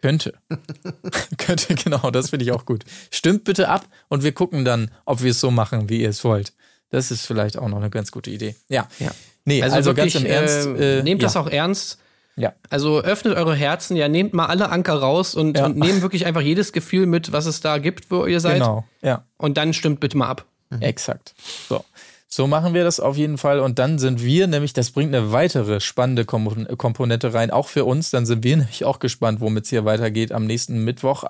Könnte. 0.00 0.34
Könnte, 1.38 1.74
genau, 1.74 2.10
das 2.10 2.30
finde 2.30 2.44
ich 2.44 2.52
auch 2.52 2.66
gut. 2.66 2.84
Stimmt 3.10 3.44
bitte 3.44 3.68
ab 3.68 3.86
und 4.08 4.22
wir 4.22 4.32
gucken 4.32 4.64
dann, 4.64 4.90
ob 5.04 5.22
wir 5.22 5.30
es 5.30 5.40
so 5.40 5.50
machen, 5.50 5.88
wie 5.88 6.02
ihr 6.02 6.10
es 6.10 6.22
wollt. 6.24 6.52
Das 6.90 7.10
ist 7.10 7.26
vielleicht 7.26 7.58
auch 7.58 7.68
noch 7.68 7.78
eine 7.78 7.90
ganz 7.90 8.12
gute 8.12 8.30
Idee. 8.30 8.54
Ja. 8.68 8.86
ja. 8.98 9.10
Nee, 9.44 9.62
also, 9.62 9.76
also 9.76 9.96
wirklich, 9.96 10.14
ganz 10.14 10.24
im 10.24 10.30
Ernst. 10.30 10.66
Äh, 10.80 11.02
nehmt 11.02 11.22
ja. 11.22 11.26
das 11.26 11.36
auch 11.36 11.48
ernst. 11.48 11.98
Ja. 12.36 12.54
Also 12.68 13.00
öffnet 13.00 13.36
eure 13.36 13.54
Herzen, 13.54 13.96
ja, 13.96 14.08
nehmt 14.08 14.34
mal 14.34 14.46
alle 14.46 14.70
Anker 14.70 14.94
raus 14.94 15.34
und, 15.34 15.58
ja. 15.58 15.66
und 15.66 15.76
nehmt 15.76 16.02
wirklich 16.02 16.26
einfach 16.26 16.40
jedes 16.40 16.72
Gefühl 16.72 17.06
mit, 17.06 17.32
was 17.32 17.46
es 17.46 17.60
da 17.60 17.78
gibt, 17.78 18.10
wo 18.10 18.26
ihr 18.26 18.40
seid. 18.40 18.54
Genau, 18.54 18.84
ja. 19.02 19.24
Und 19.36 19.56
dann 19.56 19.72
stimmt 19.72 20.00
bitte 20.00 20.16
mal 20.16 20.28
ab. 20.28 20.44
Mhm. 20.70 20.82
Exakt. 20.82 21.34
So. 21.68 21.84
So 22.26 22.48
machen 22.48 22.74
wir 22.74 22.82
das 22.82 22.98
auf 22.98 23.16
jeden 23.16 23.38
Fall. 23.38 23.60
Und 23.60 23.78
dann 23.78 24.00
sind 24.00 24.24
wir 24.24 24.48
nämlich, 24.48 24.72
das 24.72 24.90
bringt 24.90 25.14
eine 25.14 25.30
weitere 25.30 25.78
spannende 25.78 26.24
Komponente 26.24 27.32
rein, 27.32 27.52
auch 27.52 27.68
für 27.68 27.84
uns. 27.84 28.10
Dann 28.10 28.26
sind 28.26 28.42
wir 28.42 28.56
nämlich 28.56 28.84
auch 28.84 28.98
gespannt, 28.98 29.40
womit 29.40 29.64
es 29.64 29.70
hier 29.70 29.84
weitergeht 29.84 30.32
am 30.32 30.44
nächsten 30.44 30.82
Mittwoch. 30.82 31.22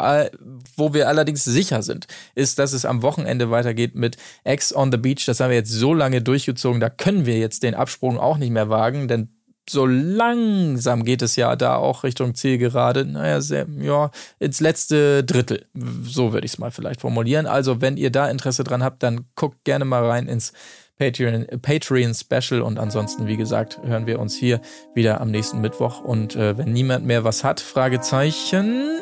Wo 0.79 0.95
wir 0.95 1.07
allerdings 1.07 1.45
sicher 1.45 1.83
sind, 1.83 2.07
ist, 2.35 2.59
dass 2.59 2.73
es 2.73 2.87
am 2.87 3.03
Wochenende 3.03 3.51
weitergeht 3.51 3.95
mit 3.95 4.17
X 4.45 4.75
on 4.75 4.91
the 4.91 4.97
Beach. 4.97 5.27
Das 5.27 5.41
haben 5.41 5.51
wir 5.51 5.59
jetzt 5.59 5.73
so 5.73 5.93
lange 5.93 6.23
durchgezogen. 6.23 6.81
Da 6.81 6.89
können 6.89 7.27
wir 7.27 7.39
jetzt 7.39 7.65
den 7.65 7.75
Absprung 7.75 8.19
auch 8.19 8.39
nicht 8.39 8.51
mehr 8.51 8.71
wagen, 8.71 9.07
denn 9.07 9.29
so 9.69 9.87
langsam 9.87 11.05
geht 11.05 11.23
es 11.23 11.37
ja 11.37 11.57
da 11.57 11.77
auch 11.77 12.05
Richtung 12.05 12.35
Zielgerade. 12.35 13.05
Naja, 13.05 13.41
sehr, 13.41 13.67
ja, 13.81 14.11
ins 14.39 14.61
letzte 14.61 15.25
Drittel. 15.25 15.67
So 16.03 16.33
würde 16.33 16.45
ich 16.45 16.53
es 16.53 16.59
mal 16.59 16.71
vielleicht 16.71 17.01
formulieren. 17.01 17.47
Also, 17.47 17.81
wenn 17.81 17.97
ihr 17.97 18.11
da 18.11 18.29
Interesse 18.29 18.65
dran 18.65 18.83
habt, 18.83 19.03
dann 19.03 19.27
guckt 19.37 19.65
gerne 19.65 19.85
mal 19.85 20.05
rein 20.05 20.29
ins 20.29 20.53
Patreon, 20.99 21.47
Patreon 21.63 22.15
Special. 22.15 22.63
Und 22.63 22.79
ansonsten, 22.79 23.27
wie 23.27 23.37
gesagt, 23.37 23.81
hören 23.85 24.07
wir 24.07 24.21
uns 24.21 24.35
hier 24.37 24.61
wieder 24.95 25.21
am 25.21 25.31
nächsten 25.31 25.61
Mittwoch. 25.61 26.01
Und 26.01 26.37
äh, 26.37 26.57
wenn 26.59 26.73
niemand 26.73 27.07
mehr 27.07 27.25
was 27.25 27.43
hat, 27.43 27.61
Fragezeichen. 27.61 29.01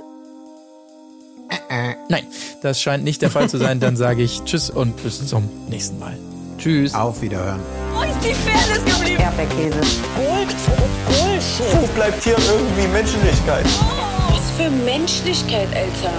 Nein, 2.09 2.25
das 2.63 2.81
scheint 2.81 3.05
nicht 3.05 3.21
der 3.23 3.31
Fall 3.31 3.49
zu 3.49 3.59
sein. 3.59 3.81
Dann 3.81 3.97
sage 3.97 4.23
ich 4.23 4.43
Tschüss 4.45 4.71
und 4.71 5.03
bis 5.03 5.27
zum 5.27 5.49
nächsten 5.69 5.99
Mal. 5.99 6.17
Tschüss. 6.63 6.95
Auf 6.95 7.21
Wiederhören. 7.21 7.59
Wo 7.93 8.03
ist 8.03 8.23
die 8.23 8.35
Fairness 8.35 8.85
geblieben? 8.85 9.21
Erdbeerkäse. 9.21 9.81
Gold. 10.15 10.55
Bullshit. 11.07 11.83
Wo 11.83 11.87
bleibt 11.89 12.23
hier 12.23 12.37
irgendwie 12.39 12.87
Menschlichkeit? 12.87 13.65
Was 14.31 14.49
für 14.57 14.71
Menschlichkeit, 14.71 15.67
Alter. 15.75 16.15